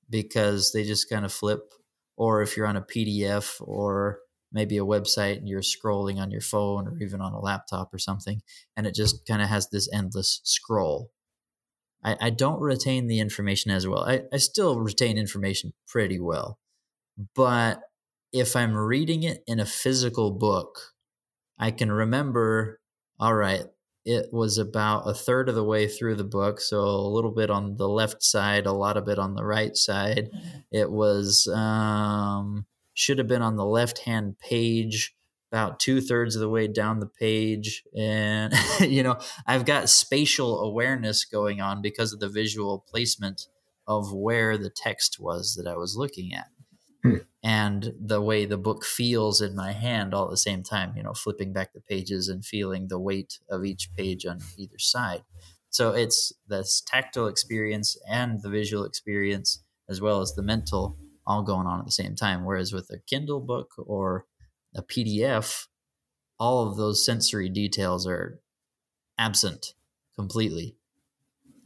because 0.09 0.71
they 0.71 0.83
just 0.83 1.09
kind 1.09 1.25
of 1.25 1.33
flip. 1.33 1.73
Or 2.15 2.41
if 2.41 2.55
you're 2.55 2.67
on 2.67 2.77
a 2.77 2.81
PDF 2.81 3.61
or 3.61 4.19
maybe 4.51 4.77
a 4.77 4.85
website 4.85 5.37
and 5.37 5.47
you're 5.47 5.61
scrolling 5.61 6.17
on 6.17 6.31
your 6.31 6.41
phone 6.41 6.87
or 6.87 6.97
even 6.99 7.21
on 7.21 7.33
a 7.33 7.39
laptop 7.39 7.93
or 7.93 7.97
something, 7.97 8.41
and 8.75 8.87
it 8.87 8.95
just 8.95 9.25
kind 9.25 9.41
of 9.41 9.49
has 9.49 9.69
this 9.69 9.89
endless 9.93 10.41
scroll. 10.43 11.11
I, 12.03 12.17
I 12.21 12.29
don't 12.29 12.61
retain 12.61 13.07
the 13.07 13.19
information 13.19 13.71
as 13.71 13.87
well. 13.87 14.03
I, 14.03 14.23
I 14.31 14.37
still 14.37 14.79
retain 14.79 15.17
information 15.17 15.73
pretty 15.87 16.19
well. 16.19 16.59
But 17.35 17.81
if 18.31 18.55
I'm 18.55 18.75
reading 18.75 19.23
it 19.23 19.43
in 19.47 19.59
a 19.59 19.65
physical 19.65 20.31
book, 20.31 20.79
I 21.57 21.71
can 21.71 21.91
remember, 21.91 22.79
all 23.19 23.35
right, 23.35 23.63
it 24.05 24.27
was 24.31 24.57
about 24.57 25.07
a 25.07 25.13
third 25.13 25.49
of 25.49 25.55
the 25.55 25.63
way 25.63 25.87
through 25.87 26.15
the 26.15 26.23
book 26.23 26.61
so 26.61 26.79
a 26.79 27.13
little 27.13 27.31
bit 27.31 27.49
on 27.49 27.75
the 27.75 27.87
left 27.87 28.23
side 28.23 28.65
a 28.65 28.71
lot 28.71 28.95
of 28.97 29.07
it 29.09 29.19
on 29.19 29.35
the 29.35 29.45
right 29.45 29.75
side. 29.75 30.29
It 30.71 30.89
was 30.89 31.47
um, 31.53 32.65
should 32.93 33.17
have 33.17 33.27
been 33.27 33.41
on 33.41 33.55
the 33.55 33.65
left 33.65 33.99
hand 33.99 34.39
page 34.39 35.15
about 35.51 35.79
two 35.79 35.99
thirds 36.01 36.35
of 36.35 36.41
the 36.41 36.49
way 36.49 36.67
down 36.67 36.99
the 36.99 37.07
page 37.07 37.83
and 37.97 38.53
you 38.81 39.01
know 39.01 39.17
i've 39.47 39.65
got 39.65 39.89
spatial 39.89 40.59
awareness 40.61 41.25
going 41.25 41.59
on 41.59 41.81
because 41.81 42.13
of 42.13 42.19
the 42.19 42.29
visual 42.29 42.85
placement 42.87 43.47
of 43.87 44.13
where 44.13 44.57
the 44.57 44.69
text 44.69 45.17
was 45.19 45.55
that 45.55 45.67
i 45.67 45.75
was 45.75 45.95
looking 45.97 46.33
at 46.33 46.47
Hmm. 47.03 47.15
and 47.41 47.93
the 47.97 48.21
way 48.21 48.45
the 48.45 48.57
book 48.57 48.83
feels 48.83 49.39
in 49.39 49.55
my 49.55 49.71
hand 49.71 50.13
all 50.13 50.25
at 50.25 50.31
the 50.31 50.37
same 50.37 50.63
time, 50.63 50.97
you 50.97 51.03
know, 51.03 51.13
flipping 51.13 51.53
back 51.53 51.71
the 51.71 51.79
pages 51.79 52.27
and 52.27 52.43
feeling 52.43 52.87
the 52.87 52.99
weight 52.99 53.39
of 53.49 53.63
each 53.63 53.89
page 53.95 54.25
on 54.25 54.39
either 54.57 54.77
side. 54.77 55.23
So 55.69 55.91
it's 55.93 56.33
this 56.47 56.81
tactile 56.85 57.27
experience 57.27 57.97
and 58.09 58.41
the 58.41 58.49
visual 58.49 58.83
experience, 58.83 59.63
as 59.87 60.01
well 60.01 60.19
as 60.19 60.33
the 60.33 60.41
mental, 60.41 60.97
all 61.25 61.41
going 61.43 61.67
on 61.67 61.79
at 61.79 61.85
the 61.85 61.91
same 61.91 62.15
time. 62.15 62.43
Whereas 62.43 62.73
with 62.73 62.89
a 62.89 62.99
Kindle 62.99 63.39
book 63.39 63.71
or 63.77 64.25
a 64.75 64.81
PDF, 64.81 65.67
all 66.39 66.67
of 66.67 66.77
those 66.77 67.05
sensory 67.05 67.49
details 67.49 68.07
are 68.07 68.41
absent 69.17 69.73
completely. 70.15 70.75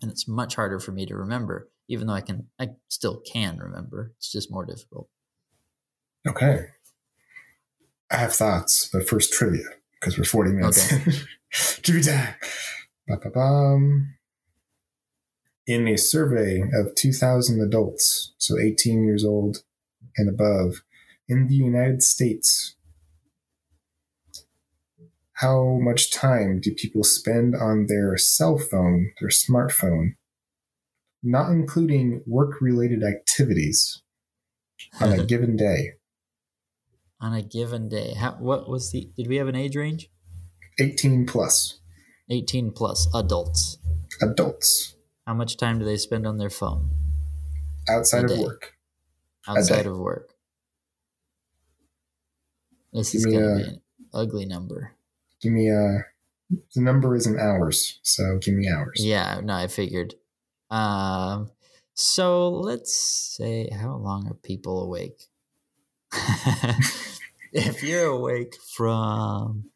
And 0.01 0.11
it's 0.11 0.27
much 0.27 0.55
harder 0.55 0.79
for 0.79 0.91
me 0.91 1.05
to 1.05 1.15
remember, 1.15 1.69
even 1.88 2.07
though 2.07 2.13
I 2.13 2.21
can, 2.21 2.49
I 2.59 2.71
still 2.89 3.21
can 3.21 3.57
remember. 3.57 4.13
It's 4.17 4.31
just 4.31 4.51
more 4.51 4.65
difficult. 4.65 5.09
Okay. 6.28 6.67
I 8.11 8.17
have 8.17 8.34
thoughts, 8.34 8.89
but 8.91 9.07
first 9.07 9.34
trivia 9.34 9.65
because 9.99 10.17
we're 10.17 10.24
40 10.24 10.51
minutes. 10.51 10.93
Okay. 10.93 11.11
trivia 11.51 12.11
time. 12.11 12.36
Ba-ba-bum. 13.07 14.15
In 15.65 15.88
a 15.88 15.97
survey 15.97 16.61
of 16.74 16.93
2,000 16.95 17.61
adults, 17.61 18.34
so 18.38 18.59
18 18.59 19.03
years 19.03 19.24
old 19.24 19.63
and 20.17 20.30
above, 20.30 20.84
in 21.28 21.47
the 21.47 21.55
United 21.55 22.03
States, 22.03 22.76
how 25.34 25.80
much 25.82 26.11
time 26.11 26.59
do 26.61 26.74
people 26.74 27.03
spend 27.03 27.55
on 27.55 27.88
their 27.88 28.17
cell 28.17 28.57
phone, 28.57 29.11
their 29.19 29.30
smartphone, 29.30 30.15
not 31.21 31.49
including 31.49 32.21
work 32.28 32.61
related 32.61 33.03
activities, 33.03 34.01
on 34.99 35.11
a 35.11 35.26
given 35.26 35.55
day? 35.55 35.93
On 37.24 37.34
a 37.34 37.41
given 37.41 37.88
day. 37.88 38.13
How, 38.13 38.34
what 38.34 38.69
was 38.69 38.91
the? 38.91 39.09
Did 39.15 39.28
we 39.28 39.38
have 39.38 39.47
an 39.47 39.55
age 39.55 39.76
range? 39.76 40.09
Eighteen 40.80 41.26
plus. 41.26 41.80
Eighteen 42.30 42.71
plus 42.71 43.07
adults. 43.15 43.78
Adults. 44.21 44.95
How 45.26 45.34
much 45.34 45.55
time 45.55 45.80
do 45.80 45.86
they 45.86 45.97
spend 45.97 46.28
on 46.28 46.38
their 46.38 46.49
phone? 46.49 46.89
Outside 47.89 48.30
of 48.30 48.38
work. 48.38 48.76
Outside 49.47 49.86
of 49.86 49.97
work. 49.97 50.34
This 52.91 53.13
give 53.13 53.19
is 53.19 53.26
going 53.26 53.39
to 53.39 53.63
be 53.63 53.69
an 53.69 53.82
ugly 54.13 54.45
number. 54.45 54.91
Give 55.41 55.53
me 55.53 55.69
a. 55.69 56.05
The 56.76 56.82
number 56.82 57.15
is 57.15 57.26
in 57.26 57.39
hours, 57.39 57.99
so 58.03 58.38
give 58.39 58.53
me 58.53 58.69
hours. 58.69 59.03
Yeah, 59.03 59.39
no, 59.41 59.53
I 59.53 59.67
figured. 59.67 60.13
Um, 60.69 61.49
so 61.93 62.49
let's 62.49 62.95
say, 62.95 63.69
how 63.69 63.95
long 63.95 64.28
are 64.28 64.36
people 64.36 64.84
awake? 64.84 65.30
if 67.54 67.84
you're 67.84 68.06
awake 68.06 68.56
from 68.76 69.70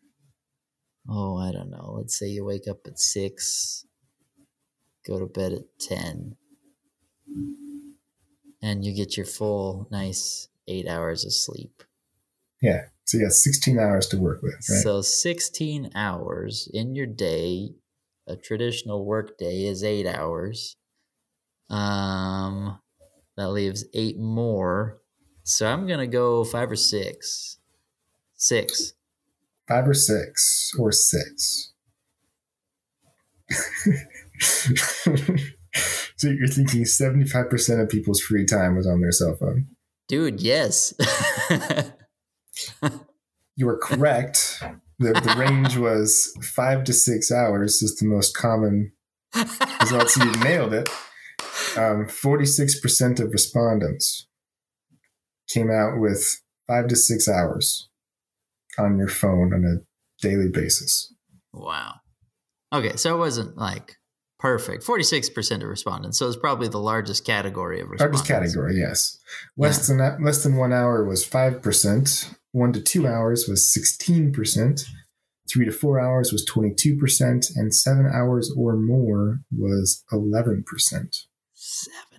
oh 1.10 1.38
i 1.38 1.52
don't 1.52 1.70
know 1.70 1.94
let's 1.98 2.18
say 2.18 2.28
you 2.28 2.44
wake 2.44 2.68
up 2.68 2.80
at 2.86 3.00
six 3.00 3.86
go 5.08 5.20
to 5.20 5.26
bed 5.26 5.54
at 5.54 5.80
10 5.80 6.36
and 8.62 8.84
you 8.84 8.94
get 8.94 9.16
your 9.16 9.26
full 9.26 9.88
nice 9.92 10.50
eight 10.68 10.88
hours 10.88 11.24
of 11.26 11.34
sleep. 11.34 11.84
Yeah 12.62 12.86
so 13.06 13.18
you 13.18 13.24
got 13.24 13.32
16 13.32 13.80
hours 13.80 14.08
to 14.08 14.18
work 14.18 14.42
with 14.42 14.56
right? 14.56 14.82
so 14.82 15.02
16 15.02 15.92
hours 15.96 16.70
in 16.74 16.94
your 16.96 17.06
day 17.06 17.70
a 18.28 18.36
traditional 18.36 19.06
work 19.06 19.38
day 19.38 19.66
is 19.66 19.84
eight 19.84 20.06
hours. 20.06 20.76
Um 21.70 22.80
that 23.38 23.50
leaves 23.50 23.86
eight 23.94 24.20
more. 24.20 25.00
So 25.44 25.68
i'm 25.68 25.88
gonna 25.88 26.08
go 26.08 26.44
five 26.44 26.70
or 26.72 26.76
six 26.76 27.60
Six. 28.38 28.94
Five 29.68 29.88
or 29.88 29.94
six 29.96 30.72
or 30.80 30.92
six. 30.92 31.74
so 34.40 36.30
you're 36.30 36.48
thinking 36.48 36.84
75% 36.84 37.82
of 37.82 37.90
people's 37.90 38.22
free 38.22 38.46
time 38.46 38.76
was 38.76 38.88
on 38.88 39.02
their 39.02 39.12
cell 39.12 39.36
phone? 39.40 39.68
Dude, 40.08 40.40
yes. 40.40 40.94
you 43.56 43.68
are 43.68 43.78
correct. 43.78 44.64
The, 45.00 45.14
the 45.14 45.36
range 45.38 45.76
was 45.78 46.32
five 46.42 46.84
to 46.86 46.94
six 46.94 47.32
hours 47.32 47.82
is 47.82 47.98
the 47.98 48.06
most 48.06 48.38
common 48.38 48.94
result. 49.82 50.10
So 50.10 50.24
you 50.24 50.32
nailed 50.44 50.74
it. 50.74 50.90
Um, 51.76 52.06
46% 52.08 53.20
of 53.20 53.32
respondents 53.32 54.28
came 55.50 55.72
out 55.72 56.00
with 56.00 56.42
five 56.68 56.88
to 56.88 56.96
six 56.96 57.28
hours 57.28 57.90
on 58.78 58.98
your 58.98 59.08
phone 59.08 59.54
on 59.54 59.64
a 59.66 60.26
daily 60.26 60.50
basis. 60.50 61.14
Wow. 61.54 61.96
Okay, 62.74 62.96
so 62.96 63.16
it 63.16 63.18
wasn't 63.18 63.58
like 63.58 63.96
perfect. 64.40 64.84
Forty 64.84 65.04
six 65.04 65.30
percent 65.30 65.64
of 65.64 65.70
respondents. 65.70 66.20
So 66.20 66.28
it's 66.28 66.38
probably 66.38 66.68
the 66.68 66.80
largest 66.80 67.26
category 67.26 67.80
of 67.82 67.90
respondents. 67.90 68.30
Largest 68.30 68.54
category, 68.56 68.78
yes. 68.78 69.18
Less 69.58 69.90
yeah. 69.90 69.96
than 69.96 70.24
less 70.24 70.44
than 70.44 70.58
one 70.58 70.74
hour 70.74 71.06
was 71.06 71.26
five 71.26 71.62
percent. 71.62 72.34
One 72.52 72.74
to 72.74 72.82
two 72.82 73.08
hours 73.08 73.48
was 73.48 73.72
sixteen 73.72 74.32
percent. 74.32 74.86
Three 75.50 75.66
to 75.66 75.72
four 75.72 76.00
hours 76.00 76.32
was 76.32 76.44
twenty 76.44 76.74
two 76.74 76.98
percent, 76.98 77.48
and 77.56 77.74
seven 77.74 78.06
hours 78.06 78.54
or 78.58 78.76
more 78.76 79.40
was 79.56 80.04
eleven 80.12 80.64
percent. 80.68 81.16
Seven. 81.54 82.17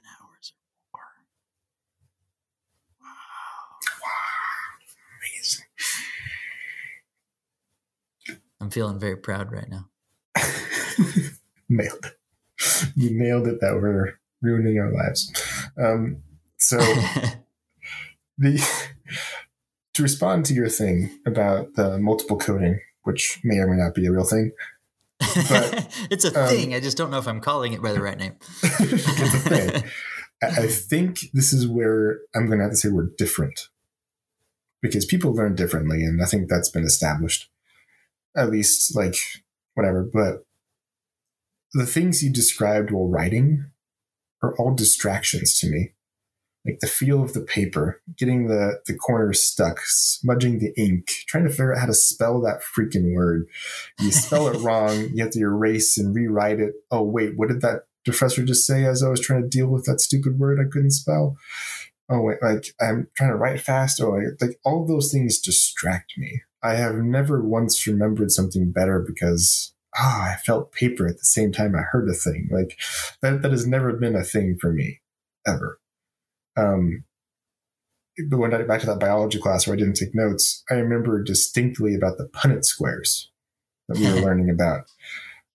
I'm 8.61 8.71
feeling 8.71 8.99
very 8.99 9.17
proud 9.17 9.53
right 9.53 9.69
now. 9.69 9.89
nailed 11.69 12.05
it. 12.05 12.93
You 12.97 13.11
nailed 13.11 13.47
it 13.47 13.61
that 13.61 13.75
we're 13.75 14.19
ruining 14.43 14.79
our 14.79 14.93
lives. 14.93 15.33
Um, 15.81 16.23
so 16.57 16.79
the 18.39 18.65
to 19.95 20.03
respond 20.03 20.45
to 20.47 20.55
your 20.55 20.69
thing 20.69 21.11
about 21.27 21.75
the 21.75 21.99
multiple 21.99 22.37
coding, 22.37 22.81
which 23.03 23.41
may 23.43 23.57
or 23.57 23.67
may 23.69 23.83
not 23.83 23.95
be 23.95 24.07
a 24.07 24.13
real 24.13 24.25
thing. 24.25 24.53
But, 25.19 25.89
it's 26.11 26.25
a 26.25 26.41
um, 26.41 26.49
thing. 26.49 26.75
I 26.75 26.81
just 26.81 26.97
don't 26.97 27.11
know 27.11 27.19
if 27.19 27.27
I'm 27.27 27.41
calling 27.41 27.73
it 27.73 27.83
by 27.83 27.93
the 27.93 28.01
right 28.01 28.17
name. 28.17 28.37
it's 28.63 29.35
a 29.35 29.39
thing. 29.39 29.85
I, 30.43 30.47
I 30.47 30.67
think 30.69 31.19
this 31.33 31.53
is 31.53 31.67
where 31.67 32.21
I'm 32.35 32.47
going 32.47 32.59
to 32.59 32.65
have 32.65 32.73
to 32.73 32.77
say 32.77 32.89
we're 32.89 33.11
different 33.19 33.69
because 34.81 35.05
people 35.05 35.35
learn 35.35 35.55
differently. 35.55 36.05
And 36.05 36.23
I 36.23 36.27
think 36.27 36.49
that's 36.49 36.71
been 36.71 36.85
established, 36.85 37.51
at 38.39 38.51
least 38.51 38.95
like 38.97 39.17
whatever. 39.75 40.09
But 40.11 40.45
the 41.73 41.87
things 41.87 42.23
you 42.23 42.33
described 42.33 42.91
while 42.91 43.09
writing 43.09 43.67
are 44.43 44.57
all 44.59 44.75
distractions 44.75 45.59
to 45.61 45.69
me. 45.69 45.93
Like 46.67 46.81
the 46.81 46.87
feel 46.87 47.23
of 47.23 47.33
the 47.33 47.41
paper, 47.41 48.03
getting 48.17 48.49
the, 48.49 48.81
the 48.87 48.95
corners 48.95 49.41
stuck, 49.41 49.79
smudging 49.81 50.59
the 50.59 50.73
ink, 50.77 51.07
trying 51.27 51.45
to 51.45 51.51
figure 51.51 51.73
out 51.73 51.81
how 51.81 51.87
to 51.87 51.95
spell 51.95 52.41
that 52.43 52.61
freaking 52.63 53.15
word. 53.15 53.47
You 53.99 54.11
spell 54.11 54.49
it 54.49 54.59
wrong, 54.63 55.09
you 55.15 55.23
have 55.23 55.33
to 55.33 55.41
erase 55.41 55.97
and 55.97 56.15
rewrite 56.15 56.61
it. 56.61 56.75
Oh, 56.91 57.03
wait, 57.03 57.37
what 57.37 57.49
did 57.49 57.63
that 57.63 57.85
professor 58.05 58.45
just 58.45 58.67
say 58.67 58.85
as 58.85 59.03
I 59.03 59.09
was 59.09 59.21
trying 59.21 59.43
to 59.43 59.49
deal 59.49 59.69
with 59.69 59.85
that 59.85 60.01
stupid 60.01 60.39
word 60.39 60.59
I 60.61 60.69
couldn't 60.71 60.91
spell? 60.91 61.37
Oh, 62.11 62.23
wait, 62.23 62.39
like 62.43 62.75
I'm 62.81 63.09
trying 63.17 63.31
to 63.31 63.37
write 63.37 63.61
fast. 63.61 64.01
Oh, 64.01 64.11
like, 64.11 64.41
like 64.41 64.61
all 64.65 64.87
those 64.87 65.13
things 65.13 65.41
distract 65.41 66.15
me. 66.19 66.43
I 66.63 66.75
have 66.75 66.97
never 66.97 67.43
once 67.43 67.87
remembered 67.87 68.31
something 68.31 68.73
better 68.73 69.05
because 69.07 69.73
ah, 69.97 70.29
oh, 70.29 70.33
I 70.33 70.37
felt 70.37 70.73
paper 70.73 71.07
at 71.07 71.19
the 71.19 71.25
same 71.25 71.53
time 71.53 71.75
I 71.75 71.83
heard 71.83 72.09
a 72.09 72.15
thing. 72.15 72.49
Like 72.51 72.79
that, 73.23 73.43
that 73.43 73.51
has 73.51 73.67
never 73.67 73.93
been 73.93 74.17
a 74.17 74.25
thing 74.25 74.57
for 74.61 74.73
me 74.73 75.01
ever. 75.47 75.81
Um, 76.57 77.05
but 78.29 78.39
when 78.39 78.53
I 78.53 78.63
back 78.63 78.81
to 78.81 78.87
that 78.87 78.99
biology 78.99 79.39
class 79.39 79.67
where 79.67 79.75
I 79.75 79.79
didn't 79.79 79.95
take 79.95 80.15
notes, 80.15 80.65
I 80.71 80.75
remember 80.75 81.23
distinctly 81.23 81.95
about 81.95 82.19
the 82.19 82.27
Punnett 82.27 82.65
squares 82.65 83.31
that 83.89 83.99
we 83.99 84.13
were 84.13 84.21
learning 84.27 84.51
about 84.51 84.87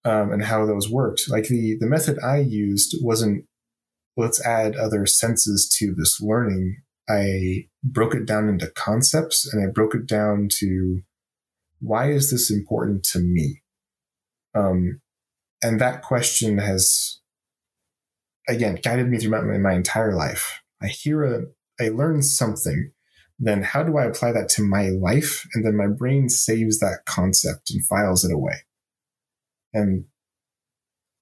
um, 0.06 0.32
and 0.32 0.43
how 0.43 0.66
those 0.66 0.89
worked. 0.89 1.30
Like 1.30 1.47
the 1.47 1.78
the 1.80 1.88
method 1.88 2.18
I 2.24 2.38
used 2.38 2.95
wasn't 3.01 3.45
let's 4.16 4.43
add 4.45 4.76
other 4.76 5.06
senses 5.06 5.68
to 5.80 5.93
this 5.93 6.22
learning. 6.22 6.82
I 7.10 7.68
broke 7.84 8.16
it 8.16 8.26
down 8.26 8.47
into 8.47 8.72
concepts 8.72 9.51
and 9.51 9.68
I 9.68 9.72
broke 9.72 9.93
it 9.93 10.08
down 10.08 10.47
to 10.60 11.01
why 11.80 12.12
is 12.12 12.32
this 12.32 12.49
important 12.49 13.04
to 13.04 13.20
me? 13.20 13.62
Um, 14.56 15.01
and 15.62 15.82
that 15.82 16.01
question 16.01 16.58
has, 16.60 17.20
again, 18.47 18.80
guided 18.82 19.10
me 19.10 19.18
throughout 19.18 19.45
my, 19.45 19.58
my 19.58 19.74
entire 19.74 20.16
life. 20.16 20.62
I 20.82 20.88
hear 20.88 21.24
a, 21.24 21.41
I 21.84 21.89
learn 21.89 22.22
something, 22.22 22.91
then 23.39 23.64
how 23.64 23.84
do 23.84 23.97
I 23.97 24.06
apply 24.06 24.32
that 24.34 24.49
to 24.49 24.64
my 24.64 24.89
life? 24.89 25.45
And 25.54 25.66
then 25.66 25.76
my 25.76 25.88
brain 25.88 26.30
saves 26.30 26.80
that 26.80 26.99
concept 27.06 27.72
and 27.72 27.86
files 27.86 28.24
it 28.24 28.34
away. 28.34 28.56
And, 29.74 30.06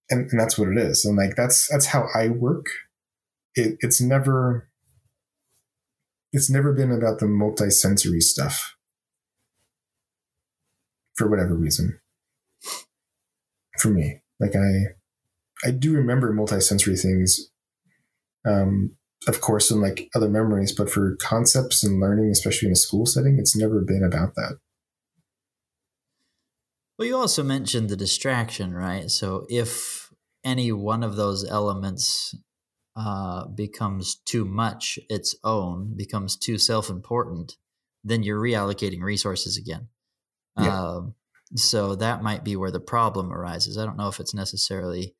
and, 0.09 0.29
and 0.29 0.39
that's 0.39 0.57
what 0.57 0.67
it 0.67 0.77
is. 0.77 1.05
And 1.05 1.17
like, 1.17 1.35
that's, 1.35 1.69
that's 1.69 1.87
how 1.87 2.07
I 2.13 2.27
work. 2.27 2.65
It, 3.55 3.77
it's 3.79 4.01
never, 4.01 4.69
it's 6.31 6.49
never 6.49 6.73
been 6.73 6.91
about 6.91 7.19
the 7.19 7.25
multisensory 7.25 8.21
stuff 8.21 8.75
for 11.15 11.29
whatever 11.29 11.53
reason 11.55 11.99
for 13.79 13.89
me. 13.89 14.21
Like 14.39 14.55
I, 14.55 15.67
I 15.67 15.71
do 15.71 15.93
remember 15.93 16.33
multisensory 16.33 16.99
things, 16.99 17.51
um, 18.45 18.97
of 19.27 19.41
course, 19.41 19.69
in 19.69 19.81
like 19.81 20.09
other 20.15 20.29
memories, 20.29 20.73
but 20.73 20.89
for 20.89 21.15
concepts 21.17 21.83
and 21.83 21.99
learning, 21.99 22.31
especially 22.31 22.67
in 22.67 22.73
a 22.73 22.77
school 22.77 23.05
setting, 23.05 23.37
it's 23.37 23.55
never 23.55 23.81
been 23.81 24.03
about 24.03 24.35
that. 24.35 24.57
Well, 26.97 27.07
you 27.07 27.17
also 27.17 27.43
mentioned 27.43 27.89
the 27.89 27.97
distraction, 27.97 28.73
right? 28.73 29.09
So 29.11 29.45
if 29.49 30.11
any 30.43 30.71
one 30.71 31.03
of 31.03 31.15
those 31.15 31.47
elements 31.47 32.35
uh, 33.03 33.47
becomes 33.47 34.15
too 34.15 34.45
much 34.45 34.99
its 35.09 35.35
own, 35.43 35.95
becomes 35.95 36.37
too 36.37 36.57
self 36.59 36.89
important, 36.89 37.57
then 38.03 38.21
you're 38.21 38.39
reallocating 38.39 39.01
resources 39.01 39.57
again. 39.57 39.87
Yeah. 40.59 40.81
Um, 40.81 41.15
so 41.55 41.95
that 41.95 42.21
might 42.21 42.43
be 42.43 42.55
where 42.55 42.71
the 42.71 42.79
problem 42.79 43.33
arises. 43.33 43.77
I 43.77 43.85
don't 43.85 43.97
know 43.97 44.07
if 44.07 44.19
it's 44.19 44.35
necessarily 44.35 45.15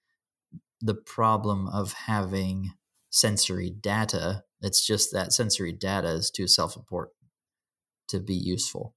the 0.79 0.93
problem 0.93 1.67
of 1.67 1.93
having 1.93 2.71
sensory 3.09 3.71
data. 3.71 4.43
It's 4.61 4.86
just 4.86 5.11
that 5.13 5.34
sensory 5.34 5.71
data 5.71 6.09
is 6.09 6.29
too 6.29 6.47
self 6.47 6.75
important 6.75 7.15
to 8.09 8.19
be 8.19 8.36
useful. 8.36 8.95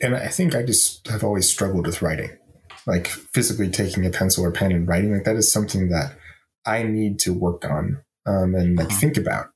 And 0.00 0.16
I 0.16 0.28
think 0.28 0.54
I 0.54 0.62
just 0.62 1.06
have 1.08 1.22
always 1.22 1.48
struggled 1.48 1.86
with 1.86 2.00
writing, 2.00 2.30
like 2.86 3.06
physically 3.06 3.68
taking 3.68 4.06
a 4.06 4.10
pencil 4.10 4.44
or 4.44 4.50
pen 4.50 4.72
and 4.72 4.88
writing. 4.88 5.12
Like 5.12 5.24
that 5.24 5.36
is 5.36 5.52
something 5.52 5.90
that 5.90 6.16
I 6.64 6.82
need 6.82 7.18
to 7.20 7.32
work 7.32 7.64
on 7.64 8.02
um, 8.26 8.54
and 8.54 8.76
like 8.76 8.88
uh-huh. 8.88 8.98
think 8.98 9.16
about. 9.16 9.46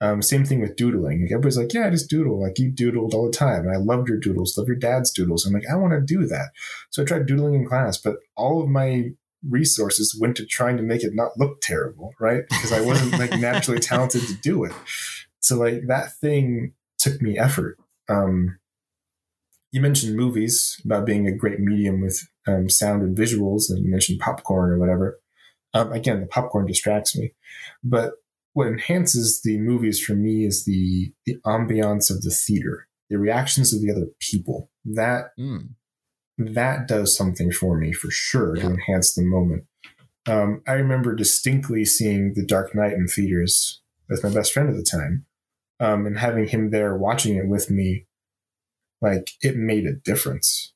Um, 0.00 0.22
same 0.22 0.44
thing 0.44 0.60
with 0.60 0.76
doodling. 0.76 1.22
Like 1.22 1.32
everybody's 1.32 1.58
like, 1.58 1.74
yeah, 1.74 1.88
I 1.88 1.90
just 1.90 2.08
doodle. 2.08 2.40
Like 2.40 2.58
you 2.58 2.70
doodled 2.70 3.14
all 3.14 3.26
the 3.26 3.36
time. 3.36 3.66
And 3.66 3.72
I 3.72 3.78
loved 3.78 4.08
your 4.08 4.18
doodles, 4.18 4.56
love 4.56 4.68
your 4.68 4.76
dad's 4.76 5.10
doodles. 5.10 5.44
I'm 5.44 5.52
like, 5.52 5.68
I 5.70 5.74
want 5.74 5.92
to 5.92 6.00
do 6.00 6.24
that. 6.26 6.50
So 6.90 7.02
I 7.02 7.04
tried 7.04 7.26
doodling 7.26 7.54
in 7.54 7.66
class, 7.66 7.98
but 7.98 8.16
all 8.36 8.62
of 8.62 8.68
my 8.68 9.10
resources 9.48 10.16
went 10.18 10.36
to 10.36 10.46
trying 10.46 10.76
to 10.76 10.82
make 10.82 11.02
it 11.02 11.14
not 11.14 11.36
look 11.36 11.60
terrible, 11.60 12.12
right? 12.20 12.44
Because 12.48 12.72
I 12.72 12.80
wasn't 12.80 13.18
like 13.18 13.32
naturally 13.40 13.80
talented 13.80 14.22
to 14.22 14.34
do 14.34 14.64
it. 14.64 14.72
So 15.40 15.56
like 15.56 15.86
that 15.88 16.12
thing 16.14 16.74
took 16.98 17.20
me 17.20 17.36
effort. 17.36 17.76
Um, 18.08 18.58
you 19.72 19.80
mentioned 19.80 20.16
movies 20.16 20.80
about 20.84 21.06
being 21.06 21.26
a 21.26 21.32
great 21.32 21.60
medium 21.60 22.00
with 22.00 22.26
um, 22.46 22.70
sound 22.70 23.02
and 23.02 23.16
visuals, 23.16 23.68
and 23.68 23.84
you 23.84 23.90
mentioned 23.90 24.20
popcorn 24.20 24.70
or 24.70 24.78
whatever. 24.78 25.18
Um, 25.74 25.92
again, 25.92 26.20
the 26.20 26.26
popcorn 26.26 26.66
distracts 26.66 27.16
me, 27.16 27.34
but 27.84 28.14
what 28.54 28.66
enhances 28.66 29.42
the 29.42 29.58
movies 29.58 30.02
for 30.02 30.14
me 30.14 30.44
is 30.44 30.64
the 30.64 31.12
the 31.26 31.36
ambiance 31.46 32.10
of 32.10 32.22
the 32.22 32.30
theater, 32.30 32.88
the 33.10 33.18
reactions 33.18 33.72
of 33.72 33.80
the 33.80 33.90
other 33.90 34.06
people. 34.18 34.70
That 34.84 35.26
mm. 35.38 35.68
that 36.38 36.88
does 36.88 37.16
something 37.16 37.52
for 37.52 37.78
me 37.78 37.92
for 37.92 38.10
sure 38.10 38.56
yeah. 38.56 38.62
to 38.62 38.68
enhance 38.70 39.14
the 39.14 39.22
moment. 39.22 39.64
Um, 40.26 40.62
I 40.66 40.72
remember 40.72 41.14
distinctly 41.14 41.84
seeing 41.84 42.34
The 42.34 42.44
Dark 42.44 42.74
Knight 42.74 42.94
in 42.94 43.06
theaters 43.06 43.80
with 44.08 44.24
my 44.24 44.30
best 44.30 44.52
friend 44.52 44.68
at 44.68 44.76
the 44.76 44.82
time, 44.82 45.26
um, 45.80 46.06
and 46.06 46.18
having 46.18 46.48
him 46.48 46.70
there 46.70 46.96
watching 46.96 47.36
it 47.36 47.46
with 47.48 47.70
me. 47.70 48.06
Like 49.00 49.30
it 49.40 49.56
made 49.56 49.86
a 49.86 49.92
difference, 49.92 50.72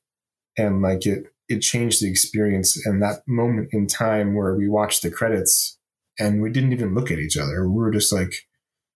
and 0.57 0.81
like 0.81 1.05
it 1.05 1.32
it 1.53 1.61
changed 1.61 2.01
the 2.01 2.09
experience. 2.09 2.83
And 2.85 3.01
that 3.01 3.21
moment 3.27 3.69
in 3.71 3.87
time 3.87 4.35
where 4.35 4.55
we 4.55 4.67
watched 4.67 5.03
the 5.03 5.11
credits 5.11 5.77
and 6.19 6.41
we 6.41 6.49
didn't 6.49 6.73
even 6.73 6.93
look 6.93 7.11
at 7.11 7.19
each 7.19 7.37
other. 7.37 7.69
We 7.69 7.75
were 7.75 7.91
just 7.91 8.11
like 8.11 8.33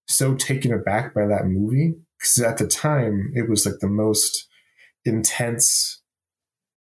so 0.08 0.36
taken 0.36 0.74
aback 0.74 1.14
by 1.14 1.28
that 1.28 1.46
movie 1.46 1.94
because 2.20 2.40
at 2.40 2.58
the 2.58 2.68
time 2.68 3.32
it 3.36 3.50
was 3.50 3.66
like 3.66 3.80
the 3.80 3.88
most 3.88 4.48
intense, 5.06 6.02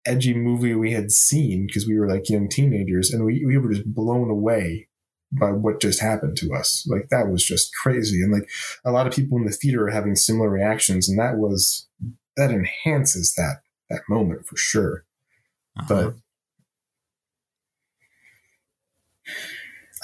edgy 0.05 0.34
movie 0.34 0.76
we 0.76 0.91
had 0.91 1.11
seen 1.11 1.67
because 1.67 1.88
we 1.88 1.99
were 1.99 2.09
like 2.09 2.30
young 2.30 2.47
teenagers 2.47 3.11
and 3.11 3.26
we, 3.26 3.43
we 3.45 3.57
were 3.57 3.73
just 3.73 3.93
blown 3.93 4.30
away 4.30 4.88
by 5.32 5.51
what 5.51 5.82
just 5.82 5.99
happened 5.99 6.38
to 6.38 6.53
us. 6.53 6.88
Like 6.88 7.09
that 7.09 7.30
was 7.30 7.43
just 7.43 7.73
crazy. 7.76 8.21
And 8.21 8.32
like 8.32 8.47
a 8.86 8.91
lot 8.91 9.07
of 9.07 9.13
people 9.13 9.38
in 9.38 9.45
the 9.45 9.51
theater 9.51 9.88
are 9.88 9.91
having 9.91 10.15
similar 10.15 10.49
reactions 10.49 11.09
and 11.09 11.19
that 11.19 11.38
was 11.38 11.88
that 12.38 12.51
enhances 12.51 13.34
that 13.36 13.61
that 13.89 14.01
moment 14.09 14.45
for 14.45 14.55
sure. 14.57 15.05
Uh-huh. 15.78 15.88
But 15.88 16.15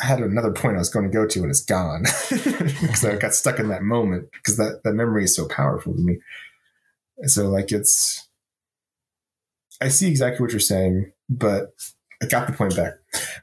I 0.02 0.06
had 0.06 0.20
another 0.20 0.52
point 0.52 0.76
I 0.76 0.80
was 0.80 0.90
going 0.90 1.06
to 1.06 1.14
go 1.14 1.28
to 1.28 1.42
and 1.42 1.52
it's 1.52 1.64
gone 1.64 2.04
because 2.30 3.06
I 3.06 3.16
got 3.16 3.36
stuck 3.36 3.60
in 3.60 3.70
that 3.70 3.84
moment 3.84 4.30
because 4.32 4.58
that, 4.58 4.82
that 4.84 4.94
memory 4.94 5.26
is 5.26 5.36
so 5.36 5.48
powerful 5.48 5.94
to 5.94 6.02
me. 6.02 6.18
So 7.24 7.50
like 7.50 7.72
it's, 7.72 8.28
I 9.80 9.90
see 9.90 10.08
exactly 10.08 10.42
what 10.42 10.52
you're 10.52 10.60
saying, 10.60 11.12
but 11.30 11.74
I 12.22 12.26
got 12.26 12.48
the 12.48 12.54
point 12.54 12.76
back. 12.76 12.94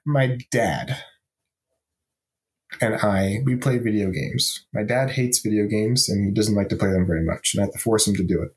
My 0.04 0.38
dad 0.50 0.96
and 2.80 2.96
I, 2.96 3.38
we 3.44 3.56
play 3.56 3.78
video 3.78 4.10
games. 4.10 4.66
My 4.72 4.82
dad 4.82 5.10
hates 5.10 5.40
video 5.40 5.66
games 5.66 6.08
and 6.08 6.24
he 6.24 6.30
doesn't 6.32 6.54
like 6.54 6.68
to 6.68 6.76
play 6.76 6.90
them 6.90 7.06
very 7.06 7.24
much, 7.24 7.54
and 7.54 7.60
I 7.60 7.64
have 7.64 7.72
to 7.72 7.78
force 7.78 8.06
him 8.06 8.14
to 8.16 8.24
do 8.24 8.42
it. 8.42 8.50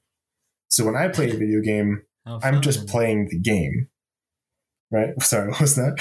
So 0.69 0.85
when 0.85 0.95
I 0.95 1.07
play 1.07 1.29
a 1.29 1.37
video 1.37 1.61
game, 1.61 2.03
I'm 2.25 2.61
just 2.61 2.87
playing 2.87 3.29
the 3.29 3.39
game. 3.39 3.87
Right? 4.91 5.09
Sorry, 5.21 5.49
what 5.49 5.61
was 5.61 5.75
that? 5.75 5.97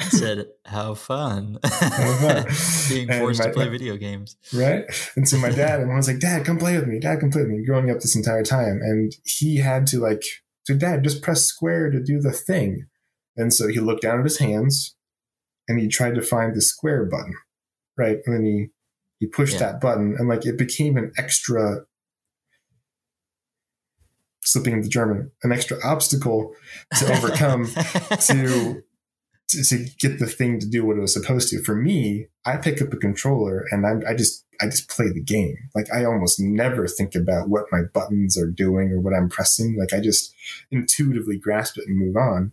I 0.00 0.04
said, 0.04 0.46
"How 0.64 0.94
fun!" 0.94 1.58
Being 2.88 3.08
forced 3.08 3.40
my, 3.40 3.46
to 3.46 3.52
play 3.52 3.68
video 3.68 3.96
games, 3.96 4.36
right? 4.52 4.84
And 5.14 5.28
so 5.28 5.38
my 5.38 5.50
dad, 5.50 5.80
and 5.80 5.92
I 5.92 5.96
was 5.96 6.08
like, 6.08 6.18
"Dad, 6.18 6.44
come 6.44 6.58
play 6.58 6.76
with 6.76 6.88
me. 6.88 6.98
Dad, 6.98 7.20
come 7.20 7.30
play 7.30 7.42
with 7.42 7.50
me." 7.50 7.64
Growing 7.64 7.90
up 7.90 8.00
this 8.00 8.16
entire 8.16 8.42
time, 8.42 8.80
and 8.82 9.14
he 9.24 9.58
had 9.58 9.86
to 9.88 10.00
like, 10.00 10.22
"So, 10.64 10.76
Dad, 10.76 11.04
just 11.04 11.22
press 11.22 11.44
square 11.44 11.90
to 11.90 12.02
do 12.02 12.20
the 12.20 12.32
thing." 12.32 12.86
And 13.36 13.54
so 13.54 13.68
he 13.68 13.80
looked 13.80 14.02
down 14.02 14.18
at 14.18 14.24
his 14.24 14.38
hands, 14.38 14.96
and 15.68 15.78
he 15.78 15.88
tried 15.88 16.14
to 16.16 16.22
find 16.22 16.54
the 16.54 16.62
square 16.62 17.04
button, 17.04 17.34
right? 17.96 18.18
And 18.26 18.34
then 18.34 18.44
he 18.44 18.66
he 19.20 19.26
pushed 19.26 19.54
yeah. 19.54 19.72
that 19.72 19.80
button, 19.80 20.16
and 20.18 20.28
like 20.28 20.44
it 20.44 20.58
became 20.58 20.96
an 20.96 21.12
extra 21.16 21.86
slipping 24.46 24.74
into 24.74 24.88
German, 24.88 25.30
an 25.42 25.52
extra 25.52 25.78
obstacle 25.84 26.54
to 26.98 27.12
overcome 27.12 27.66
to 28.20 28.82
to, 29.48 29.62
to, 29.62 29.86
get 30.00 30.18
the 30.18 30.26
thing 30.26 30.58
to 30.58 30.66
do 30.66 30.84
what 30.84 30.96
it 30.96 31.00
was 31.00 31.12
supposed 31.12 31.50
to. 31.50 31.62
For 31.62 31.76
me, 31.76 32.26
I 32.44 32.56
pick 32.56 32.82
up 32.82 32.92
a 32.92 32.96
controller 32.96 33.64
and 33.70 33.86
I'm, 33.86 34.02
I 34.08 34.14
just 34.14 34.44
I 34.60 34.66
just 34.66 34.90
play 34.90 35.06
the 35.12 35.22
game. 35.22 35.56
Like 35.74 35.86
I 35.94 36.04
almost 36.04 36.40
never 36.40 36.88
think 36.88 37.14
about 37.14 37.48
what 37.48 37.66
my 37.70 37.82
buttons 37.94 38.36
are 38.36 38.50
doing 38.50 38.90
or 38.90 39.00
what 39.00 39.14
I'm 39.14 39.28
pressing. 39.28 39.76
Like 39.78 39.92
I 39.92 40.02
just 40.02 40.34
intuitively 40.70 41.38
grasp 41.38 41.78
it 41.78 41.84
and 41.86 41.98
move 41.98 42.16
on, 42.16 42.52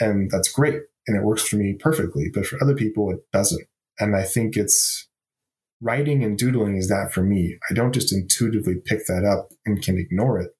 and 0.00 0.30
that's 0.30 0.52
great 0.52 0.82
and 1.08 1.16
it 1.16 1.24
works 1.24 1.42
for 1.42 1.56
me 1.56 1.72
perfectly. 1.72 2.30
But 2.32 2.46
for 2.46 2.62
other 2.62 2.74
people, 2.74 3.10
it 3.10 3.20
doesn't. 3.32 3.66
And 3.98 4.14
I 4.14 4.22
think 4.22 4.56
it's 4.56 5.08
writing 5.80 6.22
and 6.22 6.38
doodling 6.38 6.76
is 6.76 6.88
that 6.88 7.12
for 7.12 7.22
me. 7.22 7.58
I 7.68 7.74
don't 7.74 7.94
just 7.94 8.12
intuitively 8.12 8.76
pick 8.84 9.06
that 9.06 9.24
up 9.24 9.52
and 9.64 9.82
can 9.82 9.98
ignore 9.98 10.38
it. 10.38 10.50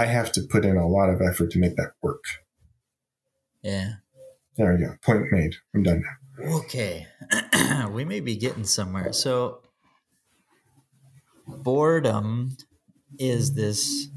I 0.00 0.06
have 0.06 0.32
to 0.32 0.40
put 0.40 0.64
in 0.64 0.78
a 0.78 0.88
lot 0.88 1.10
of 1.10 1.20
effort 1.20 1.50
to 1.50 1.58
make 1.58 1.76
that 1.76 1.92
work. 2.00 2.24
Yeah. 3.62 3.96
There 4.56 4.72
we 4.72 4.82
go. 4.82 4.94
Point 5.04 5.30
made. 5.30 5.56
I'm 5.74 5.82
done 5.82 6.02
now. 6.02 6.54
Okay. 6.56 7.06
we 7.90 8.06
may 8.06 8.20
be 8.20 8.34
getting 8.34 8.64
somewhere. 8.64 9.12
So, 9.12 9.60
boredom 11.46 12.56
is 13.18 13.52
this 13.56 14.08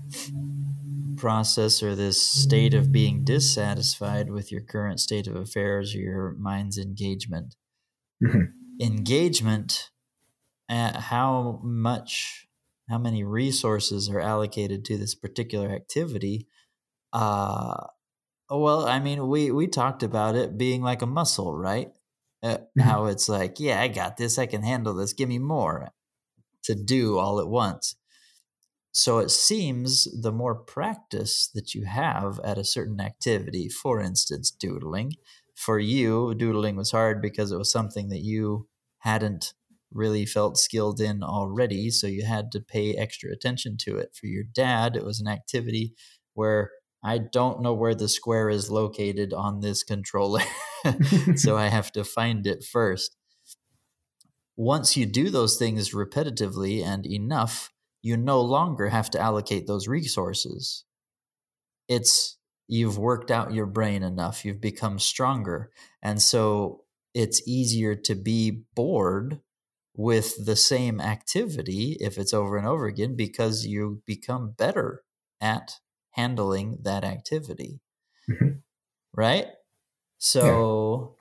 process 1.17 1.83
or 1.83 1.95
this 1.95 2.21
state 2.21 2.73
of 2.73 2.93
being 2.93 3.25
dissatisfied 3.25 4.29
with 4.29 4.53
your 4.53 4.61
current 4.61 5.01
state 5.01 5.27
of 5.27 5.35
affairs 5.35 5.93
or 5.93 5.99
your 5.99 6.31
mind's 6.39 6.77
engagement. 6.77 7.57
Mm-hmm. 8.23 8.43
Engagement, 8.79 9.89
uh, 10.69 10.97
how 10.97 11.59
much, 11.61 12.47
how 12.89 12.97
many 12.97 13.23
resources 13.23 14.09
are 14.09 14.19
allocated 14.19 14.85
to 14.85 14.97
this 14.97 15.15
particular 15.15 15.69
activity? 15.69 16.47
Uh, 17.11 17.87
well, 18.49 18.85
I 18.87 18.99
mean, 18.99 19.27
we 19.27 19.51
we 19.51 19.67
talked 19.67 20.03
about 20.03 20.35
it 20.35 20.57
being 20.57 20.81
like 20.81 21.01
a 21.01 21.07
muscle, 21.07 21.55
right? 21.55 21.91
Uh, 22.41 22.57
mm-hmm. 22.57 22.81
How 22.81 23.05
it's 23.05 23.29
like, 23.29 23.59
yeah, 23.59 23.81
I 23.81 23.87
got 23.87 24.17
this, 24.17 24.37
I 24.37 24.45
can 24.45 24.63
handle 24.63 24.93
this. 24.93 25.13
Give 25.13 25.29
me 25.29 25.39
more 25.39 25.91
to 26.63 26.75
do 26.75 27.17
all 27.17 27.39
at 27.39 27.47
once. 27.47 27.95
So 28.91 29.17
it 29.19 29.31
seems 29.31 30.07
the 30.21 30.31
more 30.31 30.53
practice 30.53 31.49
that 31.55 31.73
you 31.73 31.85
have 31.85 32.39
at 32.43 32.59
a 32.59 32.63
certain 32.63 33.01
activity, 33.01 33.67
for 33.67 33.99
instance, 33.99 34.51
doodling, 34.51 35.13
for 35.55 35.79
you, 35.79 36.35
doodling 36.35 36.75
was 36.75 36.91
hard 36.91 37.21
because 37.21 37.51
it 37.51 37.57
was 37.57 37.71
something 37.71 38.09
that 38.09 38.21
you 38.21 38.67
hadn't 38.99 39.53
really 39.93 40.25
felt 40.25 40.57
skilled 40.57 40.99
in 40.99 41.23
already. 41.23 41.89
So 41.89 42.07
you 42.07 42.25
had 42.25 42.51
to 42.51 42.59
pay 42.59 42.95
extra 42.95 43.31
attention 43.31 43.77
to 43.81 43.97
it. 43.97 44.15
For 44.19 44.27
your 44.27 44.43
dad, 44.43 44.95
it 44.95 45.05
was 45.05 45.19
an 45.19 45.27
activity 45.27 45.93
where 46.33 46.71
I 47.03 47.17
don't 47.17 47.61
know 47.61 47.73
where 47.73 47.95
the 47.95 48.07
square 48.07 48.49
is 48.49 48.71
located 48.71 49.33
on 49.33 49.59
this 49.59 49.83
controller. 49.83 50.41
so 51.35 51.57
I 51.57 51.67
have 51.67 51.91
to 51.93 52.03
find 52.03 52.47
it 52.47 52.63
first. 52.63 53.15
Once 54.55 54.95
you 54.95 55.05
do 55.05 55.29
those 55.29 55.57
things 55.57 55.93
repetitively 55.93 56.83
and 56.83 57.05
enough, 57.05 57.71
you 58.01 58.15
no 58.15 58.39
longer 58.41 58.89
have 58.89 59.09
to 59.11 59.19
allocate 59.19 59.67
those 59.67 59.87
resources. 59.87 60.85
It's 61.89 62.37
you've 62.67 62.97
worked 62.97 63.31
out 63.31 63.53
your 63.53 63.65
brain 63.65 64.03
enough, 64.03 64.45
you've 64.45 64.61
become 64.61 64.99
stronger. 64.99 65.71
And 66.01 66.21
so 66.21 66.83
it's 67.13 67.45
easier 67.47 67.95
to 67.95 68.15
be 68.15 68.63
bored 68.75 69.41
with 69.95 70.45
the 70.45 70.55
same 70.55 70.99
activity 70.99 71.97
if 71.99 72.17
it's 72.17 72.33
over 72.33 72.57
and 72.57 72.67
over 72.67 72.87
again 72.87 73.15
because 73.15 73.65
you 73.65 74.01
become 74.05 74.53
better 74.57 75.03
at 75.39 75.79
handling 76.11 76.79
that 76.81 77.03
activity. 77.03 77.81
Mm-hmm. 78.29 78.59
Right? 79.13 79.47
So 80.17 81.15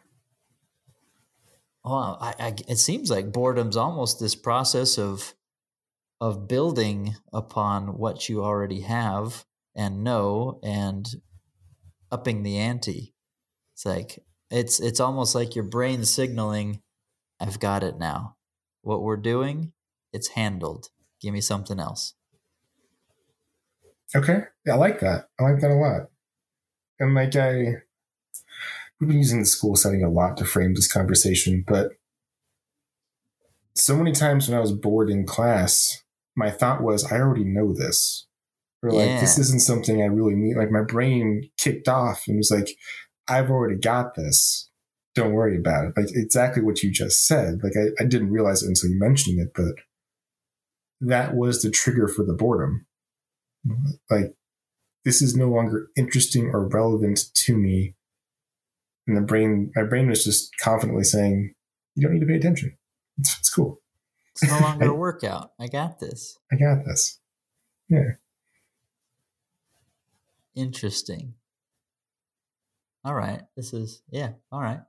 yeah. 1.84 1.90
well, 1.90 2.18
I, 2.20 2.34
I, 2.38 2.54
it 2.68 2.78
seems 2.78 3.10
like 3.10 3.32
boredom's 3.32 3.76
almost 3.76 4.20
this 4.20 4.34
process 4.34 4.98
of 4.98 5.34
of 6.20 6.46
building 6.46 7.16
upon 7.32 7.98
what 7.98 8.28
you 8.28 8.44
already 8.44 8.82
have 8.82 9.44
and 9.74 10.04
know 10.04 10.60
and 10.62 11.06
upping 12.12 12.44
the 12.44 12.58
ante. 12.58 13.12
It's 13.74 13.84
like 13.84 14.20
it's 14.50 14.78
it's 14.78 15.00
almost 15.00 15.34
like 15.34 15.56
your 15.56 15.64
brain 15.64 16.04
signaling, 16.04 16.80
I've 17.40 17.58
got 17.58 17.82
it 17.82 17.98
now. 17.98 18.36
What 18.82 19.02
we're 19.02 19.16
doing, 19.16 19.72
it's 20.12 20.28
handled. 20.28 20.90
Give 21.20 21.32
me 21.32 21.40
something 21.40 21.80
else. 21.80 22.14
Okay. 24.14 24.42
Yeah, 24.66 24.74
I 24.74 24.76
like 24.76 25.00
that. 25.00 25.28
I 25.40 25.44
like 25.44 25.60
that 25.60 25.70
a 25.70 25.74
lot. 25.74 26.10
And 27.00 27.14
like 27.14 27.34
I 27.34 27.82
we've 29.00 29.08
been 29.08 29.18
using 29.18 29.40
the 29.40 29.46
school 29.46 29.74
setting 29.74 30.04
a 30.04 30.10
lot 30.10 30.36
to 30.36 30.44
frame 30.44 30.74
this 30.74 30.90
conversation, 30.90 31.64
but 31.66 31.92
so 33.74 33.96
many 33.96 34.12
times 34.12 34.48
when 34.48 34.56
I 34.56 34.60
was 34.60 34.72
bored 34.72 35.10
in 35.10 35.26
class, 35.26 36.04
my 36.36 36.50
thought 36.50 36.82
was, 36.82 37.10
I 37.10 37.16
already 37.16 37.44
know 37.44 37.72
this. 37.72 38.26
Or 38.82 38.90
like, 38.90 39.08
yeah. 39.08 39.20
this 39.20 39.38
isn't 39.38 39.62
something 39.62 40.02
I 40.02 40.06
really 40.06 40.34
need. 40.34 40.56
Like 40.56 40.70
my 40.70 40.82
brain 40.82 41.50
kicked 41.56 41.88
off 41.88 42.24
and 42.28 42.36
was 42.36 42.50
like, 42.50 42.76
I've 43.28 43.50
already 43.50 43.76
got 43.76 44.14
this. 44.14 44.70
Don't 45.14 45.32
worry 45.32 45.58
about 45.58 45.84
it. 45.84 45.92
Like 45.96 46.10
exactly 46.14 46.62
what 46.62 46.82
you 46.82 46.90
just 46.90 47.26
said. 47.26 47.60
Like 47.62 47.74
I, 47.76 48.02
I 48.02 48.06
didn't 48.06 48.30
realize 48.30 48.62
it 48.62 48.68
until 48.68 48.90
you 48.90 48.98
mentioned 48.98 49.40
it, 49.40 49.52
but 49.54 49.74
that 51.00 51.34
was 51.34 51.62
the 51.62 51.70
trigger 51.70 52.08
for 52.08 52.24
the 52.24 52.32
boredom. 52.32 52.86
Like 54.10 54.34
this 55.04 55.20
is 55.20 55.36
no 55.36 55.48
longer 55.48 55.88
interesting 55.96 56.50
or 56.52 56.66
relevant 56.66 57.26
to 57.34 57.56
me. 57.56 57.94
And 59.06 59.16
the 59.16 59.22
brain, 59.22 59.72
my 59.74 59.82
brain 59.82 60.08
was 60.08 60.24
just 60.24 60.56
confidently 60.58 61.04
saying, 61.04 61.54
you 61.94 62.02
don't 62.02 62.14
need 62.14 62.20
to 62.20 62.26
pay 62.26 62.36
attention. 62.36 62.78
It's, 63.18 63.36
it's 63.40 63.52
cool. 63.52 63.80
It's 64.30 64.44
no 64.44 64.60
longer 64.60 64.86
a 64.90 64.94
workout. 64.94 65.52
I 65.60 65.66
got 65.66 65.98
this. 65.98 66.38
I 66.52 66.56
got 66.56 66.84
this. 66.84 67.18
Yeah. 67.88 68.12
Interesting. 70.54 71.34
All 73.04 73.14
right. 73.14 73.42
This 73.56 73.72
is 73.72 74.02
yeah, 74.10 74.30
all 74.52 74.60
right. 74.60 74.80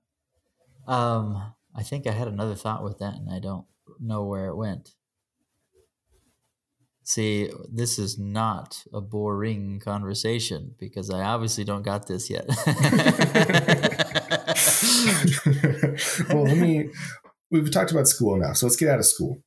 Um 0.87 1.53
I 1.75 1.83
think 1.83 2.07
I 2.07 2.11
had 2.11 2.27
another 2.27 2.55
thought 2.55 2.83
with 2.83 2.99
that 2.99 3.15
and 3.15 3.29
I 3.31 3.39
don't 3.39 3.65
know 3.99 4.23
where 4.23 4.47
it 4.47 4.55
went. 4.55 4.91
See, 7.05 7.49
this 7.69 7.99
is 7.99 8.17
not 8.17 8.83
a 8.93 9.01
boring 9.01 9.81
conversation 9.83 10.75
because 10.79 11.09
I 11.09 11.21
obviously 11.21 11.65
don't 11.65 11.83
got 11.83 12.07
this 12.07 12.29
yet. 12.29 12.45
well, 16.29 16.43
let 16.43 16.57
me 16.57 16.89
we've 17.51 17.71
talked 17.71 17.91
about 17.91 18.07
school 18.07 18.37
now, 18.37 18.53
so 18.53 18.65
let's 18.65 18.77
get 18.77 18.89
out 18.89 18.99
of 18.99 19.05
school. 19.05 19.43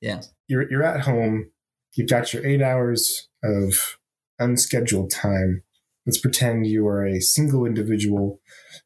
Yeah. 0.00 0.20
You're 0.46 0.70
you're 0.70 0.82
at 0.82 1.02
home. 1.02 1.50
You've 1.94 2.10
got 2.10 2.34
your 2.34 2.46
eight 2.46 2.60
hours 2.60 3.28
of 3.42 3.96
unscheduled 4.38 5.10
time. 5.10 5.62
Let's 6.04 6.20
pretend 6.20 6.66
you 6.66 6.86
are 6.86 7.06
a 7.06 7.20
single 7.20 7.64
individual, 7.64 8.40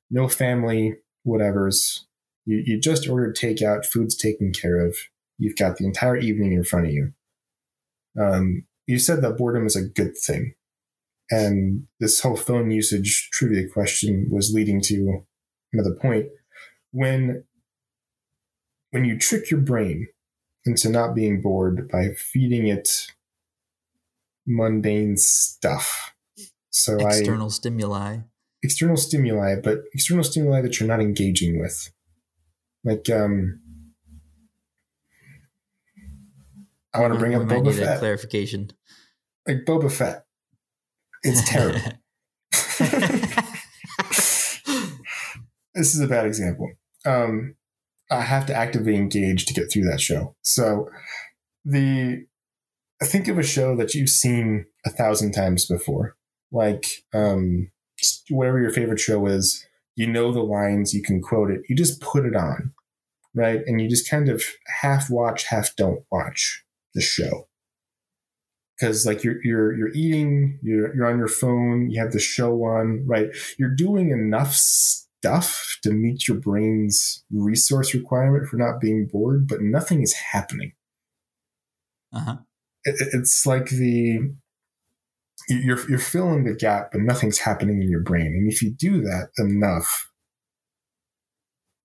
no 0.08 0.28
family, 0.28 0.98
whatever's. 1.24 2.06
You, 2.46 2.62
you 2.64 2.80
just 2.80 3.08
ordered 3.08 3.36
takeout, 3.36 3.84
food's 3.84 4.16
taken 4.16 4.52
care 4.52 4.84
of. 4.84 4.96
You've 5.38 5.56
got 5.56 5.76
the 5.76 5.84
entire 5.84 6.16
evening 6.16 6.52
in 6.52 6.64
front 6.64 6.86
of 6.86 6.92
you. 6.92 7.12
Um, 8.20 8.64
you 8.86 8.98
said 8.98 9.22
that 9.22 9.36
boredom 9.36 9.66
is 9.66 9.76
a 9.76 9.86
good 9.86 10.16
thing. 10.16 10.54
And 11.30 11.86
this 12.00 12.20
whole 12.20 12.36
phone 12.36 12.70
usage 12.70 13.28
trivia 13.32 13.68
question 13.68 14.28
was 14.30 14.52
leading 14.54 14.80
to 14.82 15.24
another 15.72 15.94
point. 15.94 16.26
When 16.90 17.44
when 18.90 19.04
you 19.04 19.18
trick 19.18 19.50
your 19.50 19.60
brain 19.60 20.08
into 20.64 20.88
not 20.88 21.14
being 21.14 21.42
bored 21.42 21.88
by 21.90 22.08
feeding 22.16 22.66
it 22.66 23.08
mundane 24.46 25.18
stuff. 25.18 26.14
So 26.70 26.96
external 26.96 27.48
I, 27.48 27.50
stimuli. 27.50 28.18
External 28.62 28.96
stimuli, 28.96 29.56
but 29.62 29.78
external 29.92 30.24
stimuli 30.24 30.60
that 30.62 30.78
you're 30.78 30.88
not 30.88 31.00
engaging 31.00 31.60
with. 31.60 31.92
Like 32.84 33.08
um 33.10 33.60
I 36.94 37.00
want 37.00 37.12
to 37.12 37.18
bring 37.18 37.34
up 37.34 37.42
Boba 37.42 37.74
Fett. 37.74 37.98
clarification. 37.98 38.70
Like 39.46 39.64
Boba 39.66 39.92
Fett. 39.92 40.24
It's 41.22 41.48
terrible. 41.48 41.80
this 45.74 45.94
is 45.94 46.00
a 46.00 46.08
bad 46.08 46.26
example. 46.26 46.70
Um, 47.04 47.56
I 48.10 48.22
have 48.22 48.46
to 48.46 48.54
actively 48.54 48.96
engage 48.96 49.46
to 49.46 49.54
get 49.54 49.70
through 49.70 49.84
that 49.84 50.00
show. 50.00 50.34
So 50.42 50.88
the 51.64 52.26
think 53.02 53.28
of 53.28 53.38
a 53.38 53.42
show 53.42 53.76
that 53.76 53.94
you've 53.94 54.08
seen 54.08 54.66
a 54.84 54.90
thousand 54.90 55.32
times 55.32 55.66
before, 55.66 56.16
like 56.50 56.86
um, 57.12 57.70
whatever 58.30 58.60
your 58.60 58.70
favorite 58.72 59.00
show 59.00 59.26
is. 59.26 59.64
You 59.96 60.06
know 60.06 60.32
the 60.32 60.42
lines, 60.42 60.94
you 60.94 61.02
can 61.02 61.20
quote 61.20 61.50
it. 61.50 61.62
You 61.68 61.76
just 61.76 62.00
put 62.00 62.24
it 62.24 62.36
on, 62.36 62.72
right? 63.34 63.60
And 63.66 63.80
you 63.80 63.88
just 63.88 64.08
kind 64.08 64.28
of 64.28 64.44
half 64.82 65.10
watch, 65.10 65.44
half 65.44 65.74
don't 65.76 66.04
watch 66.10 66.64
the 66.94 67.00
show. 67.00 67.48
because 68.78 69.06
like 69.06 69.24
you're 69.24 69.44
you're 69.44 69.72
you're 69.76 69.92
eating, 69.94 70.58
you're 70.62 70.94
you're 70.94 71.06
on 71.06 71.18
your 71.18 71.28
phone, 71.28 71.90
you 71.90 72.00
have 72.00 72.12
the 72.12 72.20
show 72.20 72.52
on, 72.64 73.04
right? 73.06 73.28
You're 73.58 73.74
doing 73.74 74.10
enough 74.10 74.54
stuff 74.54 75.78
to 75.82 75.90
meet 75.90 76.28
your 76.28 76.36
brain's 76.38 77.24
resource 77.32 77.94
requirement 77.94 78.48
for 78.48 78.56
not 78.56 78.80
being 78.80 79.06
bored, 79.06 79.48
but 79.48 79.60
nothing 79.62 80.02
is 80.02 80.12
happening. 80.14 80.72
Uh-huh. 82.12 82.36
It, 82.84 82.96
it's 83.12 83.46
like 83.46 83.66
the 83.70 84.32
you're 85.48 85.88
you're 85.88 85.98
filling 85.98 86.44
the 86.44 86.54
gap, 86.54 86.90
but 86.92 87.00
nothing's 87.00 87.38
happening 87.38 87.82
in 87.82 87.90
your 87.90 88.02
brain. 88.02 88.26
And 88.26 88.50
if 88.50 88.62
you 88.62 88.70
do 88.70 89.00
that 89.02 89.30
enough, 89.38 90.10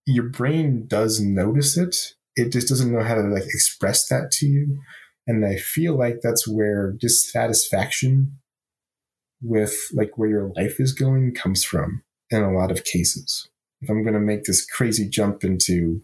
your 0.06 0.26
brain 0.26 0.86
does 0.88 1.20
notice 1.20 1.78
it. 1.78 2.14
It 2.36 2.52
just 2.52 2.68
doesn't 2.68 2.92
know 2.92 3.04
how 3.04 3.16
to 3.16 3.22
like 3.22 3.46
express 3.46 4.08
that 4.08 4.32
to 4.34 4.48
you. 4.48 4.80
And 5.26 5.46
I 5.46 5.56
feel 5.56 5.98
like 5.98 6.20
that's 6.22 6.48
where 6.48 6.92
dissatisfaction 6.92 8.40
with 9.42 9.74
like 9.94 10.18
where 10.18 10.30
your 10.30 10.52
life 10.56 10.80
is 10.80 10.94
going 10.94 11.34
comes 11.34 11.64
from 11.64 12.04
in 12.30 12.42
a 12.42 12.54
lot 12.54 12.72
of 12.72 12.84
cases. 12.84 13.48
If 13.82 13.90
I'm 13.90 14.04
going 14.04 14.14
to 14.14 14.20
make 14.20 14.44
this 14.44 14.66
crazy 14.66 15.08
jump 15.08 15.44
into 15.44 16.02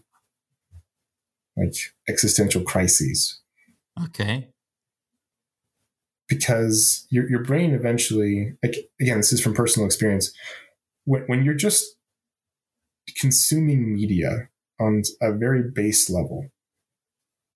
like 1.56 1.74
existential 2.08 2.62
crises. 2.62 3.40
Okay. 4.04 4.48
Because 6.30 7.06
your, 7.10 7.28
your 7.28 7.42
brain 7.42 7.74
eventually, 7.74 8.54
like, 8.62 8.76
again, 9.00 9.18
this 9.18 9.32
is 9.34 9.42
from 9.42 9.52
personal 9.52 9.84
experience. 9.84 10.32
When, 11.04 11.22
when 11.26 11.44
you're 11.44 11.54
just 11.54 11.84
consuming 13.18 13.94
media 13.94 14.48
on 14.80 15.02
a 15.20 15.32
very 15.32 15.64
base 15.74 16.08
level, 16.08 16.46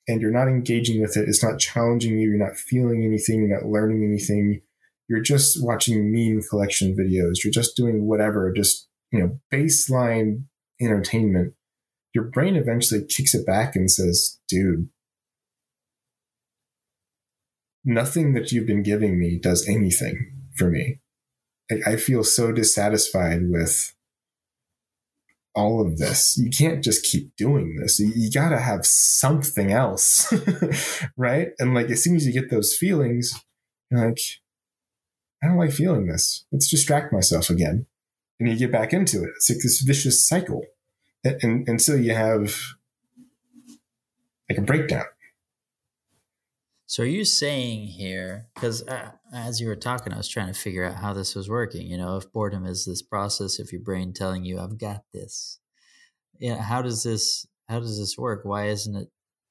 and 0.07 0.21
you're 0.21 0.31
not 0.31 0.49
engaging 0.49 1.01
with 1.01 1.17
it, 1.17 1.29
it's 1.29 1.43
not 1.43 1.59
challenging 1.59 2.19
you, 2.19 2.29
you're 2.29 2.47
not 2.47 2.57
feeling 2.57 3.05
anything, 3.05 3.41
you're 3.41 3.61
not 3.61 3.71
learning 3.71 4.05
anything, 4.05 4.61
you're 5.09 5.23
just 5.23 5.65
watching 5.65 6.13
meme 6.13 6.43
collection 6.51 6.95
videos, 6.95 7.43
you're 7.43 7.53
just 7.53 7.77
doing 7.77 8.07
whatever, 8.07 8.53
just, 8.53 8.89
you 9.13 9.19
know, 9.19 9.39
baseline 9.53 10.45
entertainment, 10.81 11.55
your 12.15 12.25
brain 12.25 12.57
eventually 12.57 13.05
kicks 13.05 13.35
it 13.35 13.47
back 13.47 13.77
and 13.77 13.91
says, 13.91 14.39
dude, 14.49 14.89
nothing 17.85 18.35
that 18.35 18.53
you've 18.53 18.67
been 18.67 18.83
giving 18.83 19.19
me 19.19 19.39
does 19.39 19.69
anything 19.69 20.33
for 20.57 20.71
me. 20.71 21.01
I 21.87 21.97
feel 21.97 22.25
so 22.25 22.53
dissatisfied 22.53 23.51
with 23.51 23.95
all 25.55 25.81
of 25.81 25.99
this. 25.99 26.37
You 26.37 26.51
can't 26.51 26.83
just 26.83 27.05
keep 27.05 27.35
doing 27.37 27.77
this. 27.77 27.99
You, 27.99 28.13
you 28.15 28.31
got 28.31 28.51
to 28.51 28.59
have 28.59 28.85
something 28.85 29.73
else, 29.73 30.33
right? 31.17 31.49
And 31.59 31.75
like 31.75 31.91
as 31.91 32.03
soon 32.03 32.17
as 32.17 32.27
you 32.27 32.33
get 32.33 32.51
those 32.51 32.75
feelings, 32.75 33.41
you're 33.91 34.09
like, 34.09 34.21
I 35.43 35.49
don't 35.49 35.59
like 35.59 35.73
feeling 35.73 36.07
this. 36.07 36.45
Let's 36.51 36.69
distract 36.69 37.13
myself 37.13 37.51
again, 37.51 37.87
and 38.41 38.49
you 38.49 38.57
get 38.57 38.73
back 38.73 38.93
into 38.93 39.23
it. 39.23 39.31
It's 39.37 39.51
like 39.51 39.59
this 39.59 39.81
vicious 39.81 40.27
cycle, 40.27 40.65
and, 41.23 41.37
and 41.43 41.69
until 41.69 42.01
you 42.01 42.15
have 42.15 42.57
like 44.49 44.59
a 44.59 44.63
breakdown. 44.63 45.05
So 46.87 47.03
are 47.03 47.07
you 47.07 47.25
saying 47.25 47.87
here, 47.87 48.49
because 48.55 48.87
uh, 48.87 49.13
as 49.33 49.61
you 49.61 49.69
were 49.69 49.77
talking, 49.77 50.13
I 50.13 50.19
was 50.19 50.29
trying 50.29 50.53
to 50.53 50.59
figure 50.59 50.85
out 50.85 50.97
how 50.97 51.15
this 51.15 51.35
was 51.35 51.49
working. 51.49 51.87
You 51.87 51.97
know, 51.97 52.17
if 52.17 52.31
boredom 52.31 52.67
is 52.67 52.85
this 52.85 53.01
process, 53.03 53.59
if 53.59 53.73
your 53.73 53.81
brain 53.81 54.13
telling 54.13 54.45
you, 54.45 54.61
"I've 54.61 54.79
got 54.79 55.03
this," 55.13 55.61
yeah, 56.39 56.61
how 56.63 56.83
does 56.83 57.03
this 57.03 57.47
how 57.69 57.81
does 57.81 57.99
this 57.99 58.19
work? 58.19 58.45
Why 58.45 58.69
isn't 58.69 58.97
it 58.97 59.09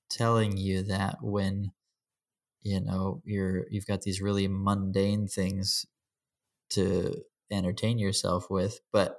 telling 0.09 0.57
you 0.57 0.83
that 0.83 1.17
when 1.21 1.71
you 2.61 2.79
know 2.81 3.21
you're 3.25 3.65
you've 3.71 3.87
got 3.87 4.03
these 4.03 4.21
really 4.21 4.47
mundane 4.47 5.27
things 5.27 5.85
to 6.71 7.15
entertain 7.51 7.97
yourself 7.99 8.49
with, 8.49 8.79
but 8.91 9.17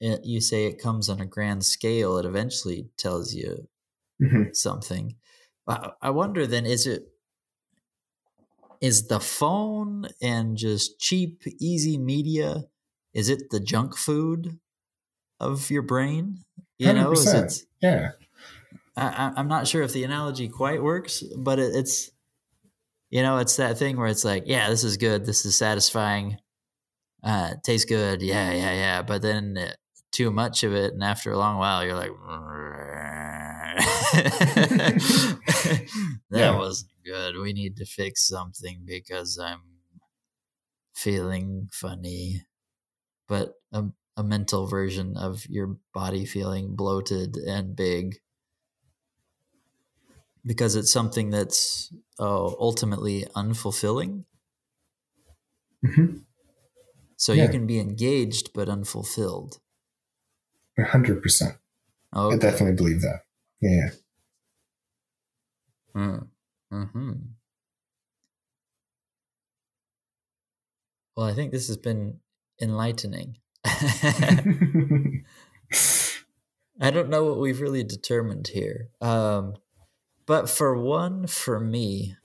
it, 0.00 0.24
you 0.24 0.40
say 0.40 0.66
it 0.66 0.82
comes 0.82 1.08
on 1.08 1.20
a 1.20 1.26
grand 1.26 1.64
scale, 1.64 2.18
it 2.18 2.26
eventually 2.26 2.88
tells 2.98 3.34
you 3.34 3.68
mm-hmm. 4.20 4.52
something. 4.52 5.16
I, 5.66 5.90
I 6.02 6.10
wonder 6.10 6.46
then, 6.46 6.66
is 6.66 6.86
it 6.86 7.04
is 8.80 9.08
the 9.08 9.20
phone 9.20 10.06
and 10.20 10.56
just 10.56 10.98
cheap, 10.98 11.42
easy 11.60 11.98
media, 11.98 12.64
is 13.12 13.28
it 13.28 13.50
the 13.50 13.60
junk 13.60 13.96
food 13.96 14.58
of 15.40 15.70
your 15.70 15.82
brain? 15.82 16.38
You 16.78 16.88
100%. 16.88 16.94
know, 16.94 17.12
is 17.12 17.34
it, 17.34 17.62
yeah. 17.80 18.10
I, 18.96 19.32
I'm 19.36 19.48
not 19.48 19.66
sure 19.66 19.82
if 19.82 19.92
the 19.92 20.04
analogy 20.04 20.48
quite 20.48 20.82
works, 20.82 21.22
but 21.36 21.58
it, 21.58 21.74
it's, 21.74 22.10
you 23.10 23.22
know, 23.22 23.38
it's 23.38 23.56
that 23.56 23.78
thing 23.78 23.96
where 23.96 24.06
it's 24.08 24.24
like, 24.24 24.44
yeah, 24.46 24.70
this 24.70 24.84
is 24.84 24.96
good, 24.96 25.24
this 25.24 25.44
is 25.44 25.56
satisfying, 25.56 26.38
uh, 27.22 27.54
tastes 27.62 27.86
good, 27.86 28.22
yeah, 28.22 28.52
yeah, 28.52 28.72
yeah. 28.72 29.02
But 29.02 29.22
then 29.22 29.72
too 30.14 30.30
much 30.30 30.62
of 30.62 30.72
it, 30.72 30.94
and 30.94 31.02
after 31.02 31.32
a 31.32 31.38
long 31.38 31.58
while, 31.58 31.84
you're 31.84 31.96
like, 31.96 32.12
that 36.30 36.30
yeah. 36.30 36.56
wasn't 36.56 36.92
good. 37.04 37.36
We 37.36 37.52
need 37.52 37.76
to 37.78 37.84
fix 37.84 38.26
something 38.26 38.82
because 38.84 39.38
I'm 39.38 39.60
feeling 40.94 41.68
funny. 41.72 42.46
But 43.26 43.54
a, 43.72 43.86
a 44.16 44.22
mental 44.22 44.66
version 44.66 45.16
of 45.16 45.46
your 45.48 45.76
body 45.92 46.24
feeling 46.24 46.76
bloated 46.76 47.36
and 47.36 47.74
big 47.74 48.20
because 50.46 50.76
it's 50.76 50.92
something 50.92 51.30
that's 51.30 51.92
oh, 52.18 52.54
ultimately 52.60 53.26
unfulfilling. 53.34 54.24
Mm-hmm. 55.84 56.18
So 57.16 57.32
yeah. 57.32 57.44
you 57.44 57.48
can 57.48 57.66
be 57.66 57.80
engaged 57.80 58.50
but 58.54 58.68
unfulfilled. 58.68 59.58
Hundred 60.78 61.22
percent. 61.22 61.56
I 62.12 62.36
definitely 62.36 62.76
believe 62.76 63.00
that. 63.02 63.20
Yeah. 63.60 63.90
Mm. 65.94 66.28
Hmm. 66.70 67.12
Well, 71.16 71.26
I 71.26 71.34
think 71.34 71.52
this 71.52 71.68
has 71.68 71.76
been 71.76 72.18
enlightening. 72.60 73.38
I 73.64 74.42
don't 76.90 77.08
know 77.08 77.24
what 77.24 77.38
we've 77.38 77.60
really 77.60 77.84
determined 77.84 78.48
here. 78.48 78.88
Um, 79.00 79.54
but 80.26 80.50
for 80.50 80.76
one, 80.76 81.28
for 81.28 81.60
me, 81.60 82.16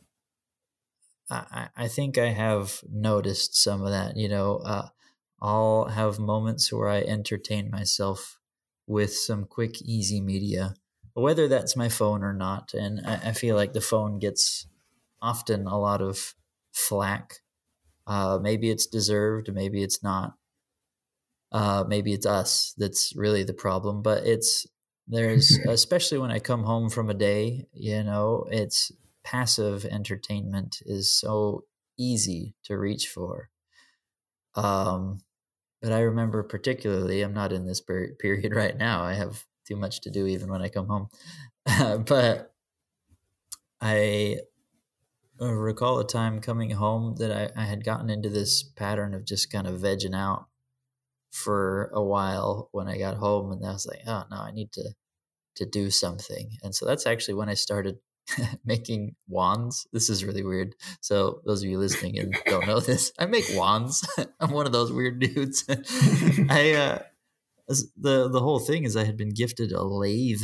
I, 1.29 1.67
I 1.77 1.87
think 1.87 2.17
I 2.17 2.29
have 2.29 2.81
noticed 2.91 3.55
some 3.55 3.83
of 3.83 3.91
that. 3.91 4.17
You 4.17 4.29
know, 4.29 4.55
uh, 4.65 4.87
I'll 5.39 5.85
have 5.85 6.17
moments 6.17 6.73
where 6.73 6.89
I 6.89 7.01
entertain 7.01 7.69
myself 7.69 8.38
with 8.89 9.13
some 9.13 9.45
quick, 9.45 9.81
easy 9.81 10.19
media 10.19 10.73
whether 11.13 11.47
that's 11.47 11.75
my 11.75 11.89
phone 11.89 12.23
or 12.23 12.33
not. 12.33 12.73
And 12.73 13.01
I, 13.05 13.29
I 13.29 13.31
feel 13.33 13.55
like 13.55 13.73
the 13.73 13.81
phone 13.81 14.19
gets 14.19 14.67
often 15.21 15.67
a 15.67 15.77
lot 15.77 16.01
of 16.01 16.35
flack. 16.71 17.39
Uh, 18.07 18.39
maybe 18.41 18.69
it's 18.69 18.87
deserved, 18.87 19.53
maybe 19.53 19.83
it's 19.83 20.01
not. 20.03 20.33
Uh, 21.51 21.83
maybe 21.87 22.13
it's 22.13 22.27
us 22.27 22.75
that's 22.77 23.15
really 23.15 23.43
the 23.43 23.53
problem. 23.53 24.01
But 24.01 24.25
it's 24.25 24.67
there's 25.07 25.57
especially 25.67 26.19
when 26.19 26.31
I 26.31 26.39
come 26.39 26.63
home 26.63 26.89
from 26.89 27.09
a 27.09 27.15
day, 27.15 27.65
you 27.73 28.03
know, 28.03 28.45
it's 28.49 28.91
passive 29.23 29.85
entertainment 29.85 30.77
is 30.85 31.11
so 31.11 31.65
easy 31.97 32.55
to 32.63 32.77
reach 32.77 33.07
for. 33.07 33.49
Um, 34.55 35.19
but 35.81 35.91
I 35.91 36.01
remember 36.01 36.43
particularly, 36.43 37.21
I'm 37.21 37.33
not 37.33 37.53
in 37.53 37.65
this 37.65 37.81
period 37.81 38.53
right 38.55 38.77
now. 38.77 39.03
I 39.03 39.13
have 39.13 39.45
too 39.65 39.75
much 39.75 40.01
to 40.01 40.11
do 40.11 40.27
even 40.27 40.49
when 40.49 40.61
I 40.61 40.69
come 40.69 40.87
home. 40.87 41.09
but 42.05 42.53
I 43.81 44.39
uh, 45.41 45.53
recall 45.53 45.99
a 45.99 46.07
time 46.07 46.41
coming 46.41 46.71
home 46.71 47.15
that 47.17 47.31
I, 47.31 47.61
I 47.61 47.65
had 47.65 47.85
gotten 47.85 48.09
into 48.09 48.29
this 48.29 48.63
pattern 48.63 49.13
of 49.13 49.25
just 49.25 49.51
kind 49.51 49.67
of 49.67 49.79
vegging 49.79 50.15
out 50.15 50.47
for 51.31 51.91
a 51.93 52.03
while 52.03 52.69
when 52.71 52.87
I 52.87 52.97
got 52.97 53.17
home, 53.17 53.51
and 53.51 53.65
I 53.65 53.71
was 53.71 53.85
like, 53.85 54.01
oh 54.07 54.23
no, 54.31 54.37
I 54.37 54.51
need 54.51 54.71
to 54.73 54.93
to 55.55 55.65
do 55.65 55.91
something. 55.91 56.51
And 56.63 56.73
so 56.73 56.85
that's 56.85 57.05
actually 57.05 57.33
when 57.33 57.49
I 57.49 57.53
started 57.53 57.97
making 58.65 59.15
wands. 59.27 59.87
This 59.91 60.09
is 60.09 60.25
really 60.25 60.43
weird. 60.43 60.75
So 61.01 61.41
those 61.45 61.63
of 61.63 61.69
you 61.69 61.77
listening 61.77 62.19
and 62.19 62.35
don't 62.45 62.67
know 62.67 62.79
this, 62.79 63.11
I 63.19 63.25
make 63.25 63.45
wands. 63.53 64.07
I'm 64.39 64.51
one 64.51 64.65
of 64.65 64.71
those 64.71 64.91
weird 64.91 65.19
dudes. 65.19 65.65
I 66.49 66.73
uh, 66.73 66.99
the 67.97 68.29
the 68.29 68.41
whole 68.41 68.59
thing 68.59 68.83
is 68.83 68.95
I 68.95 69.05
had 69.05 69.17
been 69.17 69.33
gifted 69.33 69.71
a 69.71 69.83
lathe, 69.83 70.43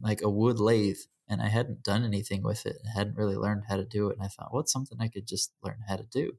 like 0.00 0.22
a 0.22 0.30
wood 0.30 0.60
lathe, 0.60 0.98
and 1.28 1.40
I 1.40 1.48
hadn't 1.48 1.82
done 1.82 2.04
anything 2.04 2.42
with 2.42 2.66
it. 2.66 2.76
I 2.86 2.98
hadn't 2.98 3.16
really 3.16 3.36
learned 3.36 3.64
how 3.68 3.76
to 3.76 3.84
do 3.84 4.08
it, 4.08 4.16
and 4.16 4.24
I 4.24 4.28
thought, 4.28 4.52
what's 4.52 4.72
something 4.72 4.98
I 5.00 5.08
could 5.08 5.26
just 5.26 5.52
learn 5.62 5.78
how 5.86 5.96
to 5.96 6.04
do? 6.04 6.32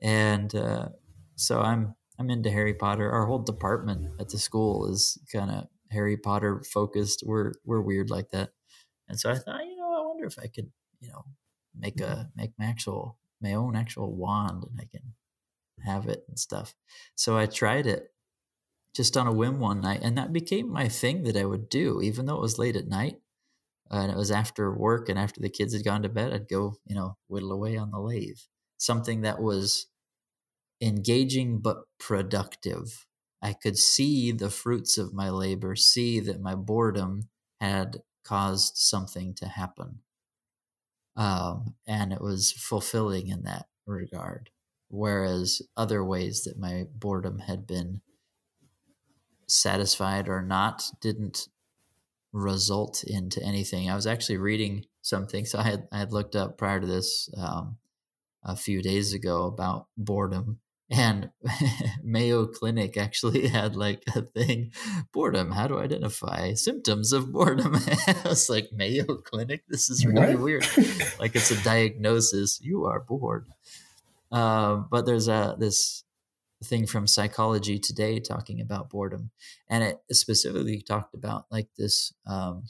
And 0.00 0.54
uh, 0.54 0.88
so 1.36 1.60
I'm 1.60 1.94
I'm 2.18 2.30
into 2.30 2.50
Harry 2.50 2.74
Potter. 2.74 3.10
Our 3.10 3.26
whole 3.26 3.40
department 3.40 4.08
at 4.20 4.28
the 4.28 4.38
school 4.38 4.90
is 4.90 5.18
kind 5.32 5.50
of 5.50 5.64
Harry 5.90 6.16
Potter 6.16 6.62
focused. 6.72 7.22
We're 7.24 7.52
we're 7.64 7.80
weird 7.80 8.10
like 8.10 8.30
that, 8.30 8.50
and 9.08 9.18
so 9.18 9.30
I 9.30 9.34
thought, 9.34 9.64
you 9.64 9.79
wonder 10.20 10.26
if 10.28 10.38
I 10.42 10.48
could, 10.48 10.70
you 11.00 11.08
know, 11.08 11.24
make 11.74 12.00
a 12.00 12.30
make 12.36 12.52
my 12.58 12.66
actual 12.66 13.18
my 13.40 13.54
own 13.54 13.74
actual 13.74 14.14
wand 14.14 14.64
and 14.64 14.78
I 14.80 14.84
can 14.84 15.14
have 15.84 16.06
it 16.06 16.24
and 16.28 16.38
stuff. 16.38 16.74
So 17.14 17.38
I 17.38 17.46
tried 17.46 17.86
it 17.86 18.12
just 18.94 19.16
on 19.16 19.26
a 19.26 19.32
whim 19.32 19.60
one 19.60 19.80
night, 19.80 20.00
and 20.02 20.18
that 20.18 20.32
became 20.32 20.68
my 20.70 20.88
thing 20.88 21.22
that 21.24 21.36
I 21.36 21.44
would 21.44 21.68
do, 21.68 22.02
even 22.02 22.26
though 22.26 22.36
it 22.36 22.42
was 22.42 22.58
late 22.58 22.76
at 22.76 22.88
night. 22.88 23.16
Uh, 23.90 24.02
and 24.02 24.12
it 24.12 24.16
was 24.16 24.30
after 24.30 24.72
work 24.72 25.08
and 25.08 25.18
after 25.18 25.40
the 25.40 25.48
kids 25.48 25.74
had 25.74 25.84
gone 25.84 26.02
to 26.02 26.08
bed, 26.08 26.32
I'd 26.32 26.48
go, 26.48 26.76
you 26.86 26.94
know, 26.94 27.16
whittle 27.28 27.52
away 27.52 27.76
on 27.76 27.90
the 27.90 27.98
lathe. 27.98 28.38
Something 28.78 29.22
that 29.22 29.40
was 29.40 29.86
engaging 30.80 31.60
but 31.60 31.78
productive. 31.98 33.06
I 33.42 33.52
could 33.54 33.78
see 33.78 34.32
the 34.32 34.50
fruits 34.50 34.98
of 34.98 35.14
my 35.14 35.30
labor, 35.30 35.76
see 35.76 36.20
that 36.20 36.40
my 36.40 36.54
boredom 36.54 37.30
had 37.60 38.02
caused 38.24 38.76
something 38.76 39.34
to 39.34 39.48
happen. 39.48 40.00
Um, 41.16 41.74
and 41.86 42.12
it 42.12 42.20
was 42.20 42.52
fulfilling 42.52 43.28
in 43.28 43.42
that 43.42 43.66
regard. 43.86 44.50
Whereas 44.88 45.62
other 45.76 46.04
ways 46.04 46.44
that 46.44 46.58
my 46.58 46.86
boredom 46.94 47.40
had 47.40 47.66
been 47.66 48.00
satisfied 49.46 50.28
or 50.28 50.42
not 50.42 50.84
didn't 51.00 51.48
result 52.32 53.04
into 53.04 53.42
anything. 53.42 53.90
I 53.90 53.94
was 53.94 54.06
actually 54.06 54.38
reading 54.38 54.86
something, 55.02 55.44
so 55.44 55.58
I 55.58 55.62
had 55.64 55.88
I 55.92 55.98
had 55.98 56.12
looked 56.12 56.36
up 56.36 56.58
prior 56.58 56.80
to 56.80 56.86
this 56.86 57.28
um, 57.36 57.78
a 58.44 58.56
few 58.56 58.82
days 58.82 59.12
ago 59.14 59.46
about 59.46 59.88
boredom, 59.96 60.60
and 60.90 61.30
Mayo 62.02 62.46
Clinic 62.46 62.96
actually 62.96 63.48
had 63.48 63.76
like 63.76 64.02
a 64.14 64.22
thing, 64.22 64.72
boredom. 65.12 65.52
How 65.52 65.68
to 65.68 65.78
identify 65.78 66.54
symptoms 66.54 67.12
of 67.12 67.32
boredom? 67.32 67.76
I 68.06 68.22
was 68.24 68.50
like, 68.50 68.70
Mayo 68.72 69.04
Clinic, 69.04 69.62
this 69.68 69.88
is 69.88 70.04
really 70.04 70.34
what? 70.34 70.42
weird. 70.42 70.66
like 71.18 71.36
it's 71.36 71.50
a 71.50 71.62
diagnosis. 71.62 72.60
You 72.60 72.86
are 72.86 73.00
bored. 73.00 73.46
Um, 74.32 74.88
but 74.90 75.06
there's 75.06 75.28
a 75.28 75.56
this 75.58 76.04
thing 76.62 76.86
from 76.86 77.06
Psychology 77.06 77.78
Today 77.78 78.20
talking 78.20 78.60
about 78.60 78.90
boredom, 78.90 79.30
and 79.68 79.82
it 79.84 80.00
specifically 80.12 80.82
talked 80.82 81.14
about 81.14 81.46
like 81.50 81.68
this. 81.78 82.12
Um, 82.26 82.64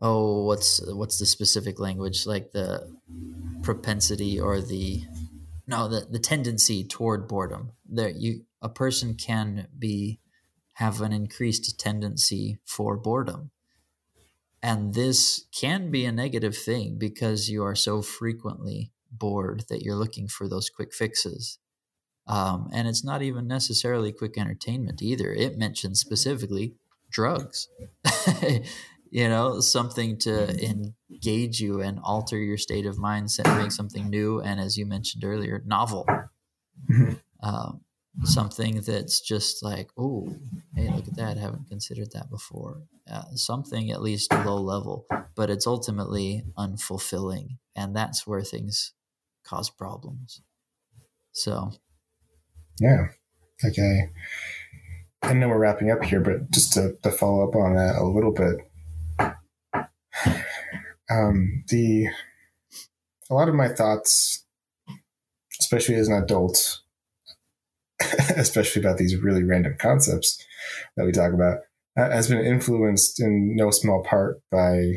oh, 0.00 0.44
what's 0.44 0.80
what's 0.94 1.18
the 1.18 1.26
specific 1.26 1.80
language? 1.80 2.26
Like 2.26 2.52
the 2.52 2.92
propensity 3.62 4.38
or 4.38 4.60
the 4.60 5.02
no, 5.68 5.86
the 5.86 6.06
the 6.10 6.18
tendency 6.18 6.82
toward 6.82 7.28
boredom. 7.28 7.72
that 7.90 8.16
you 8.16 8.46
a 8.60 8.68
person 8.68 9.14
can 9.14 9.68
be 9.78 10.18
have 10.74 11.00
an 11.00 11.12
increased 11.12 11.78
tendency 11.78 12.58
for 12.64 12.96
boredom. 12.96 13.50
And 14.62 14.94
this 14.94 15.44
can 15.52 15.90
be 15.90 16.04
a 16.04 16.12
negative 16.12 16.56
thing 16.56 16.96
because 16.98 17.48
you 17.50 17.62
are 17.62 17.74
so 17.74 18.02
frequently 18.02 18.92
bored 19.10 19.64
that 19.68 19.82
you're 19.82 19.96
looking 19.96 20.26
for 20.26 20.48
those 20.48 20.70
quick 20.70 20.92
fixes. 20.92 21.58
Um, 22.26 22.68
and 22.72 22.88
it's 22.88 23.04
not 23.04 23.22
even 23.22 23.46
necessarily 23.46 24.12
quick 24.12 24.36
entertainment 24.36 25.02
either. 25.02 25.32
It 25.32 25.58
mentions 25.58 26.00
specifically 26.00 26.74
drugs, 27.10 27.68
you 29.10 29.28
know, 29.28 29.60
something 29.60 30.18
to 30.18 30.64
engage 30.64 31.60
you 31.60 31.80
and 31.80 31.98
alter 32.02 32.38
your 32.38 32.58
state 32.58 32.86
of 32.86 32.98
mind, 32.98 33.30
doing 33.44 33.70
something 33.70 34.08
new. 34.08 34.40
And 34.40 34.60
as 34.60 34.76
you 34.76 34.86
mentioned 34.86 35.24
earlier, 35.24 35.62
novel. 35.66 36.06
Mm-hmm. 36.90 37.14
Um, 37.42 37.80
something 38.24 38.80
that's 38.80 39.20
just 39.20 39.62
like, 39.62 39.90
oh, 39.96 40.36
hey, 40.74 40.90
look 40.90 41.06
at 41.06 41.16
that. 41.16 41.36
I 41.36 41.40
haven't 41.40 41.68
considered 41.68 42.10
that 42.12 42.30
before. 42.30 42.82
Uh, 43.10 43.22
something 43.34 43.90
at 43.90 44.02
least 44.02 44.32
low 44.32 44.56
level, 44.56 45.06
but 45.34 45.50
it's 45.50 45.66
ultimately 45.66 46.44
unfulfilling. 46.58 47.58
And 47.76 47.94
that's 47.94 48.26
where 48.26 48.42
things 48.42 48.92
cause 49.44 49.70
problems. 49.70 50.42
So 51.32 51.72
yeah. 52.80 53.08
okay 53.64 54.10
I, 55.22 55.30
I 55.30 55.32
know 55.32 55.48
we're 55.48 55.58
wrapping 55.58 55.90
up 55.90 56.04
here, 56.04 56.20
but 56.20 56.50
just 56.50 56.72
to, 56.74 56.96
to 57.02 57.10
follow 57.10 57.48
up 57.48 57.56
on 57.56 57.74
that 57.74 57.96
a 57.96 58.04
little 58.04 58.32
bit, 58.32 58.67
um, 61.10 61.64
the 61.68 62.08
a 63.30 63.34
lot 63.34 63.48
of 63.48 63.54
my 63.54 63.68
thoughts, 63.68 64.44
especially 65.60 65.96
as 65.96 66.08
an 66.08 66.22
adult, 66.22 66.80
especially 68.36 68.82
about 68.82 68.98
these 68.98 69.16
really 69.16 69.42
random 69.42 69.76
concepts 69.78 70.44
that 70.96 71.04
we 71.04 71.12
talk 71.12 71.32
about, 71.32 71.58
uh, 71.96 72.10
has 72.10 72.28
been 72.28 72.44
influenced 72.44 73.20
in 73.20 73.54
no 73.56 73.70
small 73.70 74.02
part 74.02 74.40
by 74.50 74.92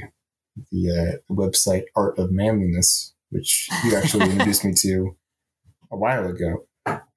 the 0.71 1.19
uh, 1.29 1.33
website 1.33 1.83
Art 1.95 2.17
of 2.17 2.31
Manliness, 2.31 3.13
which 3.29 3.69
you 3.83 3.95
actually 3.95 4.25
introduced 4.31 4.65
me 4.65 4.73
to 4.73 5.15
a 5.91 5.97
while 5.97 6.27
ago. 6.27 6.65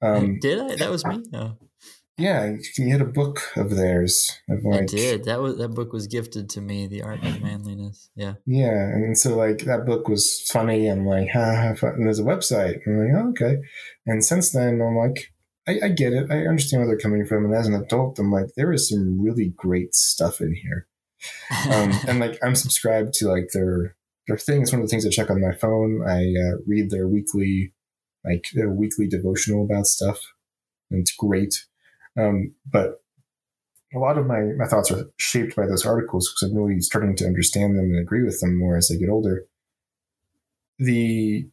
Um, 0.01 0.39
did 0.39 0.59
I? 0.59 0.75
That 0.75 0.91
was 0.91 1.05
me. 1.05 1.23
No. 1.31 1.57
Yeah, 2.17 2.55
you 2.77 2.91
had 2.91 3.01
a 3.01 3.05
book 3.05 3.41
of 3.57 3.71
theirs. 3.71 4.31
Of 4.49 4.63
like, 4.63 4.83
I 4.83 4.85
did. 4.85 5.25
That 5.25 5.41
was 5.41 5.57
that 5.57 5.69
book 5.69 5.91
was 5.91 6.07
gifted 6.07 6.49
to 6.51 6.61
me. 6.61 6.87
The 6.87 7.01
Art 7.01 7.23
of 7.23 7.41
Manliness. 7.41 8.09
Yeah. 8.15 8.35
Yeah, 8.45 8.69
and 8.69 9.17
so 9.17 9.35
like 9.35 9.59
that 9.59 9.85
book 9.85 10.07
was 10.07 10.41
funny 10.49 10.87
and 10.87 11.05
like 11.05 11.29
ha, 11.31 11.75
ha 11.79 11.87
and 11.87 12.05
there's 12.05 12.19
a 12.19 12.23
website. 12.23 12.79
I'm 12.87 12.97
like, 12.99 13.15
oh, 13.15 13.29
okay. 13.31 13.61
And 14.05 14.23
since 14.23 14.51
then, 14.51 14.81
I'm 14.81 14.95
like, 14.95 15.33
I, 15.67 15.87
I 15.87 15.89
get 15.89 16.13
it. 16.13 16.31
I 16.31 16.47
understand 16.47 16.81
where 16.81 16.87
they're 16.87 16.97
coming 16.97 17.25
from. 17.25 17.43
And 17.43 17.53
as 17.53 17.67
an 17.67 17.75
adult, 17.75 18.17
I'm 18.17 18.31
like, 18.31 18.47
there 18.55 18.71
is 18.71 18.89
some 18.89 19.21
really 19.21 19.53
great 19.55 19.93
stuff 19.93 20.39
in 20.39 20.55
here. 20.55 20.87
Um, 21.69 21.91
and 22.07 22.19
like, 22.19 22.39
I'm 22.41 22.55
subscribed 22.55 23.13
to 23.15 23.27
like 23.27 23.49
their 23.53 23.97
their 24.27 24.37
thing. 24.37 24.61
It's 24.61 24.71
One 24.71 24.81
of 24.81 24.87
the 24.87 24.91
things 24.91 25.05
I 25.05 25.09
check 25.09 25.29
on 25.29 25.41
my 25.41 25.53
phone. 25.53 26.01
I 26.07 26.33
uh, 26.39 26.57
read 26.65 26.91
their 26.91 27.07
weekly 27.07 27.73
like 28.23 28.45
a 28.57 28.67
weekly 28.67 29.07
devotional 29.07 29.65
about 29.65 29.87
stuff. 29.87 30.19
And 30.89 31.01
it's 31.01 31.15
great. 31.15 31.65
Um, 32.17 32.53
but 32.69 33.01
a 33.93 33.99
lot 33.99 34.17
of 34.17 34.25
my, 34.25 34.41
my 34.57 34.65
thoughts 34.65 34.91
are 34.91 35.05
shaped 35.17 35.55
by 35.55 35.65
those 35.65 35.85
articles 35.85 36.29
because 36.29 36.49
I'm 36.49 36.57
really 36.57 36.79
starting 36.81 37.15
to 37.17 37.25
understand 37.25 37.77
them 37.77 37.85
and 37.85 37.99
agree 37.99 38.23
with 38.23 38.39
them 38.39 38.57
more 38.57 38.77
as 38.77 38.91
I 38.91 38.95
get 38.95 39.09
older. 39.09 39.45
The, 40.79 41.47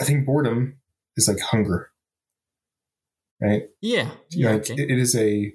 I 0.00 0.04
think 0.04 0.24
boredom 0.24 0.78
is 1.16 1.28
like 1.28 1.40
hunger, 1.40 1.90
right? 3.40 3.64
Yeah. 3.80 4.10
yeah 4.30 4.52
like 4.52 4.70
okay. 4.70 4.82
it, 4.82 4.90
it 4.90 4.98
is 4.98 5.14
a, 5.16 5.52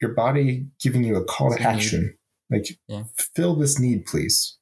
your 0.00 0.12
body 0.12 0.66
giving 0.80 1.04
you 1.04 1.16
a 1.16 1.24
call 1.24 1.52
it's 1.52 1.62
to 1.62 1.68
action. 1.68 2.16
Like, 2.50 2.66
yeah. 2.86 3.04
fill 3.34 3.54
this 3.56 3.78
need, 3.78 4.06
please. 4.06 4.56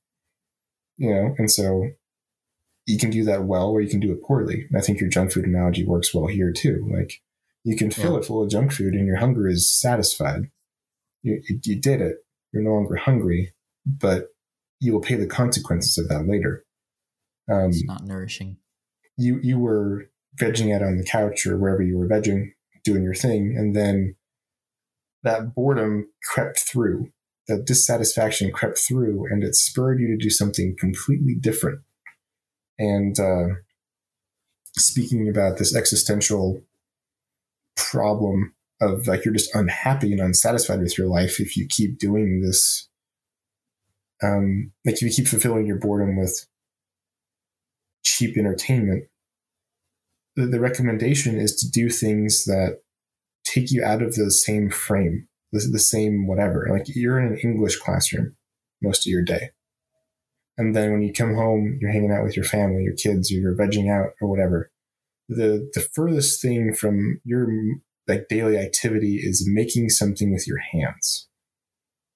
You 0.99 1.15
know, 1.15 1.35
and 1.39 1.51
so 1.51 1.91
you 2.87 2.99
can 2.99 3.11
do 3.11 3.25
that 3.25 3.45
well 3.45 3.69
or 3.69 3.81
you 3.81 3.89
can 3.89 4.01
do 4.01 4.13
it 4.13 4.23
poorly. 4.23 4.67
And 4.69 4.79
I 4.79 4.81
think 4.81 5.01
your 5.01 5.11
junk 5.11 5.33
food 5.33 5.45
analogy 5.45 5.85
works 5.85 6.15
well 6.15 6.27
here 6.27 6.53
too. 6.53 6.89
Like 6.91 7.21
you 7.67 7.77
can 7.77 7.91
fill 7.91 8.13
yeah. 8.13 8.21
it 8.21 8.25
full 8.25 8.45
of 8.45 8.49
junk 8.49 8.73
food 8.73 8.95
and 8.95 9.09
your 9.09 9.17
hunger 9.17 9.49
is 9.49 9.69
satisfied. 9.69 10.51
You, 11.25 11.43
you 11.65 11.81
did 11.81 12.01
it. 12.01 12.19
You're 12.53 12.63
no 12.63 12.71
longer 12.71 12.95
hungry, 12.95 13.53
but 13.85 14.29
you 14.79 14.93
will 14.93 15.01
pay 15.01 15.17
the 15.17 15.27
consequences 15.27 15.99
of 15.99 16.09
that 16.09 16.29
later. 16.29 16.65
Um, 17.51 17.71
it's 17.71 17.85
not 17.85 18.05
nourishing. 18.05 18.59
You 19.17 19.41
you 19.43 19.59
were 19.59 20.11
vegging 20.39 20.73
out 20.73 20.83
on 20.83 20.97
the 20.97 21.05
couch 21.05 21.45
or 21.45 21.57
wherever 21.57 21.83
you 21.83 21.99
were 21.99 22.07
vegging, 22.07 22.53
doing 22.85 23.03
your 23.03 23.15
thing, 23.15 23.57
and 23.59 23.75
then 23.75 24.15
that 25.25 25.53
boredom 25.55 26.09
crept 26.33 26.61
through. 26.61 27.11
That 27.49 27.65
dissatisfaction 27.65 28.53
crept 28.53 28.79
through, 28.79 29.27
and 29.31 29.43
it 29.43 29.57
spurred 29.57 30.01
you 30.01 30.07
to 30.09 30.17
do 30.17 30.31
something 30.31 30.77
completely 30.79 31.35
different 31.35 31.81
and 32.79 33.19
uh, 33.19 33.47
speaking 34.77 35.29
about 35.29 35.59
this 35.59 35.75
existential 35.75 36.63
problem 37.77 38.55
of 38.81 39.07
like 39.07 39.25
you're 39.25 39.35
just 39.35 39.55
unhappy 39.55 40.13
and 40.13 40.21
unsatisfied 40.21 40.81
with 40.81 40.99
your 40.99 41.07
life 41.07 41.41
if 41.41 41.57
you 41.57 41.67
keep 41.69 41.99
doing 41.99 42.43
this 42.43 42.89
um 44.23 44.73
like 44.85 44.97
if 44.97 45.03
you 45.03 45.11
keep 45.11 45.27
fulfilling 45.27 45.67
your 45.67 45.79
boredom 45.79 46.17
with 46.17 46.47
cheap 48.05 48.37
entertainment 48.37 49.05
the, 50.37 50.47
the 50.47 50.61
recommendation 50.61 51.39
is 51.39 51.57
to 51.57 51.71
do 51.71 51.89
things 51.89 52.45
that 52.45 52.81
take 53.45 53.71
you 53.71 53.83
out 53.83 54.03
of 54.03 54.15
the 54.15 54.31
same 54.31 54.71
frame 54.71 55.27
the, 55.53 55.67
the 55.73 55.79
same 55.79 56.27
whatever 56.27 56.69
like 56.71 56.85
you're 56.89 57.19
in 57.19 57.33
an 57.33 57.39
english 57.39 57.77
classroom 57.77 58.37
most 58.83 59.07
of 59.07 59.11
your 59.11 59.23
day 59.23 59.51
and 60.59 60.75
then 60.75 60.93
when 60.93 61.03
you 61.03 61.13
come 61.13 61.35
home, 61.35 61.79
you're 61.81 61.93
hanging 61.93 62.11
out 62.11 62.25
with 62.25 62.37
your 62.37 62.45
family, 62.45 62.83
your 62.83 62.95
kids, 62.95 63.31
or 63.31 63.35
you're 63.35 63.55
vegging 63.55 63.91
out 63.91 64.13
or 64.21 64.29
whatever. 64.29 64.71
The 65.29 65.71
the 65.75 65.81
furthest 65.81 66.41
thing 66.41 66.75
from 66.75 67.21
your 67.25 67.49
like 68.07 68.29
daily 68.29 68.57
activity 68.57 69.17
is 69.17 69.45
making 69.47 69.91
something 69.91 70.33
with 70.33 70.47
your 70.47 70.59
hands. 70.59 71.29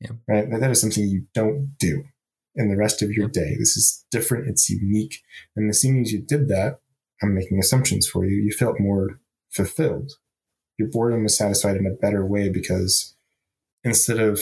Yep. 0.00 0.12
Right. 0.28 0.60
That 0.60 0.70
is 0.70 0.80
something 0.80 1.04
you 1.04 1.26
don't 1.34 1.74
do 1.78 2.04
in 2.54 2.70
the 2.70 2.76
rest 2.76 3.02
of 3.02 3.10
your 3.10 3.26
yep. 3.26 3.32
day. 3.32 3.56
This 3.58 3.76
is 3.76 4.04
different. 4.10 4.48
It's 4.48 4.70
unique. 4.70 5.20
And 5.56 5.68
as 5.68 5.80
soon 5.80 6.00
as 6.00 6.12
you 6.12 6.20
did 6.20 6.48
that, 6.48 6.78
I'm 7.22 7.34
making 7.34 7.58
assumptions 7.58 8.08
for 8.08 8.24
you. 8.24 8.36
You 8.36 8.52
felt 8.52 8.80
more 8.80 9.20
fulfilled. 9.50 10.12
Your 10.78 10.88
boredom 10.88 11.24
was 11.24 11.36
satisfied 11.36 11.76
in 11.76 11.86
a 11.86 11.90
better 11.90 12.24
way 12.24 12.48
because 12.48 13.14
instead 13.84 14.18
of 14.18 14.40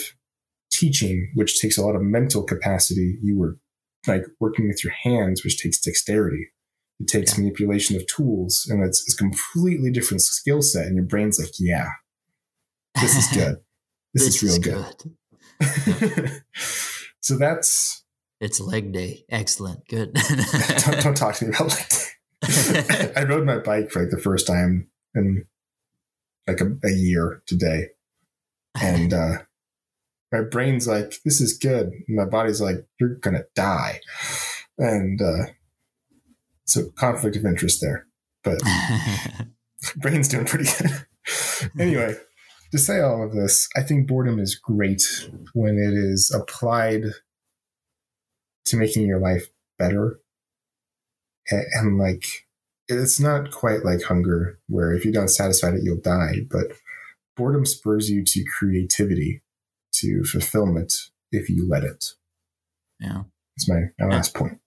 teaching, 0.70 1.32
which 1.34 1.60
takes 1.60 1.76
a 1.76 1.82
lot 1.82 1.96
of 1.96 2.02
mental 2.02 2.44
capacity, 2.44 3.18
you 3.22 3.36
were 3.36 3.58
like 4.06 4.24
working 4.38 4.68
with 4.68 4.84
your 4.84 4.92
hands, 4.92 5.42
which 5.42 5.60
takes 5.60 5.80
dexterity. 5.80 6.48
It 7.00 7.06
takes 7.06 7.36
yeah. 7.36 7.44
manipulation 7.44 7.96
of 7.96 8.06
tools, 8.06 8.66
and 8.68 8.82
it's, 8.82 9.02
it's 9.02 9.14
a 9.14 9.16
completely 9.16 9.90
different 9.90 10.20
skill 10.22 10.62
set. 10.62 10.86
And 10.86 10.96
your 10.96 11.04
brain's 11.04 11.38
like, 11.38 11.52
yeah, 11.58 11.88
this 13.00 13.16
is 13.16 13.36
good. 13.36 13.56
This, 14.14 14.24
this 14.24 14.36
is 14.36 14.42
real 14.42 14.52
is 14.52 14.58
good. 14.58 14.94
good. 16.18 16.42
so 17.20 17.36
that's 17.36 18.04
it's 18.40 18.60
leg 18.60 18.92
day. 18.92 19.24
Excellent. 19.28 19.86
Good. 19.88 20.14
don't, 20.84 21.02
don't, 21.02 21.16
talk 21.16 21.34
to 21.36 21.46
me 21.46 21.54
about 21.54 21.70
leg 21.70 21.88
day. 21.88 23.12
I 23.16 23.24
rode 23.24 23.44
my 23.44 23.58
bike 23.58 23.90
for 23.90 24.02
like 24.02 24.10
the 24.10 24.20
first 24.20 24.46
time 24.46 24.88
in 25.14 25.44
like 26.46 26.60
a, 26.60 26.76
a 26.84 26.90
year 26.90 27.42
today. 27.46 27.88
And 28.80 29.12
uh, 29.12 29.38
my 30.30 30.42
brain's 30.42 30.86
like, 30.86 31.16
this 31.24 31.40
is 31.40 31.58
good. 31.58 31.90
And 32.06 32.16
my 32.16 32.24
body's 32.24 32.60
like, 32.60 32.86
you're 33.00 33.16
going 33.16 33.34
to 33.34 33.46
die. 33.54 34.00
And 34.78 35.20
uh, 35.20 35.46
so 36.68 36.90
conflict 36.96 37.36
of 37.36 37.44
interest 37.44 37.80
there. 37.80 38.06
But 38.44 38.60
brain's 39.96 40.28
doing 40.28 40.46
pretty 40.46 40.70
good. 40.78 41.70
anyway, 41.80 42.16
to 42.72 42.78
say 42.78 43.00
all 43.00 43.24
of 43.24 43.32
this, 43.32 43.68
I 43.76 43.82
think 43.82 44.06
boredom 44.06 44.38
is 44.38 44.54
great 44.54 45.02
when 45.54 45.76
it 45.76 45.94
is 45.94 46.32
applied 46.34 47.04
to 48.66 48.76
making 48.76 49.06
your 49.06 49.18
life 49.18 49.48
better. 49.78 50.20
And, 51.50 51.64
and, 51.74 51.98
like, 51.98 52.24
it's 52.88 53.18
not 53.18 53.50
quite 53.50 53.84
like 53.84 54.02
hunger, 54.02 54.58
where 54.68 54.92
if 54.92 55.04
you 55.04 55.12
don't 55.12 55.28
satisfy 55.28 55.68
it, 55.68 55.82
you'll 55.82 56.00
die. 56.00 56.40
But 56.50 56.66
boredom 57.36 57.64
spurs 57.64 58.10
you 58.10 58.22
to 58.24 58.44
creativity, 58.58 59.42
to 59.94 60.24
fulfillment, 60.24 60.94
if 61.32 61.48
you 61.48 61.66
let 61.68 61.84
it. 61.84 62.12
Yeah, 63.00 63.22
that's 63.56 63.68
my, 63.68 63.84
my 63.98 64.14
last 64.14 64.34
point. 64.34 64.60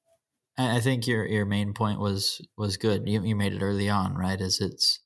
I 0.70 0.80
think 0.80 1.08
your 1.08 1.26
your 1.26 1.46
main 1.46 1.74
point 1.74 2.00
was 2.00 2.42
was 2.58 2.78
good. 2.78 3.08
You 3.08 3.24
you 3.24 3.36
made 3.36 3.54
it 3.54 3.62
early 3.62 3.90
on, 3.90 4.16
right? 4.16 4.40
Is 4.40 4.60
it's 4.60 5.00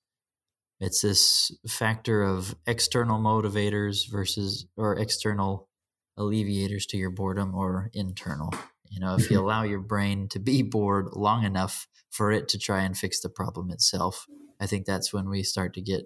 it's 0.80 1.02
this 1.02 1.52
factor 1.68 2.24
of 2.24 2.56
external 2.66 3.20
motivators 3.20 4.10
versus 4.10 4.66
or 4.76 4.98
external 4.98 5.70
alleviators 6.18 6.86
to 6.88 6.98
your 6.98 7.12
boredom 7.12 7.54
or 7.56 7.90
internal 7.94 8.54
you 8.96 9.02
know, 9.02 9.16
if 9.16 9.30
you 9.30 9.38
mm-hmm. 9.38 9.46
allow 9.46 9.64
your 9.64 9.82
brain 9.82 10.28
to 10.30 10.40
be 10.40 10.62
bored 10.64 11.10
long 11.14 11.44
enough 11.44 11.88
for 12.10 12.32
it 12.32 12.48
to 12.50 12.58
try 12.58 12.82
and 12.82 12.98
fix 12.98 13.20
the 13.20 13.30
problem 13.30 13.70
itself, 13.70 14.26
I 14.60 14.68
think 14.68 14.86
that's 14.86 15.14
when 15.14 15.30
we 15.30 15.44
start 15.44 15.74
to 15.74 15.82
get 15.82 16.06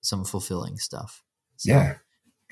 some 0.00 0.24
fulfilling 0.24 0.76
stuff. 0.76 1.24
So, 1.56 1.72
yeah. 1.72 1.94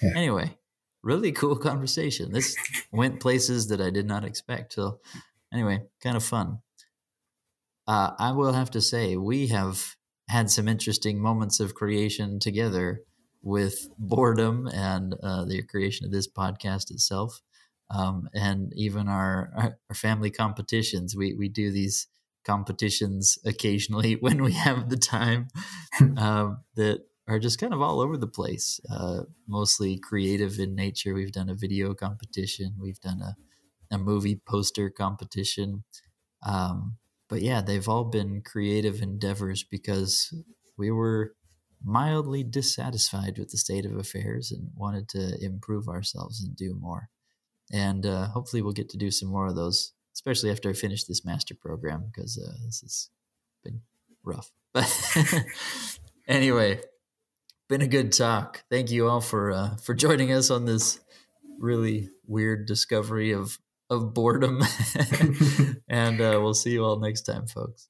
yeah. 0.02 0.12
Anyway, 0.16 0.58
really 1.02 1.30
cool 1.30 1.56
conversation. 1.70 2.32
This 2.32 2.56
went 2.90 3.20
places 3.20 3.68
that 3.68 3.80
I 3.80 3.90
did 3.90 4.06
not 4.06 4.24
expect. 4.24 4.72
So, 4.72 4.98
anyway, 5.52 5.82
kind 6.02 6.16
of 6.16 6.24
fun. 6.24 6.58
Uh, 7.86 8.12
I 8.18 8.32
will 8.32 8.52
have 8.52 8.70
to 8.72 8.80
say, 8.80 9.16
we 9.16 9.46
have 9.48 9.94
had 10.28 10.50
some 10.50 10.66
interesting 10.66 11.20
moments 11.20 11.60
of 11.60 11.74
creation 11.74 12.40
together 12.40 13.02
with 13.42 13.88
boredom 13.96 14.66
and 14.66 15.14
uh, 15.22 15.44
the 15.44 15.62
creation 15.62 16.04
of 16.04 16.10
this 16.12 16.28
podcast 16.28 16.90
itself 16.90 17.40
um, 17.90 18.28
and 18.34 18.72
even 18.74 19.08
our, 19.08 19.52
our 19.88 19.94
family 19.94 20.30
competitions. 20.30 21.14
We 21.16 21.34
we 21.34 21.48
do 21.48 21.70
these 21.70 22.08
competitions 22.44 23.38
occasionally 23.44 24.14
when 24.20 24.42
we 24.42 24.52
have 24.52 24.88
the 24.88 24.96
time 24.96 25.48
um, 26.16 26.58
that 26.74 27.00
are 27.28 27.38
just 27.38 27.58
kind 27.58 27.74
of 27.74 27.82
all 27.82 28.00
over 28.00 28.16
the 28.16 28.26
place. 28.26 28.80
Uh, 28.90 29.22
mostly 29.48 29.98
creative 29.98 30.58
in 30.58 30.74
nature. 30.74 31.14
We've 31.14 31.32
done 31.32 31.48
a 31.48 31.54
video 31.54 31.94
competition. 31.94 32.74
We've 32.80 33.00
done 33.00 33.20
a 33.20 33.36
a 33.90 33.98
movie 33.98 34.40
poster 34.46 34.90
competition. 34.90 35.84
Um, 36.42 36.96
but 37.28 37.42
yeah, 37.42 37.60
they've 37.60 37.88
all 37.88 38.04
been 38.04 38.42
creative 38.42 39.02
endeavors 39.02 39.64
because 39.64 40.32
we 40.76 40.90
were 40.90 41.34
mildly 41.84 42.42
dissatisfied 42.44 43.38
with 43.38 43.50
the 43.50 43.58
state 43.58 43.84
of 43.84 43.96
affairs 43.96 44.50
and 44.50 44.70
wanted 44.76 45.08
to 45.10 45.36
improve 45.44 45.88
ourselves 45.88 46.42
and 46.42 46.56
do 46.56 46.74
more 46.74 47.10
and 47.72 48.06
uh, 48.06 48.26
hopefully 48.26 48.62
we'll 48.62 48.72
get 48.72 48.88
to 48.90 48.96
do 48.96 49.10
some 49.10 49.28
more 49.28 49.46
of 49.46 49.56
those, 49.56 49.92
especially 50.14 50.50
after 50.50 50.70
I 50.70 50.72
finish 50.72 51.04
this 51.04 51.24
master 51.24 51.54
program 51.54 52.10
because 52.12 52.38
uh, 52.38 52.52
this 52.64 52.80
has 52.80 53.10
been 53.64 53.80
rough. 54.22 54.50
But 54.72 54.92
anyway, 56.28 56.80
been 57.68 57.82
a 57.82 57.88
good 57.88 58.12
talk. 58.12 58.62
Thank 58.70 58.90
you 58.90 59.08
all 59.08 59.20
for 59.20 59.52
uh, 59.52 59.76
for 59.76 59.94
joining 59.94 60.32
us 60.32 60.50
on 60.50 60.64
this 60.64 61.00
really 61.58 62.10
weird 62.26 62.66
discovery 62.66 63.32
of 63.32 63.58
of 63.90 64.14
boredom, 64.14 64.62
and 65.88 66.20
uh, 66.20 66.38
we'll 66.42 66.54
see 66.54 66.72
you 66.72 66.84
all 66.84 66.98
next 66.98 67.22
time, 67.22 67.46
folks. 67.46 67.88